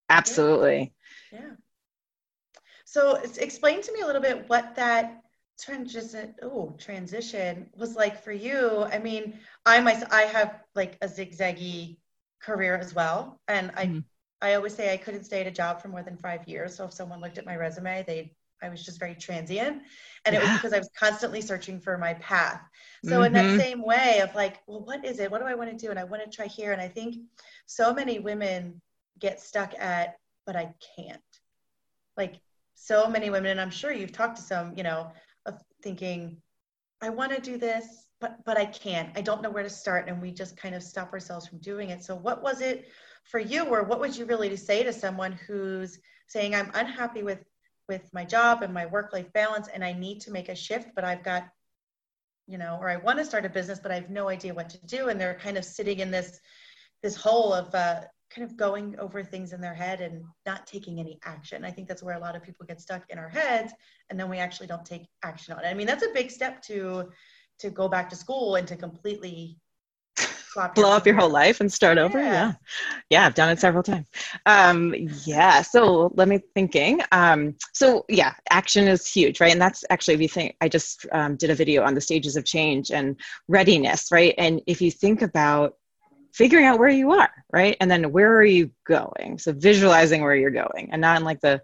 Absolutely. 0.09 0.95
Yeah. 1.33 1.41
yeah. 1.41 1.51
So 2.85 3.17
explain 3.39 3.83
to 3.83 3.93
me 3.93 4.01
a 4.01 4.07
little 4.07 4.23
bit 4.23 4.49
what 4.49 4.77
that 4.77 5.23
transition 5.59 6.35
oh 6.43 6.77
transition 6.79 7.69
was 7.77 7.97
like 7.97 8.23
for 8.23 8.33
you. 8.33 8.85
I 8.85 8.99
mean, 8.99 9.39
I 9.65 9.81
myself 9.81 10.13
I 10.13 10.23
have 10.23 10.61
like 10.75 10.97
a 11.03 11.09
zigzaggy 11.09 11.99
career 12.41 12.77
as 12.77 12.95
well. 12.95 13.41
And 13.49 13.73
I 13.77 13.87
mm-hmm. 13.87 13.99
I 14.41 14.55
always 14.55 14.75
say 14.75 14.93
I 14.93 14.97
couldn't 14.97 15.25
stay 15.25 15.41
at 15.41 15.47
a 15.47 15.51
job 15.51 15.81
for 15.81 15.89
more 15.89 16.03
than 16.03 16.17
five 16.17 16.47
years. 16.47 16.77
So 16.77 16.85
if 16.85 16.93
someone 16.93 17.21
looked 17.21 17.39
at 17.39 17.47
my 17.47 17.57
resume, 17.57 18.05
they 18.07 18.33
I 18.63 18.69
was 18.69 18.85
just 18.85 18.99
very 18.99 19.15
transient. 19.15 19.83
And 20.25 20.35
yeah. 20.35 20.41
it 20.41 20.43
was 20.43 20.53
because 20.55 20.73
I 20.73 20.79
was 20.79 20.91
constantly 20.99 21.41
searching 21.41 21.81
for 21.81 21.99
my 21.99 22.15
path. 22.15 22.61
So, 23.05 23.13
mm-hmm. 23.13 23.25
in 23.25 23.33
that 23.35 23.45
mm-hmm. 23.45 23.59
same 23.59 23.83
way 23.83 24.21
of 24.21 24.35
like, 24.35 24.59
well, 24.67 24.85
what 24.85 25.05
is 25.05 25.19
it? 25.19 25.31
What 25.31 25.41
do 25.41 25.47
I 25.47 25.55
want 25.55 25.71
to 25.71 25.77
do? 25.77 25.91
And 25.91 25.99
I 25.99 26.05
want 26.05 26.25
to 26.25 26.31
try 26.31 26.47
here. 26.47 26.73
And 26.73 26.81
I 26.81 26.89
think 26.89 27.17
so 27.67 27.93
many 27.93 28.19
women 28.19 28.81
get 29.19 29.41
stuck 29.41 29.75
at, 29.79 30.17
but 30.47 30.57
I 30.57 30.75
can't. 30.97 31.21
Like, 32.17 32.41
so 32.75 33.09
many 33.09 33.31
women, 33.31 33.53
and 33.53 33.61
I'm 33.61 33.71
sure 33.71 33.93
you've 33.93 34.13
talked 34.13 34.37
to 34.37 34.43
some, 34.43 34.75
you 34.77 34.83
know, 34.83 35.11
of 35.47 35.61
thinking, 35.83 36.37
I 37.01 37.09
want 37.09 37.35
to 37.35 37.41
do 37.41 37.59
this, 37.59 38.07
but 38.21 38.45
but 38.45 38.57
I 38.57 38.67
can't. 38.67 39.11
I 39.17 39.23
don't 39.23 39.43
know 39.43 39.51
where 39.51 39.63
to 39.63 39.71
start. 39.71 40.09
And 40.09 40.21
we 40.21 40.31
just 40.31 40.57
kind 40.57 40.75
of 40.75 40.83
stop 40.83 41.13
ourselves 41.13 41.47
from 41.47 41.59
doing 41.59 41.91
it. 41.91 42.05
So, 42.05 42.15
what 42.15 42.43
was 42.43 42.61
it 42.61 42.89
for 43.25 43.41
you, 43.41 43.65
or 43.65 43.83
what 43.83 44.01
would 44.01 44.17
you 44.17 44.25
really 44.25 44.55
say 44.57 44.83
to 44.83 44.93
someone 44.93 45.33
who's 45.33 45.99
saying, 46.29 46.55
I'm 46.55 46.71
unhappy 46.75 47.23
with 47.23 47.45
with 47.89 48.03
my 48.13 48.25
job 48.25 48.63
and 48.63 48.73
my 48.73 48.87
work 48.87 49.13
life 49.13 49.33
balance 49.33 49.69
and 49.69 49.85
I 49.85 49.93
need 49.93 50.21
to 50.23 50.31
make 50.31 50.49
a 50.49 50.55
shift, 50.55 50.91
but 50.95 51.05
I've 51.05 51.23
got, 51.23 51.49
you 52.47 52.59
know, 52.59 52.79
or 52.81 52.89
I 52.89 52.97
want 52.97 53.19
to 53.19 53.25
start 53.25 53.45
a 53.45 53.49
business, 53.49 53.81
but 53.81 53.91
I 53.91 53.97
have 53.97 54.11
no 54.11 54.29
idea 54.29 54.55
what 54.55 54.69
to 54.71 54.87
do. 54.87 55.09
And 55.09 55.21
they're 55.21 55.39
kind 55.39 55.57
of 55.57 55.65
sitting 55.65 56.01
in 56.01 56.11
this, 56.11 56.41
this 57.03 57.17
hole 57.17 57.53
of 57.53 57.75
uh, 57.75 58.03
kind 58.31 58.49
of 58.49 58.57
going 58.57 58.99
over 58.99 59.23
things 59.23 59.53
in 59.53 59.61
their 59.61 59.75
head 59.75 60.01
and 60.01 60.25
not 60.45 60.67
taking 60.67 60.99
any 60.99 61.19
action. 61.25 61.65
I 61.65 61.71
think 61.71 61.89
that's 61.89 62.03
where 62.03 62.17
a 62.17 62.21
lot 62.21 62.37
of 62.37 62.43
people 62.43 62.67
get 62.67 62.81
stuck 62.81 63.03
in 63.11 63.19
our 63.19 63.29
heads 63.29 63.73
and 64.11 64.19
then 64.19 64.29
we 64.29 64.39
actually 64.39 64.67
don't 64.67 64.85
take 64.85 65.07
action 65.23 65.55
on 65.55 65.65
it. 65.65 65.69
I 65.69 65.75
mean, 65.75 65.87
that's 65.87 66.05
a 66.05 66.13
big 66.13 66.31
step 66.31 66.63
to, 66.63 67.11
to 67.61 67.71
go 67.71 67.89
back 67.89 68.11
to 68.11 68.17
school 68.17 68.57
and 68.57 68.67
to 68.69 68.77
completely 68.77 69.59
blow 70.75 70.93
up 70.93 71.07
your 71.07 71.17
whole 71.17 71.29
life 71.29 71.61
and 71.61 71.73
start 71.73 71.99
over? 71.99 72.19
Yeah. 72.19 72.33
yeah. 72.33 72.53
Yeah 73.11 73.27
i've 73.27 73.35
done 73.35 73.51
it 73.51 73.61
several 73.61 73.83
times. 73.83 74.07
Um 74.47 74.95
yeah 75.25 75.63
so 75.63 76.13
let 76.15 76.29
me 76.29 76.41
thinking 76.55 77.01
um 77.13 77.55
so 77.73 78.05
yeah 78.09 78.35
action 78.51 78.89
is 78.89 79.07
huge 79.07 79.41
right? 79.41 79.53
And 79.53 79.61
that's 79.61 79.85
actually 79.91 80.17
we 80.17 80.29
think 80.29 80.57
i 80.61 80.69
just 80.69 81.07
um, 81.13 81.37
did 81.37 81.51
a 81.51 81.55
video 81.55 81.83
on 81.83 81.95
the 81.95 82.01
stages 82.01 82.37
of 82.37 82.45
change 82.45 82.91
and 82.91 83.17
readiness 83.49 84.11
right? 84.11 84.35
And 84.39 84.61
if 84.67 84.81
you 84.81 84.91
think 84.91 85.23
about 85.23 85.77
figuring 86.33 86.67
out 86.67 86.79
where 86.79 86.89
you 86.89 87.13
are 87.13 87.31
right? 87.53 87.77
And 87.81 87.91
then 87.91 88.13
where 88.13 88.35
are 88.37 88.45
you 88.45 88.71
going? 88.87 89.39
So 89.39 89.53
visualizing 89.53 90.23
where 90.23 90.35
you're 90.35 90.51
going 90.51 90.91
and 90.93 91.01
not 91.01 91.17
in 91.17 91.25
like 91.25 91.41
the 91.41 91.63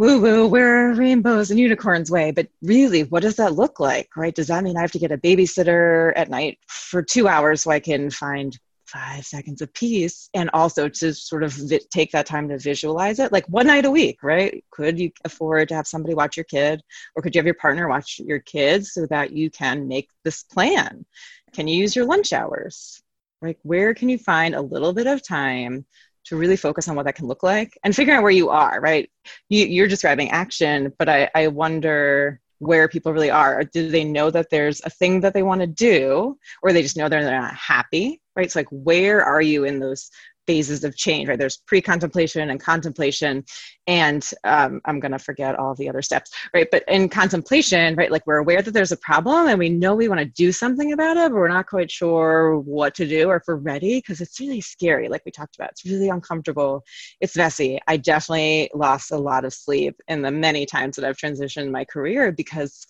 woo 0.00 0.18
woo, 0.18 0.46
where 0.48 0.94
rainbows 0.94 1.50
and 1.50 1.60
unicorns 1.60 2.10
way. 2.10 2.30
But 2.30 2.48
really, 2.62 3.02
what 3.02 3.22
does 3.22 3.36
that 3.36 3.52
look 3.52 3.78
like, 3.78 4.08
right? 4.16 4.34
Does 4.34 4.46
that 4.46 4.64
mean 4.64 4.78
I 4.78 4.80
have 4.80 4.92
to 4.92 4.98
get 4.98 5.12
a 5.12 5.18
babysitter 5.18 6.14
at 6.16 6.30
night 6.30 6.58
for 6.68 7.02
two 7.02 7.28
hours 7.28 7.60
so 7.60 7.70
I 7.70 7.80
can 7.80 8.10
find 8.10 8.58
five 8.86 9.26
seconds 9.26 9.60
of 9.60 9.72
peace 9.74 10.30
and 10.32 10.48
also 10.54 10.88
to 10.88 11.12
sort 11.12 11.42
of 11.42 11.52
vi- 11.52 11.80
take 11.90 12.10
that 12.12 12.24
time 12.24 12.48
to 12.48 12.58
visualize 12.58 13.20
it 13.20 13.30
like 13.30 13.46
one 13.48 13.68
night 13.68 13.84
a 13.84 13.90
week 13.90 14.18
right 14.20 14.64
could 14.72 14.98
you 14.98 15.12
afford 15.24 15.68
to 15.68 15.76
have 15.76 15.86
somebody 15.86 16.12
watch 16.12 16.36
your 16.36 16.42
kid 16.42 16.82
or 17.14 17.22
could 17.22 17.32
you 17.32 17.38
have 17.38 17.46
your 17.46 17.54
partner 17.54 17.88
watch 17.88 18.18
your 18.18 18.40
kids 18.40 18.92
so 18.92 19.06
that 19.06 19.30
you 19.30 19.48
can 19.48 19.86
make 19.86 20.08
this 20.24 20.42
plan 20.42 21.06
can 21.52 21.68
you 21.68 21.78
use 21.78 21.94
your 21.94 22.04
lunch 22.04 22.32
hours 22.32 23.00
like 23.42 23.58
where 23.62 23.94
can 23.94 24.08
you 24.08 24.18
find 24.18 24.56
a 24.56 24.60
little 24.60 24.92
bit 24.92 25.06
of 25.06 25.22
time 25.22 25.86
to 26.26 26.36
really 26.36 26.56
focus 26.56 26.88
on 26.88 26.96
what 26.96 27.06
that 27.06 27.14
can 27.14 27.26
look 27.26 27.42
like 27.42 27.78
and 27.84 27.94
figuring 27.94 28.18
out 28.18 28.22
where 28.22 28.32
you 28.32 28.50
are, 28.50 28.80
right? 28.80 29.10
You, 29.48 29.82
are 29.84 29.88
describing 29.88 30.30
action, 30.30 30.92
but 30.98 31.08
I, 31.08 31.30
I 31.34 31.48
wonder 31.48 32.40
where 32.58 32.88
people 32.88 33.12
really 33.12 33.30
are. 33.30 33.64
Do 33.64 33.88
they 33.90 34.04
know 34.04 34.30
that 34.30 34.50
there's 34.50 34.82
a 34.84 34.90
thing 34.90 35.20
that 35.20 35.32
they 35.32 35.42
want 35.42 35.62
to 35.62 35.66
do, 35.66 36.38
or 36.62 36.72
they 36.72 36.82
just 36.82 36.96
know 36.96 37.08
they're 37.08 37.22
not 37.22 37.54
happy, 37.54 38.20
right? 38.36 38.44
It's 38.44 38.56
like, 38.56 38.68
where 38.70 39.24
are 39.24 39.40
you 39.40 39.64
in 39.64 39.80
those 39.80 40.10
phases 40.46 40.84
of 40.84 40.96
change, 40.96 41.28
right? 41.28 41.38
There's 41.38 41.58
pre 41.58 41.80
contemplation 41.80 42.50
and 42.50 42.60
contemplation. 42.60 43.44
And 43.86 44.28
um, 44.44 44.80
I'm 44.84 45.00
going 45.00 45.12
to 45.12 45.18
forget 45.18 45.58
all 45.58 45.74
the 45.74 45.88
other 45.88 46.02
steps, 46.02 46.30
right? 46.54 46.68
But 46.70 46.84
in 46.88 47.08
contemplation, 47.08 47.96
right, 47.96 48.10
like 48.10 48.26
we're 48.26 48.36
aware 48.36 48.62
that 48.62 48.72
there's 48.72 48.92
a 48.92 48.96
problem 48.96 49.48
and 49.48 49.58
we 49.58 49.68
know 49.68 49.94
we 49.94 50.08
want 50.08 50.20
to 50.20 50.26
do 50.26 50.52
something 50.52 50.92
about 50.92 51.16
it, 51.16 51.30
but 51.30 51.38
we're 51.38 51.48
not 51.48 51.66
quite 51.66 51.90
sure 51.90 52.58
what 52.58 52.94
to 52.96 53.06
do 53.06 53.28
or 53.28 53.36
if 53.36 53.42
we're 53.46 53.56
ready 53.56 53.98
because 53.98 54.20
it's 54.20 54.40
really 54.40 54.60
scary, 54.60 55.08
like 55.08 55.22
we 55.24 55.32
talked 55.32 55.56
about. 55.56 55.70
It's 55.70 55.84
really 55.84 56.08
uncomfortable. 56.08 56.84
It's 57.20 57.36
messy. 57.36 57.80
I 57.86 57.96
definitely 57.96 58.70
lost 58.74 59.10
a 59.10 59.18
lot 59.18 59.44
of 59.44 59.52
sleep 59.52 60.00
in 60.08 60.22
the 60.22 60.30
many 60.30 60.66
times 60.66 60.96
that 60.96 61.04
I've 61.04 61.16
transitioned 61.16 61.70
my 61.70 61.84
career 61.84 62.32
because 62.32 62.86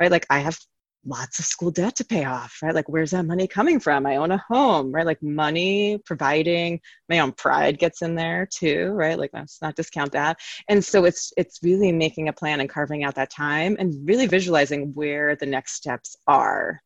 right 0.00 0.10
like 0.10 0.26
i 0.30 0.38
have 0.38 0.58
lots 1.06 1.38
of 1.38 1.44
school 1.44 1.70
debt 1.70 1.96
to 1.96 2.04
pay 2.04 2.24
off, 2.24 2.58
right? 2.62 2.74
Like, 2.74 2.88
where's 2.88 3.10
that 3.10 3.26
money 3.26 3.46
coming 3.46 3.80
from? 3.80 4.06
I 4.06 4.16
own 4.16 4.30
a 4.30 4.42
home, 4.48 4.92
right? 4.92 5.06
Like, 5.06 5.22
money 5.22 5.98
providing 6.04 6.80
my 7.08 7.18
own 7.20 7.32
pride 7.32 7.78
gets 7.78 8.02
in 8.02 8.14
there 8.14 8.46
too, 8.46 8.88
right? 8.88 9.18
Like, 9.18 9.30
let's 9.32 9.60
not 9.60 9.76
discount 9.76 10.12
that. 10.12 10.38
And 10.68 10.84
so 10.84 11.04
it's 11.04 11.32
it's 11.36 11.60
really 11.62 11.92
making 11.92 12.28
a 12.28 12.32
plan 12.32 12.60
and 12.60 12.68
carving 12.68 13.04
out 13.04 13.14
that 13.16 13.30
time 13.30 13.76
and 13.78 13.94
really 14.08 14.26
visualizing 14.26 14.92
where 14.94 15.36
the 15.36 15.46
next 15.46 15.74
steps 15.74 16.16
are. 16.26 16.80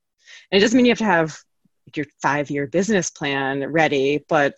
And 0.51 0.59
it 0.59 0.61
doesn't 0.61 0.77
mean 0.77 0.87
you 0.87 0.93
have 0.93 0.99
to 0.99 1.05
have 1.05 1.39
your 1.97 2.07
five 2.21 2.51
year 2.51 2.67
business 2.67 3.11
plan 3.11 3.67
ready, 3.73 4.25
but 4.29 4.55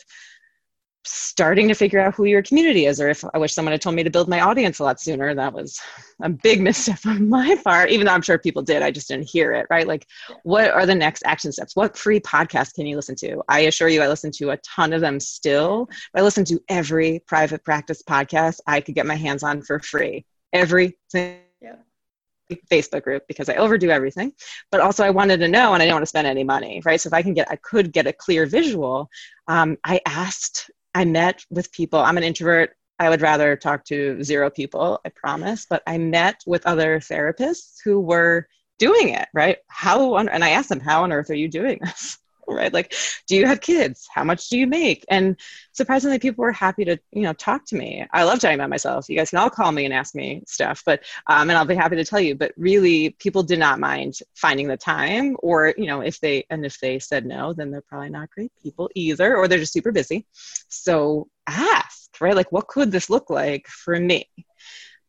starting 1.05 1.67
to 1.67 1.75
figure 1.75 1.99
out 1.99 2.15
who 2.15 2.25
your 2.25 2.43
community 2.43 2.85
is 2.85 3.01
or 3.01 3.09
if 3.09 3.25
i 3.33 3.39
wish 3.39 3.55
someone 3.55 3.73
had 3.73 3.81
told 3.81 3.97
me 3.97 4.03
to 4.03 4.11
build 4.11 4.29
my 4.29 4.41
audience 4.41 4.79
a 4.79 4.85
lot 4.85 5.01
sooner 5.01 5.35
that 5.35 5.53
was 5.53 5.81
a 6.23 6.29
big 6.29 6.61
misstep 6.67 6.99
on 7.07 7.29
my 7.29 7.57
part 7.65 7.91
even 7.91 8.07
though 8.07 8.13
i'm 8.13 8.21
sure 8.23 8.39
people 8.39 8.63
did. 8.63 8.83
I 8.83 8.91
just 8.91 9.09
didn't 9.09 9.29
hear 9.29 9.53
it 9.53 9.67
right? 9.71 9.87
Like 9.87 10.07
what 10.43 10.71
are 10.71 10.85
the 10.85 10.95
next 10.95 11.23
action 11.25 11.53
steps? 11.53 11.75
What 11.75 11.97
free 11.97 12.21
podcast 12.21 12.75
can 12.75 12.87
you 12.87 12.97
listen 12.97 13.17
to? 13.17 13.43
I 13.49 13.61
assure 13.61 13.89
you 13.89 14.03
i 14.03 14.09
listen 14.09 14.31
to 14.33 14.51
a 14.51 14.59
ton 14.59 14.93
of 14.93 15.01
them 15.01 15.21
still. 15.21 15.89
I 16.15 16.21
listen 16.21 16.45
to 16.47 16.61
every 16.69 17.23
private 17.27 17.65
practice 17.65 18.03
podcast 18.03 18.61
i 18.67 18.81
could 18.81 18.95
get 18.95 19.07
my 19.07 19.17
hands 19.17 19.43
on 19.43 19.63
for 19.63 19.81
free. 19.81 20.27
Every 20.53 20.99
single 21.09 21.41
Facebook 22.71 23.03
group 23.03 23.23
because 23.29 23.49
I 23.49 23.55
overdo 23.55 23.91
everything. 23.91 24.33
But 24.71 24.81
also, 24.81 25.05
I 25.05 25.11
wanted 25.11 25.39
to 25.39 25.49
know, 25.49 25.73
and 25.75 25.83
I 25.83 25.87
didn't 25.87 25.95
want 25.95 26.03
to 26.03 26.09
spend 26.09 26.27
any 26.27 26.45
money, 26.45 26.83
right? 26.85 27.01
So 27.01 27.09
if 27.09 27.15
I 27.15 27.23
can 27.23 27.35
get, 27.35 27.51
I 27.51 27.57
could 27.57 27.93
get 27.93 28.07
a 28.07 28.13
clear 28.13 28.47
visual. 28.47 29.09
Um, 29.49 29.77
I 29.85 30.01
asked 30.07 30.71
I 30.95 31.05
met 31.05 31.45
with 31.51 31.73
people. 31.73 32.01
I'm 32.01 32.17
an 32.17 32.25
introvert. 32.25 32.71
I 32.99 33.09
would 33.09 33.23
rather 33.23 33.57
talk 33.57 33.85
to 33.87 34.23
zero 34.23 34.51
people, 34.51 35.01
I 35.05 35.11
promise. 35.11 35.67
But 35.69 35.83
I 35.87 35.99
met 35.99 36.43
with 36.47 36.67
other 36.67 37.01
therapists 37.01 37.77
who 37.85 38.01
were 38.01 38.47
doing 38.79 39.11
it, 39.11 39.29
right? 39.33 39.59
How 39.69 40.15
on, 40.15 40.29
and 40.29 40.45
I 40.45 40.51
asked 40.51 40.69
them, 40.69 40.81
how 40.81 41.05
on 41.05 41.13
earth 41.13 41.31
are 41.31 41.35
you 41.35 41.49
doing 41.49 41.79
this? 41.83 42.19
Right? 42.55 42.73
Like, 42.73 42.95
do 43.27 43.37
you 43.37 43.47
have 43.47 43.61
kids? 43.61 44.09
How 44.13 44.25
much 44.25 44.49
do 44.49 44.59
you 44.59 44.67
make? 44.67 45.05
And 45.09 45.39
surprisingly, 45.73 46.19
people 46.19 46.43
were 46.43 46.53
happy 46.53 46.85
to, 46.85 46.99
you 47.13 47.23
know, 47.23 47.33
talk 47.33 47.67
to 47.67 47.77
me. 47.77 48.07
I 48.13 48.25
love 48.25 48.41
talking 48.41 48.55
about 48.55 48.71
myself. 48.71 49.09
You 49.09 49.17
guys 49.17 49.31
can 49.31 49.39
all 49.39 49.51
call 49.51 49.73
me 49.73 49.85
and 49.85 49.95
ask 49.95 50.15
me 50.15 50.43
stuff, 50.47 50.83
but, 50.85 51.03
um, 51.27 51.51
and 51.51 51.59
I'll 51.59 51.65
be 51.65 51.75
happy 51.75 51.97
to 51.97 52.05
tell 52.05 52.21
you, 52.21 52.35
but 52.35 52.53
really 52.57 53.11
people 53.19 53.43
did 53.43 53.59
not 53.59 53.81
mind 53.81 54.19
finding 54.35 54.69
the 54.69 54.77
time 54.77 55.37
or, 55.41 55.75
you 55.77 55.87
know, 55.87 56.01
if 56.01 56.21
they, 56.21 56.45
and 56.51 56.65
if 56.65 56.79
they 56.81 56.99
said 56.99 57.27
no, 57.27 57.53
then 57.53 57.71
they're 57.71 57.83
probably 57.83 58.11
not 58.11 58.31
great 58.31 58.53
people 58.63 58.91
either, 58.95 59.37
or 59.37 59.49
they're 59.49 59.59
just 59.59 59.73
super 59.73 59.93
busy. 59.93 60.27
So 60.69 61.29
ask, 61.47 62.11
right? 62.21 62.37
Like, 62.37 62.53
what 62.53 62.69
could 62.69 62.93
this 62.93 63.11
look 63.11 63.31
like 63.31 63.67
for 63.67 63.99
me? 63.99 64.29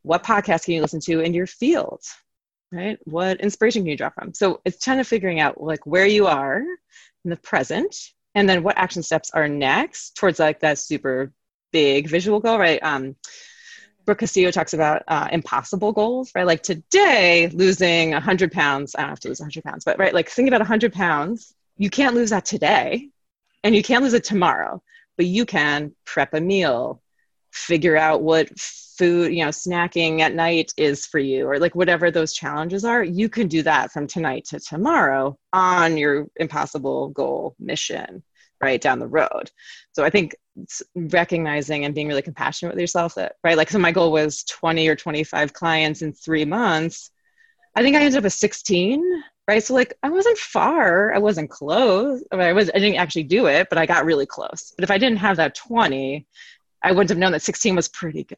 What 0.03 0.23
podcast 0.23 0.65
can 0.65 0.73
you 0.73 0.81
listen 0.81 0.99
to 1.01 1.19
in 1.19 1.33
your 1.33 1.47
field? 1.47 2.01
right? 2.71 2.97
What 3.03 3.41
inspiration 3.41 3.81
can 3.81 3.89
you 3.89 3.97
draw 3.97 4.09
from? 4.09 4.33
So 4.33 4.61
it's 4.65 4.83
kind 4.83 4.99
of 4.99 5.07
figuring 5.07 5.39
out 5.39 5.61
like 5.61 5.85
where 5.85 6.05
you 6.05 6.27
are 6.27 6.63
in 7.23 7.29
the 7.29 7.37
present 7.37 7.95
and 8.35 8.49
then 8.49 8.63
what 8.63 8.77
action 8.77 9.03
steps 9.03 9.31
are 9.31 9.47
next 9.47 10.15
towards 10.15 10.39
like 10.39 10.59
that 10.61 10.79
super 10.79 11.33
big 11.71 12.07
visual 12.07 12.39
goal, 12.39 12.59
right? 12.59 12.81
Um, 12.81 13.15
Brooke 14.05 14.19
Castillo 14.19 14.51
talks 14.51 14.73
about 14.73 15.03
uh, 15.07 15.27
impossible 15.31 15.91
goals, 15.91 16.31
right? 16.33 16.45
Like 16.45 16.63
today, 16.63 17.47
losing 17.53 18.11
100 18.11 18.51
pounds, 18.51 18.95
I 18.95 19.01
don't 19.01 19.09
have 19.09 19.19
to 19.21 19.27
lose 19.27 19.39
100 19.39 19.63
pounds, 19.63 19.83
but 19.83 19.99
right, 19.99 20.13
like 20.13 20.29
think 20.29 20.47
about 20.47 20.61
100 20.61 20.93
pounds, 20.93 21.53
you 21.77 21.89
can't 21.89 22.15
lose 22.15 22.31
that 22.31 22.45
today 22.45 23.09
and 23.63 23.75
you 23.75 23.83
can't 23.83 24.03
lose 24.03 24.13
it 24.13 24.23
tomorrow, 24.23 24.81
but 25.17 25.25
you 25.25 25.45
can 25.45 25.93
prep 26.05 26.33
a 26.33 26.41
meal, 26.41 27.01
figure 27.51 27.97
out 27.97 28.21
what 28.21 28.49
food, 28.59 29.33
you 29.33 29.43
know, 29.43 29.49
snacking 29.49 30.19
at 30.19 30.35
night 30.35 30.73
is 30.77 31.05
for 31.05 31.19
you, 31.19 31.47
or 31.47 31.59
like 31.59 31.75
whatever 31.75 32.11
those 32.11 32.33
challenges 32.33 32.85
are, 32.85 33.03
you 33.03 33.29
can 33.29 33.47
do 33.47 33.63
that 33.63 33.91
from 33.91 34.07
tonight 34.07 34.45
to 34.45 34.59
tomorrow 34.59 35.37
on 35.53 35.97
your 35.97 36.27
impossible 36.35 37.09
goal 37.09 37.55
mission 37.59 38.23
right 38.61 38.79
down 38.79 38.99
the 38.99 39.07
road. 39.07 39.49
So 39.93 40.03
I 40.03 40.09
think 40.09 40.35
recognizing 40.95 41.85
and 41.85 41.95
being 41.95 42.07
really 42.07 42.21
compassionate 42.21 42.75
with 42.75 42.81
yourself 42.81 43.15
that, 43.15 43.37
right? 43.43 43.57
Like, 43.57 43.69
so 43.69 43.79
my 43.79 43.91
goal 43.91 44.11
was 44.11 44.43
20 44.43 44.87
or 44.87 44.95
25 44.95 45.53
clients 45.53 46.01
in 46.01 46.13
three 46.13 46.45
months. 46.45 47.09
I 47.75 47.81
think 47.81 47.95
I 47.95 48.01
ended 48.01 48.17
up 48.17 48.23
with 48.23 48.33
16, 48.33 49.23
right? 49.47 49.63
So 49.63 49.73
like 49.73 49.93
I 50.03 50.09
wasn't 50.09 50.37
far, 50.37 51.13
I 51.13 51.19
wasn't 51.19 51.49
close. 51.49 52.23
I, 52.31 52.35
mean, 52.35 52.45
I 52.45 52.53
was 52.53 52.69
I 52.69 52.79
didn't 52.79 52.99
actually 52.99 53.23
do 53.23 53.47
it, 53.47 53.67
but 53.69 53.77
I 53.77 53.85
got 53.85 54.05
really 54.05 54.25
close. 54.25 54.73
But 54.77 54.83
if 54.83 54.91
I 54.91 54.97
didn't 54.97 55.17
have 55.17 55.37
that 55.37 55.55
20, 55.55 56.27
I 56.83 56.91
wouldn't 56.91 57.09
have 57.09 57.17
known 57.17 57.31
that 57.33 57.41
16 57.41 57.75
was 57.75 57.87
pretty 57.87 58.23
good 58.23 58.37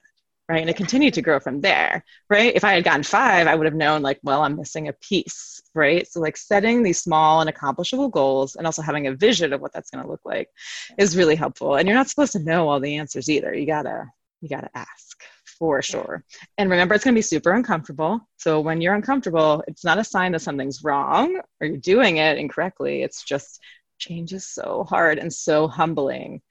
right? 0.50 0.60
And 0.60 0.70
it 0.70 0.76
continued 0.76 1.14
to 1.14 1.22
grow 1.22 1.40
from 1.40 1.62
there 1.62 2.04
right? 2.30 2.54
If 2.54 2.66
i 2.66 2.74
had 2.74 2.84
gotten 2.84 3.04
five 3.04 3.48
i 3.48 3.56
would 3.56 3.66
have 3.66 3.76
known 3.76 4.02
like 4.02 4.20
well 4.24 4.42
i'm 4.42 4.58
missing 4.58 4.90
a 4.90 4.94
piece 4.94 5.54
right? 5.76 6.08
So 6.08 6.20
like 6.20 6.38
setting 6.38 6.84
these 6.84 7.02
small 7.02 7.42
and 7.42 7.50
accomplishable 7.50 8.10
goals 8.10 8.56
and 8.56 8.66
also 8.66 8.82
having 8.82 9.08
a 9.08 9.16
vision 9.16 9.54
of 9.54 9.62
what 9.62 9.74
that's 9.74 9.90
going 9.90 10.04
to 10.04 10.10
look 10.10 10.22
like 10.24 10.50
is 10.98 11.18
really 11.18 11.36
helpful. 11.36 11.76
And 11.76 11.88
you're 11.88 11.98
not 11.98 12.10
supposed 12.10 12.34
to 12.34 12.40
know 12.40 12.70
all 12.70 12.80
the 12.80 12.98
answers 12.98 13.30
either. 13.30 13.54
You 13.54 13.66
gotta 13.66 14.06
you 14.42 14.50
gotta 14.50 14.70
ask 14.76 15.24
for 15.58 15.82
sure. 15.82 16.24
And 16.58 16.70
remember 16.70 16.94
it's 16.94 17.04
going 17.04 17.14
to 17.14 17.18
be 17.18 17.22
super 17.22 17.52
uncomfortable. 17.52 18.28
So 18.38 18.60
when 18.60 18.82
you're 18.82 18.96
uncomfortable 18.96 19.64
it's 19.68 19.84
not 19.84 19.98
a 19.98 20.04
sign 20.04 20.32
that 20.34 20.42
something's 20.42 20.84
wrong 20.84 21.42
or 21.60 21.68
you're 21.68 21.78
doing 21.78 22.18
it 22.18 22.38
incorrectly. 22.38 23.04
It's 23.04 23.24
just 23.24 23.62
change 23.98 24.34
is 24.34 24.48
so 24.48 24.86
hard 24.90 25.18
and 25.18 25.34
so 25.34 25.68
humbling 25.68 26.42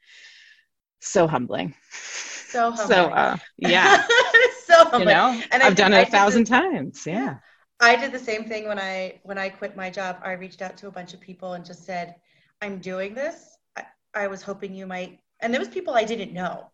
so 1.02 1.26
humbling 1.26 1.74
so 2.52 2.70
humbling. 2.76 2.88
So 2.88 3.10
uh, 3.10 3.36
yeah. 3.58 4.06
so 4.66 4.84
humbling. 4.84 5.00
You 5.00 5.06
know, 5.06 5.42
and 5.50 5.62
I've 5.62 5.74
done 5.74 5.92
it 5.92 6.08
a 6.08 6.10
thousand 6.10 6.44
times. 6.44 7.04
Yeah. 7.06 7.36
I 7.80 7.96
did 7.96 8.12
the 8.12 8.18
same 8.18 8.44
thing 8.44 8.68
when 8.68 8.78
I 8.78 9.20
when 9.24 9.38
I 9.38 9.48
quit 9.48 9.76
my 9.76 9.90
job. 9.90 10.18
I 10.22 10.32
reached 10.32 10.62
out 10.62 10.76
to 10.78 10.86
a 10.86 10.90
bunch 10.90 11.14
of 11.14 11.20
people 11.20 11.54
and 11.54 11.64
just 11.64 11.84
said, 11.84 12.14
"I'm 12.60 12.78
doing 12.78 13.14
this. 13.14 13.56
I, 13.76 13.84
I 14.14 14.26
was 14.28 14.42
hoping 14.42 14.74
you 14.74 14.86
might." 14.86 15.18
And 15.40 15.52
there 15.52 15.60
was 15.60 15.68
people 15.68 15.94
I 15.94 16.04
didn't 16.04 16.32
know. 16.32 16.68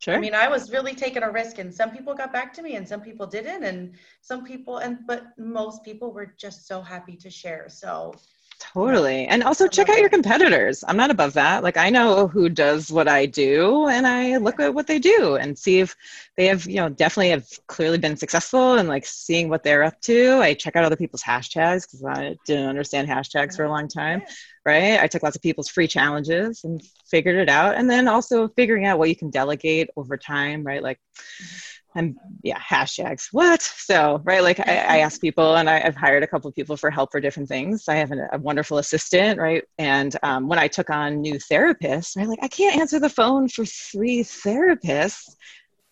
Sure. 0.00 0.14
I 0.14 0.18
mean, 0.18 0.34
I 0.34 0.48
was 0.48 0.70
really 0.70 0.94
taking 0.94 1.22
a 1.22 1.30
risk, 1.30 1.58
and 1.58 1.72
some 1.74 1.90
people 1.90 2.14
got 2.14 2.32
back 2.32 2.52
to 2.54 2.62
me, 2.62 2.76
and 2.76 2.88
some 2.88 3.00
people 3.00 3.26
didn't, 3.26 3.64
and 3.64 3.94
some 4.20 4.44
people, 4.44 4.78
and 4.78 4.98
but 5.06 5.26
most 5.38 5.84
people 5.84 6.12
were 6.12 6.34
just 6.36 6.66
so 6.66 6.80
happy 6.80 7.16
to 7.16 7.30
share. 7.30 7.68
So 7.68 8.14
Totally. 8.58 9.26
And 9.26 9.44
also 9.44 9.68
check 9.68 9.88
out 9.88 10.00
your 10.00 10.08
competitors. 10.08 10.82
I'm 10.86 10.96
not 10.96 11.12
above 11.12 11.34
that. 11.34 11.62
Like 11.62 11.76
I 11.76 11.90
know 11.90 12.26
who 12.26 12.48
does 12.48 12.90
what 12.90 13.06
I 13.06 13.24
do 13.24 13.86
and 13.86 14.04
I 14.04 14.38
look 14.38 14.58
at 14.58 14.74
what 14.74 14.88
they 14.88 14.98
do 14.98 15.36
and 15.36 15.56
see 15.56 15.78
if 15.78 15.94
they 16.36 16.46
have, 16.46 16.66
you 16.66 16.76
know, 16.76 16.88
definitely 16.88 17.30
have 17.30 17.46
clearly 17.68 17.98
been 17.98 18.16
successful 18.16 18.74
and 18.74 18.88
like 18.88 19.06
seeing 19.06 19.48
what 19.48 19.62
they're 19.62 19.84
up 19.84 20.00
to. 20.02 20.40
I 20.42 20.54
check 20.54 20.74
out 20.74 20.84
other 20.84 20.96
people's 20.96 21.22
hashtags 21.22 21.86
because 21.86 22.04
I 22.04 22.36
didn't 22.46 22.68
understand 22.68 23.08
hashtags 23.08 23.54
for 23.54 23.64
a 23.64 23.70
long 23.70 23.86
time. 23.86 24.22
Right. 24.66 25.00
I 25.00 25.06
took 25.06 25.22
lots 25.22 25.36
of 25.36 25.42
people's 25.42 25.68
free 25.68 25.88
challenges 25.88 26.64
and 26.64 26.82
figured 27.08 27.36
it 27.36 27.48
out. 27.48 27.76
And 27.76 27.88
then 27.88 28.08
also 28.08 28.48
figuring 28.48 28.86
out 28.86 28.98
what 28.98 29.08
you 29.08 29.16
can 29.16 29.30
delegate 29.30 29.88
over 29.96 30.16
time, 30.16 30.64
right? 30.64 30.82
Like 30.82 30.98
mm-hmm 31.40 31.77
and 31.98 32.16
yeah 32.42 32.58
hashtags 32.58 33.28
what? 33.32 33.60
So 33.60 34.20
right 34.24 34.42
like 34.42 34.60
I, 34.60 34.76
I 34.94 34.98
ask 34.98 35.20
people 35.20 35.56
and 35.56 35.68
I, 35.68 35.80
have 35.80 35.96
hired 35.96 36.22
a 36.22 36.26
couple 36.26 36.50
people 36.52 36.76
for 36.76 36.90
help 36.90 37.10
for 37.10 37.20
different 37.20 37.48
things. 37.48 37.88
I 37.88 37.96
have 37.96 38.12
an, 38.12 38.26
a 38.32 38.38
wonderful 38.38 38.78
assistant 38.78 39.38
right? 39.38 39.64
And 39.78 40.16
um, 40.22 40.48
when 40.48 40.58
i 40.58 40.68
took 40.68 40.90
on 40.90 41.20
new 41.20 41.34
therapists 41.50 42.16
right 42.16 42.28
like 42.28 42.38
i 42.42 42.48
can't 42.48 42.76
answer 42.76 42.98
the 43.00 43.08
phone 43.08 43.48
for 43.48 43.64
three 43.64 44.20
therapists. 44.22 45.34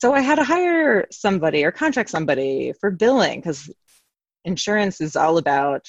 So 0.01 0.15
i 0.15 0.21
had 0.21 0.37
to 0.37 0.45
hire 0.45 1.07
somebody 1.11 1.65
or 1.65 1.73
contract 1.73 2.11
somebody 2.11 2.73
for 2.81 2.91
billing 2.91 3.41
because 3.41 3.71
insurance 4.45 5.01
is 5.01 5.17
all 5.17 5.39
about 5.39 5.83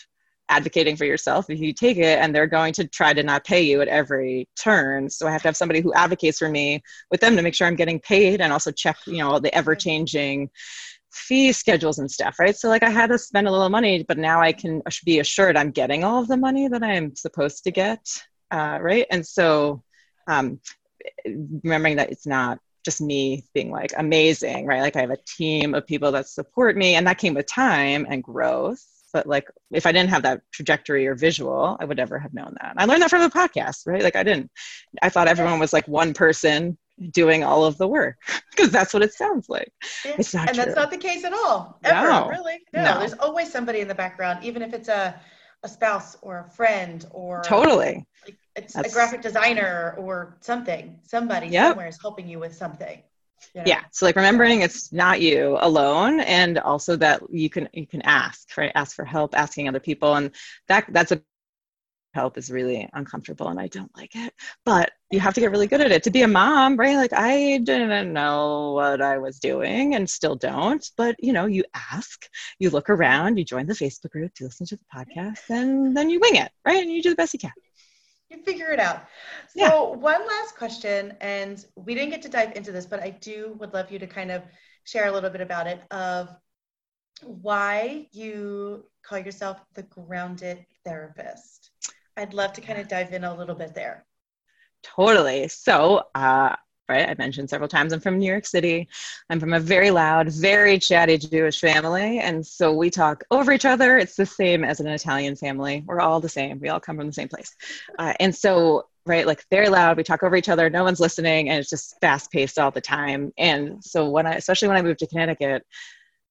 advocating 0.50 0.96
for 0.96 1.06
yourself 1.06 1.50
if 1.50 1.60
you 1.60 1.74
take 1.74 1.98
it 1.98 2.20
and 2.20 2.34
they're 2.34 2.48
going 2.48 2.74
to 2.74 2.88
try 2.88 3.14
to 3.14 3.24
not 3.24 3.44
pay 3.44 3.62
you 3.62 3.82
at 3.82 3.88
every 3.88 4.48
turn. 4.56 5.10
So 5.10 5.28
i 5.28 5.32
have 5.32 5.42
to 5.42 5.48
have 5.48 5.58
somebody 5.58 5.82
who 5.82 5.94
advocates 5.94 6.40
for 6.40 6.50
me 6.50 6.82
with 7.12 7.22
them 7.22 7.36
to 7.36 7.42
make 7.42 7.54
sure 7.54 7.68
i'm 7.68 7.76
getting 7.76 8.00
paid 8.00 8.42
and 8.42 8.54
also 8.54 8.72
check 8.72 8.98
you 9.06 9.20
know 9.20 9.40
the 9.40 9.54
ever 9.54 9.76
changing 9.76 10.50
fee 11.12 11.52
schedules 11.52 12.00
and 12.00 12.10
stuff 12.10 12.40
right? 12.40 12.56
So 12.56 12.70
like 12.70 12.84
i 12.84 12.90
had 12.90 13.08
to 13.08 13.18
spend 13.18 13.48
a 13.48 13.52
little 13.52 13.70
money 13.70 14.04
but 14.08 14.18
now 14.18 14.42
i 14.42 14.52
can 14.52 14.82
be 15.06 15.20
assured 15.20 15.58
i'm 15.58 15.72
getting 15.72 16.04
all 16.04 16.22
of 16.22 16.28
the 16.28 16.38
money 16.38 16.68
that 16.68 16.84
i'm 16.84 17.16
supposed 17.16 17.64
to 17.66 17.72
get 17.72 18.06
uh, 18.50 18.80
right? 18.82 19.06
And 19.12 19.28
so 19.28 19.84
um, 20.28 20.62
remembering 21.64 21.98
that 21.98 22.12
it's 22.12 22.26
not 22.26 22.60
just 22.86 23.02
me 23.02 23.44
being 23.54 23.72
like 23.72 23.92
amazing 23.98 24.66
right? 24.66 24.82
Like 24.82 24.96
i 24.96 25.02
have 25.02 25.12
a 25.12 25.18
team 25.38 25.74
of 25.74 25.86
people 25.86 26.12
that 26.14 26.30
support 26.30 26.78
me 26.78 26.96
and 26.96 27.06
that 27.08 27.18
came 27.18 27.34
with 27.34 27.48
time 27.48 28.08
and 28.10 28.24
growth 28.24 28.86
but 29.18 29.26
like 29.26 29.50
if 29.72 29.88
i 29.88 29.92
didn't 29.92 30.12
have 30.12 30.22
that 30.22 30.42
trajectory 30.52 31.08
or 31.08 31.16
visual 31.16 31.76
i 31.80 31.86
would 31.86 31.98
never 31.98 32.20
have 32.20 32.36
known 32.36 32.56
that 32.62 32.76
i 32.78 32.86
learned 32.86 33.02
that 33.02 33.10
from 33.10 33.24
the 33.24 33.30
podcast 33.30 33.88
right 33.88 34.04
like 34.04 34.16
i 34.16 34.22
didn't 34.22 34.52
i 35.02 35.10
thought 35.10 35.28
everyone 35.28 35.58
was 35.58 35.74
like 35.74 35.88
one 35.88 36.14
person 36.14 36.78
doing 37.12 37.44
all 37.44 37.66
of 37.66 37.76
the 37.80 37.88
work 37.88 38.18
because 38.52 38.70
that's 38.70 38.94
what 38.94 39.02
it 39.02 39.12
sounds 39.12 39.50
like 39.50 39.72
it's 40.06 40.36
not 40.36 40.48
and 40.48 40.56
true. 40.56 40.66
that's 40.66 40.78
not 40.78 40.92
the 40.92 40.98
case 40.98 41.24
at 41.24 41.34
all 41.34 41.80
ever 41.84 42.08
no. 42.08 42.30
really 42.30 42.60
no. 42.74 42.84
no 42.84 43.00
there's 43.00 43.14
always 43.14 43.52
somebody 43.52 43.80
in 43.80 43.88
the 43.88 43.96
background 43.96 44.44
even 44.44 44.62
if 44.62 44.72
it's 44.72 44.88
a 44.88 45.20
a 45.64 45.68
spouse 45.68 46.16
or 46.22 46.46
a 46.48 46.52
friend 46.52 47.08
or 47.10 47.42
totally 47.44 48.06
like 48.24 48.38
it's 48.56 48.76
a 48.76 48.88
graphic 48.90 49.24
designer 49.24 49.96
or 49.98 50.38
something 50.42 51.00
somebody 51.02 51.48
yep. 51.48 51.70
somewhere 51.70 51.88
is 51.88 51.98
helping 52.00 52.28
you 52.28 52.38
with 52.38 52.56
something 52.56 53.02
yeah 53.54 53.82
so 53.92 54.06
like 54.06 54.16
remembering 54.16 54.62
it's 54.62 54.92
not 54.94 55.22
you 55.22 55.58
alone 55.62 56.20
and 56.22 56.58
also 56.60 56.96
that 56.96 57.22
you 57.30 57.50
can 57.50 57.68
you 57.74 57.88
can 57.88 58.02
ask 58.04 58.56
right 58.58 58.72
ask 58.76 58.96
for 58.96 59.06
help 59.06 59.36
asking 59.36 59.68
other 59.68 59.80
people 59.80 60.16
and 60.16 60.32
that 60.68 60.86
that's 60.90 61.12
a 61.12 61.22
help 62.18 62.36
is 62.36 62.50
really 62.50 62.90
uncomfortable 62.94 63.48
and 63.50 63.60
I 63.60 63.68
don't 63.68 63.96
like 63.96 64.16
it. 64.16 64.34
But 64.66 64.92
you 65.12 65.20
have 65.20 65.36
to 65.36 65.42
get 65.42 65.52
really 65.52 65.68
good 65.68 65.82
at 65.82 65.92
it. 65.92 66.02
To 66.04 66.10
be 66.10 66.24
a 66.24 66.28
mom, 66.28 66.76
right? 66.76 66.96
Like 66.96 67.14
I 67.14 67.60
didn't 67.60 68.12
know 68.12 68.72
what 68.74 69.02
I 69.02 69.20
was 69.20 69.40
doing 69.40 69.94
and 69.94 70.10
still 70.10 70.36
don't. 70.36 70.84
But 70.98 71.16
you 71.20 71.32
know, 71.32 71.46
you 71.46 71.64
ask, 71.94 72.28
you 72.58 72.72
look 72.72 72.90
around, 72.90 73.38
you 73.38 73.46
join 73.46 73.68
the 73.68 73.74
Facebook 73.74 74.12
group, 74.12 74.32
you 74.40 74.48
listen 74.48 74.66
to 74.68 74.78
the 74.78 74.86
podcast, 74.94 75.50
and 75.50 75.96
then 75.96 76.10
you 76.10 76.20
wing 76.20 76.38
it, 76.38 76.52
right? 76.66 76.82
And 76.82 76.92
you 76.92 77.04
do 77.04 77.12
the 77.12 77.16
best 77.16 77.34
you 77.34 77.40
can 77.40 77.52
you 78.30 78.42
figure 78.44 78.72
it 78.72 78.80
out. 78.80 79.06
So 79.50 79.60
yeah. 79.60 79.96
one 79.96 80.28
last 80.28 80.56
question, 80.56 81.14
and 81.22 81.64
we 81.76 81.96
didn't 81.96 82.12
get 82.12 82.22
to 82.24 82.30
dive 82.30 82.56
into 82.56 82.72
this, 82.72 82.86
but 82.86 83.02
I 83.02 83.12
do 83.12 83.56
would 83.60 83.74
love 83.74 83.92
you 83.92 84.00
to 84.00 84.08
kind 84.08 84.32
of 84.32 84.44
share 84.84 85.08
a 85.08 85.12
little 85.12 85.30
bit 85.30 85.42
about 85.42 85.68
it 85.68 85.82
of 85.92 86.30
why 87.24 88.08
you 88.12 88.86
call 89.04 89.20
yourself 89.20 89.60
the 89.74 89.84
grounded 89.84 90.66
therapist. 90.86 91.72
I'd 92.16 92.34
love 92.34 92.54
to 92.54 92.62
kind 92.62 92.80
of 92.80 92.88
dive 92.88 93.14
in 93.14 93.24
a 93.24 93.36
little 93.36 93.56
bit 93.56 93.74
there. 93.74 94.06
Totally. 94.84 95.48
So 95.48 96.04
uh, 96.16 96.56
right? 96.90 97.10
I 97.10 97.16
mentioned 97.18 97.50
several 97.50 97.68
times 97.68 97.94
I'm 97.94 98.00
from 98.00 98.18
New 98.18 98.30
York 98.30 98.46
City. 98.46 98.88
I'm 99.30 99.40
from 99.40 99.54
a 99.54 99.60
very 99.60 99.92
loud, 99.92 100.30
very 100.30 100.80
chatty 100.80 101.18
Jewish 101.18 101.60
family. 101.60 102.20
And 102.20 102.46
so 102.46 102.74
we 102.74 102.90
talk 102.90 103.24
over 103.32 103.52
each 103.52 103.66
other. 103.66 103.98
It's 103.98 104.16
the 104.16 104.26
same 104.26 104.64
as 104.64 104.80
an 104.80 104.88
Italian 104.88 105.36
family. 105.36 105.84
We're 105.86 106.00
all 106.00 106.20
the 106.20 106.30
same. 106.30 106.60
We 106.60 106.70
all 106.70 106.80
come 106.80 106.98
from 106.98 107.08
the 107.08 107.14
same 107.14 107.28
place. 107.28 107.56
Uh, 108.00 108.14
and 108.20 108.34
so, 108.36 108.88
right, 109.06 109.28
like 109.28 109.46
very 109.50 109.70
loud, 109.70 109.98
we 109.98 110.04
talk 110.04 110.24
over 110.24 110.36
each 110.36 110.50
other, 110.50 110.70
no 110.70 110.84
one's 110.84 111.00
listening, 111.00 111.50
and 111.50 111.60
it's 111.60 111.70
just 111.70 111.96
fast 112.02 112.32
paced 112.32 112.60
all 112.60 112.72
the 112.72 112.82
time. 112.82 113.32
And 113.38 113.84
so, 113.84 114.10
when 114.10 114.26
I, 114.26 114.36
especially 114.36 114.68
when 114.68 114.78
I 114.78 114.82
moved 114.82 115.00
to 115.00 115.08
Connecticut, 115.08 115.66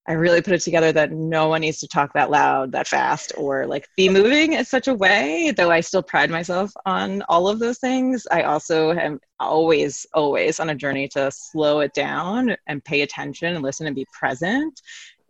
I 0.09 0.13
really 0.13 0.41
put 0.41 0.55
it 0.55 0.61
together 0.61 0.93
that 0.93 1.11
no 1.11 1.49
one 1.49 1.63
needs 1.63 1.79
to 1.81 1.89
talk 1.89 2.13
that 2.13 2.31
loud, 2.31 2.73
that 2.73 2.87
fast, 2.87 3.33
or 3.37 3.67
like 3.67 3.89
be 3.97 4.09
moving 4.09 4.53
in 4.53 4.65
such 4.65 4.87
a 4.87 4.95
way, 4.95 5.53
though 5.57 5.71
I 5.71 5.81
still 5.81 6.03
pride 6.03 6.31
myself 6.31 6.73
on 6.87 7.23
all 7.29 7.49
of 7.49 7.59
those 7.59 7.79
things. 7.79 8.27
I 8.31 8.43
also 8.43 8.93
am 8.93 9.21
always, 9.41 10.07
always 10.15 10.61
on 10.61 10.71
a 10.71 10.75
journey 10.75 11.09
to 11.09 11.31
slow 11.33 11.81
it 11.81 11.93
down 11.93 12.57
and 12.69 12.85
pay 12.85 13.03
attention 13.03 13.55
and 13.55 13.65
listen 13.65 13.87
and 13.87 13.97
be 13.97 14.07
present. 14.13 14.81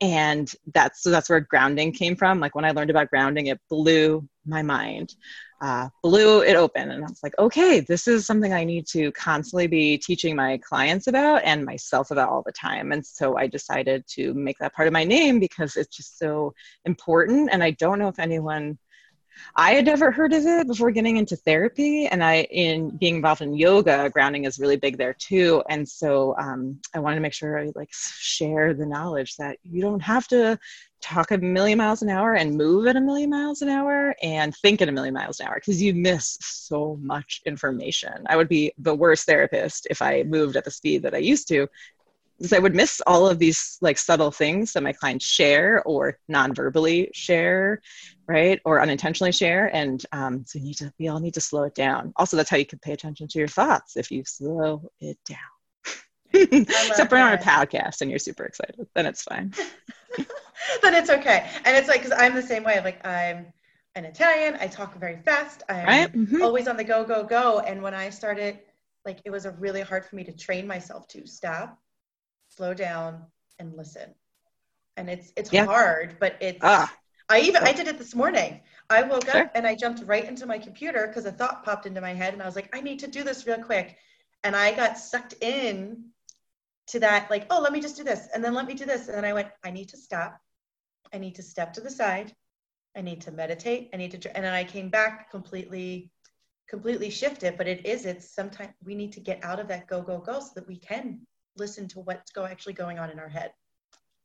And 0.02 0.52
that's 0.74 1.02
so 1.02 1.10
that's 1.10 1.30
where 1.30 1.40
grounding 1.40 1.92
came 1.92 2.16
from. 2.16 2.38
Like 2.38 2.54
when 2.54 2.66
I 2.66 2.72
learned 2.72 2.90
about 2.90 3.08
grounding, 3.08 3.46
it 3.46 3.60
blew 3.70 4.28
my 4.44 4.60
mind 4.60 5.14
uh, 5.60 5.88
blew 6.02 6.42
it 6.42 6.56
open. 6.56 6.90
And 6.90 7.04
i 7.04 7.08
was 7.08 7.20
like 7.22 7.38
okay 7.38 7.80
this 7.80 8.06
is 8.06 8.26
something 8.26 8.52
i 8.52 8.64
need 8.64 8.86
to 8.88 9.10
constantly 9.12 9.66
be 9.66 9.98
teaching 9.98 10.36
my 10.36 10.58
clients 10.58 11.06
about 11.06 11.42
and 11.44 11.64
myself 11.64 12.10
about 12.10 12.28
all 12.28 12.42
the 12.44 12.52
time. 12.52 12.92
And 12.92 13.04
so 13.04 13.36
i 13.36 13.46
decided 13.46 14.04
to 14.14 14.34
make 14.34 14.58
that 14.58 14.74
part 14.74 14.88
of 14.88 14.92
my 14.92 15.04
name 15.04 15.40
because 15.40 15.76
it's 15.76 15.96
just 15.96 16.18
so 16.18 16.52
important. 16.84 17.50
And 17.52 17.62
i 17.62 17.70
don't 17.72 17.98
know 17.98 18.08
if 18.08 18.18
anyone 18.18 18.78
I 19.54 19.72
had 19.72 19.86
never 19.86 20.10
heard 20.10 20.32
of 20.32 20.44
it 20.44 20.66
before 20.66 20.90
getting 20.90 21.16
into 21.16 21.36
therapy, 21.36 22.06
and 22.06 22.22
I, 22.22 22.42
in 22.42 22.90
being 22.90 23.16
involved 23.16 23.42
in 23.42 23.54
yoga, 23.54 24.10
grounding 24.10 24.44
is 24.44 24.58
really 24.58 24.76
big 24.76 24.98
there 24.98 25.14
too. 25.14 25.62
And 25.68 25.88
so 25.88 26.36
um, 26.38 26.80
I 26.94 26.98
wanted 26.98 27.16
to 27.16 27.22
make 27.22 27.32
sure 27.32 27.58
I 27.58 27.72
like 27.74 27.90
share 27.92 28.74
the 28.74 28.86
knowledge 28.86 29.36
that 29.36 29.58
you 29.64 29.80
don't 29.80 30.00
have 30.00 30.28
to 30.28 30.58
talk 31.00 31.30
a 31.30 31.38
million 31.38 31.78
miles 31.78 32.02
an 32.02 32.08
hour 32.08 32.34
and 32.34 32.56
move 32.56 32.86
at 32.86 32.96
a 32.96 33.00
million 33.00 33.30
miles 33.30 33.62
an 33.62 33.68
hour 33.68 34.14
and 34.22 34.56
think 34.56 34.82
at 34.82 34.88
a 34.88 34.92
million 34.92 35.14
miles 35.14 35.38
an 35.40 35.46
hour 35.46 35.54
because 35.56 35.80
you 35.80 35.94
miss 35.94 36.38
so 36.40 36.98
much 37.00 37.42
information. 37.46 38.24
I 38.26 38.36
would 38.36 38.48
be 38.48 38.72
the 38.78 38.94
worst 38.94 39.26
therapist 39.26 39.86
if 39.90 40.02
I 40.02 40.22
moved 40.24 40.56
at 40.56 40.64
the 40.64 40.70
speed 40.70 41.02
that 41.02 41.14
I 41.14 41.18
used 41.18 41.48
to 41.48 41.68
because 42.38 42.52
I 42.52 42.58
would 42.58 42.74
miss 42.74 43.00
all 43.06 43.28
of 43.28 43.38
these 43.38 43.78
like 43.80 43.98
subtle 43.98 44.30
things 44.30 44.72
that 44.72 44.82
my 44.82 44.92
clients 44.92 45.24
share 45.24 45.82
or 45.84 46.18
non-verbally 46.28 47.10
share, 47.14 47.80
right, 48.28 48.60
or 48.64 48.80
unintentionally 48.80 49.32
share, 49.32 49.74
and 49.74 50.04
um, 50.12 50.44
so 50.46 50.58
you 50.58 50.64
need 50.64 50.76
to 50.76 50.92
we 50.98 51.08
all 51.08 51.20
need 51.20 51.34
to 51.34 51.40
slow 51.40 51.64
it 51.64 51.74
down. 51.74 52.12
Also, 52.16 52.36
that's 52.36 52.50
how 52.50 52.56
you 52.56 52.66
can 52.66 52.78
pay 52.78 52.92
attention 52.92 53.28
to 53.28 53.38
your 53.38 53.48
thoughts 53.48 53.96
if 53.96 54.10
you 54.10 54.22
slow 54.24 54.82
it 55.00 55.18
down. 55.24 55.38
Except 56.32 57.08
for 57.08 57.16
on 57.16 57.32
a 57.32 57.38
podcast 57.38 58.02
and 58.02 58.10
you're 58.10 58.18
super 58.18 58.44
excited, 58.44 58.86
then 58.94 59.06
it's 59.06 59.22
fine. 59.22 59.54
then 60.82 60.94
it's 60.94 61.08
okay, 61.08 61.48
and 61.64 61.76
it's 61.76 61.88
like 61.88 62.02
because 62.02 62.16
I'm 62.18 62.34
the 62.34 62.42
same 62.42 62.64
way. 62.64 62.80
Like 62.84 63.04
I'm 63.06 63.46
an 63.94 64.04
Italian, 64.04 64.58
I 64.60 64.66
talk 64.66 64.98
very 64.98 65.16
fast. 65.24 65.62
I'm 65.70 65.86
right? 65.86 66.12
mm-hmm. 66.12 66.42
always 66.42 66.68
on 66.68 66.76
the 66.76 66.84
go, 66.84 67.02
go, 67.02 67.24
go. 67.24 67.60
And 67.60 67.82
when 67.82 67.94
I 67.94 68.10
started, 68.10 68.58
like 69.06 69.20
it 69.24 69.30
was 69.30 69.46
a 69.46 69.52
really 69.52 69.80
hard 69.80 70.04
for 70.04 70.16
me 70.16 70.24
to 70.24 70.32
train 70.32 70.66
myself 70.66 71.08
to 71.08 71.26
stop 71.26 71.78
slow 72.56 72.74
down 72.74 73.24
and 73.58 73.76
listen. 73.76 74.14
And 74.96 75.10
it's 75.10 75.32
it's 75.36 75.52
yeah. 75.52 75.66
hard, 75.66 76.16
but 76.18 76.36
it's 76.40 76.58
ah. 76.62 76.92
I 77.28 77.40
even 77.40 77.64
I 77.64 77.72
did 77.72 77.88
it 77.88 77.98
this 77.98 78.14
morning. 78.14 78.60
I 78.88 79.02
woke 79.02 79.28
sure. 79.28 79.42
up 79.42 79.52
and 79.54 79.66
I 79.66 79.74
jumped 79.74 80.04
right 80.06 80.24
into 80.24 80.46
my 80.46 80.58
computer 80.58 81.08
because 81.08 81.26
a 81.26 81.32
thought 81.32 81.64
popped 81.64 81.86
into 81.86 82.00
my 82.00 82.14
head 82.14 82.32
and 82.32 82.42
I 82.42 82.46
was 82.46 82.54
like, 82.54 82.74
I 82.74 82.80
need 82.80 83.00
to 83.00 83.08
do 83.08 83.24
this 83.24 83.46
real 83.46 83.62
quick. 83.62 83.96
And 84.44 84.54
I 84.54 84.72
got 84.72 84.96
sucked 84.96 85.34
in 85.40 86.10
to 86.88 87.00
that, 87.00 87.28
like, 87.30 87.46
oh, 87.50 87.60
let 87.60 87.72
me 87.72 87.80
just 87.80 87.96
do 87.96 88.04
this. 88.04 88.28
And 88.32 88.44
then 88.44 88.54
let 88.54 88.66
me 88.66 88.74
do 88.74 88.84
this. 88.84 89.08
And 89.08 89.16
then 89.16 89.24
I 89.24 89.32
went, 89.32 89.48
I 89.64 89.70
need 89.72 89.88
to 89.88 89.96
stop. 89.96 90.38
I 91.12 91.18
need 91.18 91.34
to 91.34 91.42
step 91.42 91.72
to 91.74 91.80
the 91.80 91.90
side. 91.90 92.32
I 92.96 93.00
need 93.00 93.22
to 93.22 93.32
meditate. 93.32 93.90
I 93.92 93.96
need 93.96 94.12
to, 94.12 94.36
and 94.36 94.44
then 94.44 94.54
I 94.54 94.62
came 94.62 94.88
back 94.88 95.30
completely, 95.32 96.10
completely 96.68 97.10
shifted. 97.10 97.58
But 97.58 97.66
it 97.66 97.84
is, 97.84 98.06
it's 98.06 98.30
sometimes 98.30 98.72
we 98.84 98.94
need 98.94 99.12
to 99.14 99.20
get 99.20 99.44
out 99.44 99.58
of 99.58 99.66
that 99.68 99.88
go, 99.88 100.00
go, 100.00 100.18
go 100.18 100.38
so 100.38 100.50
that 100.54 100.68
we 100.68 100.76
can 100.76 101.26
listen 101.56 101.88
to 101.88 102.00
what's 102.00 102.30
go 102.32 102.44
actually 102.44 102.74
going 102.74 102.98
on 102.98 103.10
in 103.10 103.18
our 103.18 103.28
head. 103.28 103.52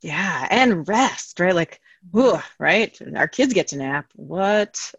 Yeah 0.02 0.48
and 0.50 0.88
rest 0.88 1.40
right? 1.40 1.56
Like 1.56 1.80
whew, 2.12 2.40
right? 2.60 2.98
Our 3.16 3.28
kids 3.28 3.54
get 3.54 3.68
to 3.68 3.78
nap. 3.78 4.08
What? 4.16 4.94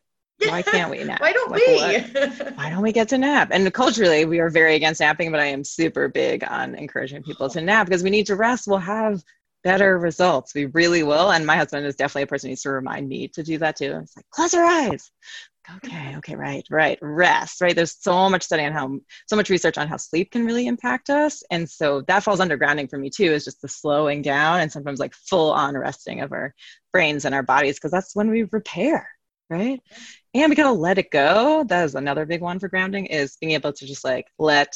Why 0.47 0.63
can't 0.63 0.91
we 0.91 1.03
nap? 1.05 1.21
Why 1.21 1.33
don't 1.33 1.51
like, 1.51 1.63
we? 1.67 2.47
Why 2.55 2.71
don't 2.71 2.83
we 2.83 2.93
get 2.93 3.09
to 3.11 3.19
nap? 3.19 3.49
And 3.53 3.73
culturally 3.73 4.25
we 4.25 4.41
are 4.41 4.51
very 4.51 4.77
against 4.77 5.01
napping 5.01 5.31
but 5.31 5.41
i 5.41 5.47
am 5.47 5.65
super 5.65 6.09
big 6.09 6.45
on 6.45 6.75
encouraging 6.75 7.23
people 7.23 7.49
to 7.51 7.61
nap 7.61 7.87
because 7.87 8.03
we 8.03 8.11
need 8.11 8.27
to 8.27 8.37
rest. 8.37 8.67
We'll 8.67 8.79
have 8.79 9.23
better 9.65 9.99
results. 9.99 10.55
We 10.55 10.67
really 10.67 11.05
will. 11.05 11.31
And 11.31 11.47
my 11.47 11.57
husband 11.57 11.87
is 11.87 11.95
definitely 11.95 12.23
a 12.23 12.27
person 12.27 12.49
who 12.49 12.53
needs 12.53 12.63
to 12.63 12.71
remind 12.71 13.09
me 13.09 13.29
to 13.29 13.43
do 13.43 13.59
that 13.59 13.77
too. 13.77 14.01
It's 14.03 14.17
like 14.17 14.29
close 14.31 14.53
your 14.53 14.65
eyes 14.65 15.11
okay 15.77 16.17
okay 16.17 16.35
right 16.35 16.67
right. 16.71 16.99
Rest 17.01 17.61
right? 17.61 17.75
There's 17.75 17.97
so 18.01 18.29
much 18.29 18.43
study 18.43 18.65
on 18.65 18.73
how 18.73 18.99
so 19.27 19.37
much 19.37 19.51
research 19.51 19.79
on 19.79 19.89
how 19.89 19.97
sleep 19.97 20.33
can 20.33 20.45
really 20.45 20.67
impact 20.67 21.11
us. 21.11 21.43
And 21.51 21.69
so 21.69 22.03
that 22.03 22.23
falls 22.23 22.41
under 22.41 22.57
grounding 22.57 22.89
for 22.89 22.99
me 22.99 23.11
too 23.11 23.25
is 23.33 23.45
just 23.45 23.63
the 23.63 23.69
slowing 23.69 24.23
down 24.23 24.61
and 24.61 24.73
sometimes 24.73 24.99
like 24.99 25.15
full 25.15 25.53
on 25.53 25.77
resting 25.77 26.21
of 26.21 26.33
our 26.33 26.55
brains 26.93 27.25
and 27.25 27.35
our 27.35 27.43
bodies 27.43 27.77
because 27.77 27.91
that's 27.91 28.17
when 28.17 28.31
we 28.31 28.45
repair 28.45 29.09
right? 29.51 29.81
And 30.35 30.49
we 30.49 30.57
gotta 30.57 30.73
let 30.73 30.99
it 30.99 31.11
go. 31.11 31.65
That 31.65 31.85
is 31.85 31.95
another 31.95 32.25
big 32.25 32.41
one 32.41 32.59
for 32.59 32.69
grounding 32.69 33.07
is 33.07 33.37
being 33.37 33.53
able 33.53 33.73
to 33.75 33.87
just 33.87 34.05
like 34.05 34.27
let 34.39 34.75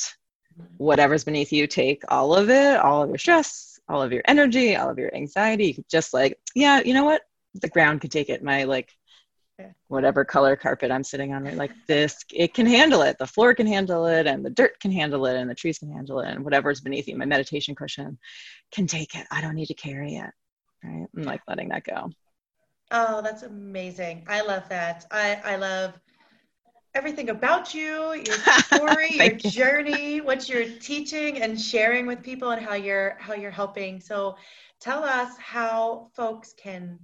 whatever's 0.76 1.24
beneath 1.24 1.52
you 1.52 1.66
take 1.66 2.02
all 2.08 2.34
of 2.34 2.48
it 2.48 2.78
all 2.80 3.02
of 3.02 3.10
your 3.10 3.18
stress 3.18 3.78
all 3.88 4.00
of 4.02 4.10
your 4.10 4.22
energy 4.26 4.76
all 4.76 4.90
of 4.90 4.98
your 4.98 5.14
anxiety. 5.14 5.66
You 5.68 5.74
could 5.74 5.88
just 5.88 6.12
like 6.14 6.38
yeah 6.54 6.80
you 6.84 6.94
know 6.94 7.04
what? 7.04 7.22
The 7.54 7.68
ground 7.68 8.02
could 8.02 8.12
take 8.12 8.28
it. 8.28 8.42
My 8.42 8.64
like 8.64 8.92
whatever 9.88 10.24
color 10.24 10.56
carpet 10.56 10.90
I'm 10.90 11.04
sitting 11.04 11.32
on, 11.32 11.44
right? 11.44 11.56
Like 11.56 11.72
this, 11.86 12.24
it 12.32 12.54
can 12.54 12.66
handle 12.66 13.02
it. 13.02 13.18
The 13.18 13.26
floor 13.26 13.54
can 13.54 13.66
handle 13.66 14.06
it, 14.06 14.26
and 14.26 14.44
the 14.44 14.50
dirt 14.50 14.78
can 14.80 14.90
handle 14.90 15.26
it, 15.26 15.36
and 15.36 15.48
the 15.48 15.54
trees 15.54 15.78
can 15.78 15.92
handle 15.92 16.20
it, 16.20 16.28
and 16.28 16.44
whatever's 16.44 16.80
beneath 16.80 17.08
you, 17.08 17.16
my 17.16 17.24
meditation 17.24 17.74
cushion 17.74 18.18
can 18.72 18.86
take 18.86 19.14
it. 19.14 19.26
I 19.30 19.40
don't 19.40 19.54
need 19.54 19.66
to 19.66 19.74
carry 19.74 20.16
it, 20.16 20.30
right? 20.82 21.06
I'm 21.16 21.22
like 21.22 21.42
letting 21.48 21.68
that 21.68 21.84
go. 21.84 22.10
Oh, 22.90 23.20
that's 23.22 23.42
amazing. 23.42 24.24
I 24.28 24.42
love 24.42 24.68
that. 24.68 25.06
I, 25.10 25.40
I 25.44 25.56
love 25.56 25.98
everything 26.94 27.30
about 27.30 27.74
you, 27.74 28.14
your 28.14 28.36
story, 28.36 29.08
your 29.12 29.32
you. 29.34 29.50
journey, 29.50 30.20
what 30.20 30.48
you're 30.48 30.68
teaching 30.80 31.42
and 31.42 31.60
sharing 31.60 32.06
with 32.06 32.22
people 32.22 32.50
and 32.50 32.64
how 32.64 32.74
you're 32.74 33.16
how 33.20 33.34
you're 33.34 33.50
helping. 33.50 34.00
So 34.00 34.36
tell 34.80 35.04
us 35.04 35.36
how 35.38 36.08
folks 36.14 36.54
can 36.56 36.98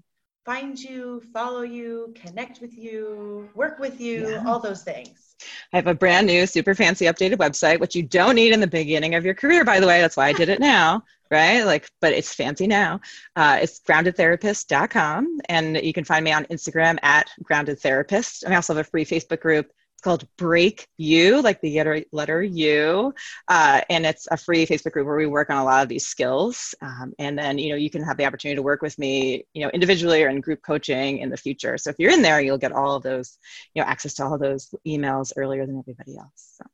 find 0.44 0.78
you, 0.78 1.22
follow 1.32 1.62
you, 1.62 2.14
connect 2.14 2.60
with 2.60 2.76
you, 2.76 3.48
work 3.54 3.78
with 3.78 4.00
you, 4.00 4.30
yeah. 4.30 4.44
all 4.46 4.58
those 4.58 4.82
things. 4.82 5.36
I 5.72 5.76
have 5.76 5.86
a 5.86 5.94
brand 5.94 6.26
new, 6.26 6.46
super 6.46 6.74
fancy, 6.74 7.06
updated 7.06 7.36
website, 7.36 7.80
which 7.80 7.94
you 7.94 8.02
don't 8.02 8.34
need 8.34 8.52
in 8.52 8.60
the 8.60 8.66
beginning 8.66 9.14
of 9.14 9.24
your 9.24 9.34
career, 9.34 9.64
by 9.64 9.80
the 9.80 9.86
way. 9.86 10.00
That's 10.00 10.16
why 10.16 10.28
I 10.28 10.32
did 10.32 10.48
it 10.48 10.60
now, 10.60 11.02
right? 11.30 11.62
Like, 11.62 11.90
but 12.00 12.12
it's 12.12 12.34
fancy 12.34 12.66
now. 12.66 13.00
Uh, 13.34 13.58
it's 13.62 13.80
groundedtherapist.com, 13.80 15.40
and 15.48 15.76
you 15.82 15.92
can 15.92 16.04
find 16.04 16.24
me 16.24 16.32
on 16.32 16.44
Instagram 16.46 16.98
at 17.02 17.28
groundedtherapist. 17.42 18.44
And 18.44 18.52
I 18.52 18.56
also 18.56 18.74
have 18.74 18.86
a 18.86 18.88
free 18.88 19.04
Facebook 19.04 19.40
group 19.40 19.72
called 20.02 20.26
Break 20.36 20.86
You, 20.98 21.40
like 21.40 21.60
the 21.60 22.04
letter, 22.12 22.42
U. 22.42 23.14
Uh, 23.48 23.80
and 23.88 24.04
it's 24.04 24.28
a 24.30 24.36
free 24.36 24.66
Facebook 24.66 24.92
group 24.92 25.06
where 25.06 25.16
we 25.16 25.26
work 25.26 25.48
on 25.50 25.58
a 25.58 25.64
lot 25.64 25.82
of 25.82 25.88
these 25.88 26.06
skills. 26.06 26.74
Um, 26.82 27.14
and 27.18 27.38
then, 27.38 27.58
you 27.58 27.70
know, 27.70 27.76
you 27.76 27.88
can 27.88 28.02
have 28.02 28.16
the 28.16 28.26
opportunity 28.26 28.56
to 28.56 28.62
work 28.62 28.82
with 28.82 28.98
me, 28.98 29.46
you 29.54 29.62
know, 29.62 29.70
individually 29.70 30.22
or 30.22 30.28
in 30.28 30.40
group 30.40 30.60
coaching 30.62 31.18
in 31.18 31.30
the 31.30 31.36
future. 31.36 31.78
So 31.78 31.90
if 31.90 31.96
you're 31.98 32.12
in 32.12 32.22
there, 32.22 32.40
you'll 32.40 32.58
get 32.58 32.72
all 32.72 32.96
of 32.96 33.02
those, 33.02 33.38
you 33.74 33.82
know, 33.82 33.88
access 33.88 34.14
to 34.14 34.24
all 34.24 34.34
of 34.34 34.40
those 34.40 34.74
emails 34.86 35.32
earlier 35.36 35.64
than 35.66 35.78
everybody 35.78 36.18
else. 36.18 36.58
So 36.58 36.64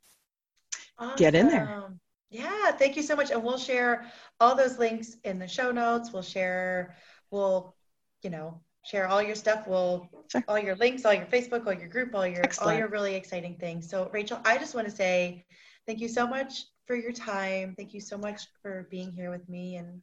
awesome. 0.97 1.15
get 1.17 1.35
in 1.35 1.47
there. 1.47 1.83
Yeah, 2.31 2.71
thank 2.71 2.95
you 2.95 3.01
so 3.01 3.15
much. 3.15 3.31
And 3.31 3.43
we'll 3.43 3.57
share 3.57 4.05
all 4.39 4.55
those 4.55 4.77
links 4.77 5.17
in 5.23 5.39
the 5.39 5.47
show 5.47 5.71
notes. 5.71 6.13
We'll 6.13 6.21
share, 6.21 6.95
we'll, 7.31 7.75
you 8.21 8.29
know, 8.29 8.61
share 8.85 9.07
all 9.07 9.21
your 9.21 9.35
stuff. 9.35 9.67
We'll 9.67 10.09
sure. 10.31 10.43
all 10.47 10.59
your 10.59 10.75
links, 10.75 11.05
all 11.05 11.13
your 11.13 11.25
Facebook, 11.25 11.65
all 11.65 11.73
your 11.73 11.87
group, 11.87 12.13
all 12.15 12.27
your 12.27 12.43
Excellent. 12.43 12.71
all 12.71 12.77
your 12.77 12.87
really 12.89 13.15
exciting 13.15 13.55
things. 13.59 13.89
So 13.89 14.09
Rachel, 14.11 14.39
I 14.45 14.57
just 14.57 14.75
want 14.75 14.87
to 14.87 14.95
say 14.95 15.45
thank 15.85 15.99
you 15.99 16.07
so 16.07 16.27
much 16.27 16.65
for 16.87 16.95
your 16.95 17.11
time. 17.11 17.75
Thank 17.77 17.93
you 17.93 18.01
so 18.01 18.17
much 18.17 18.41
for 18.61 18.87
being 18.89 19.11
here 19.11 19.29
with 19.29 19.47
me 19.49 19.75
and 19.75 20.01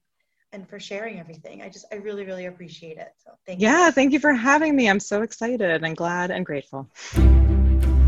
and 0.53 0.69
for 0.69 0.79
sharing 0.79 1.19
everything. 1.19 1.63
I 1.63 1.69
just 1.69 1.87
I 1.93 1.97
really 1.97 2.25
really 2.25 2.47
appreciate 2.47 2.99
it. 2.99 3.09
So 3.25 3.33
thank 3.47 3.61
yeah, 3.61 3.73
you. 3.73 3.85
Yeah, 3.85 3.91
thank 3.91 4.13
you 4.13 4.21
for 4.21 4.33
having 4.33 4.77
me. 4.77 4.89
I'm 4.89 5.01
so 5.01 5.23
excited 5.23 5.85
and 5.85 5.97
glad 5.97 6.31
and 6.31 6.47
grateful. 6.47 6.89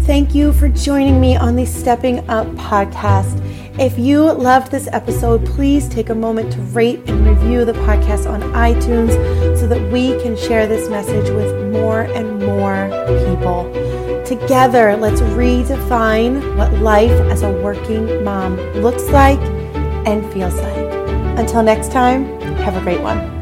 Thank 0.08 0.34
you 0.34 0.54
for 0.54 0.70
joining 0.70 1.20
me 1.20 1.36
on 1.36 1.54
the 1.54 1.66
Stepping 1.66 2.20
Up 2.30 2.46
podcast. 2.52 3.38
If 3.78 3.98
you 3.98 4.22
loved 4.32 4.70
this 4.70 4.88
episode, 4.90 5.44
please 5.44 5.86
take 5.86 6.08
a 6.08 6.14
moment 6.14 6.50
to 6.54 6.62
rate 6.62 7.06
and 7.10 7.26
review 7.26 7.66
the 7.66 7.74
podcast 7.74 8.26
on 8.26 8.40
iTunes 8.54 9.12
so 9.58 9.66
that 9.66 9.92
we 9.92 10.18
can 10.22 10.34
share 10.34 10.66
this 10.66 10.88
message 10.88 11.28
with 11.28 11.74
more 11.74 12.04
and 12.04 12.38
more 12.38 12.88
people. 13.28 13.70
Together, 14.24 14.96
let's 14.96 15.20
redefine 15.20 16.56
what 16.56 16.72
life 16.80 17.10
as 17.30 17.42
a 17.42 17.52
working 17.62 18.24
mom 18.24 18.56
looks 18.76 19.10
like 19.10 19.38
and 20.06 20.24
feels 20.32 20.54
like. 20.54 21.38
Until 21.38 21.62
next 21.62 21.92
time, 21.92 22.24
have 22.62 22.78
a 22.78 22.80
great 22.80 23.02
one. 23.02 23.37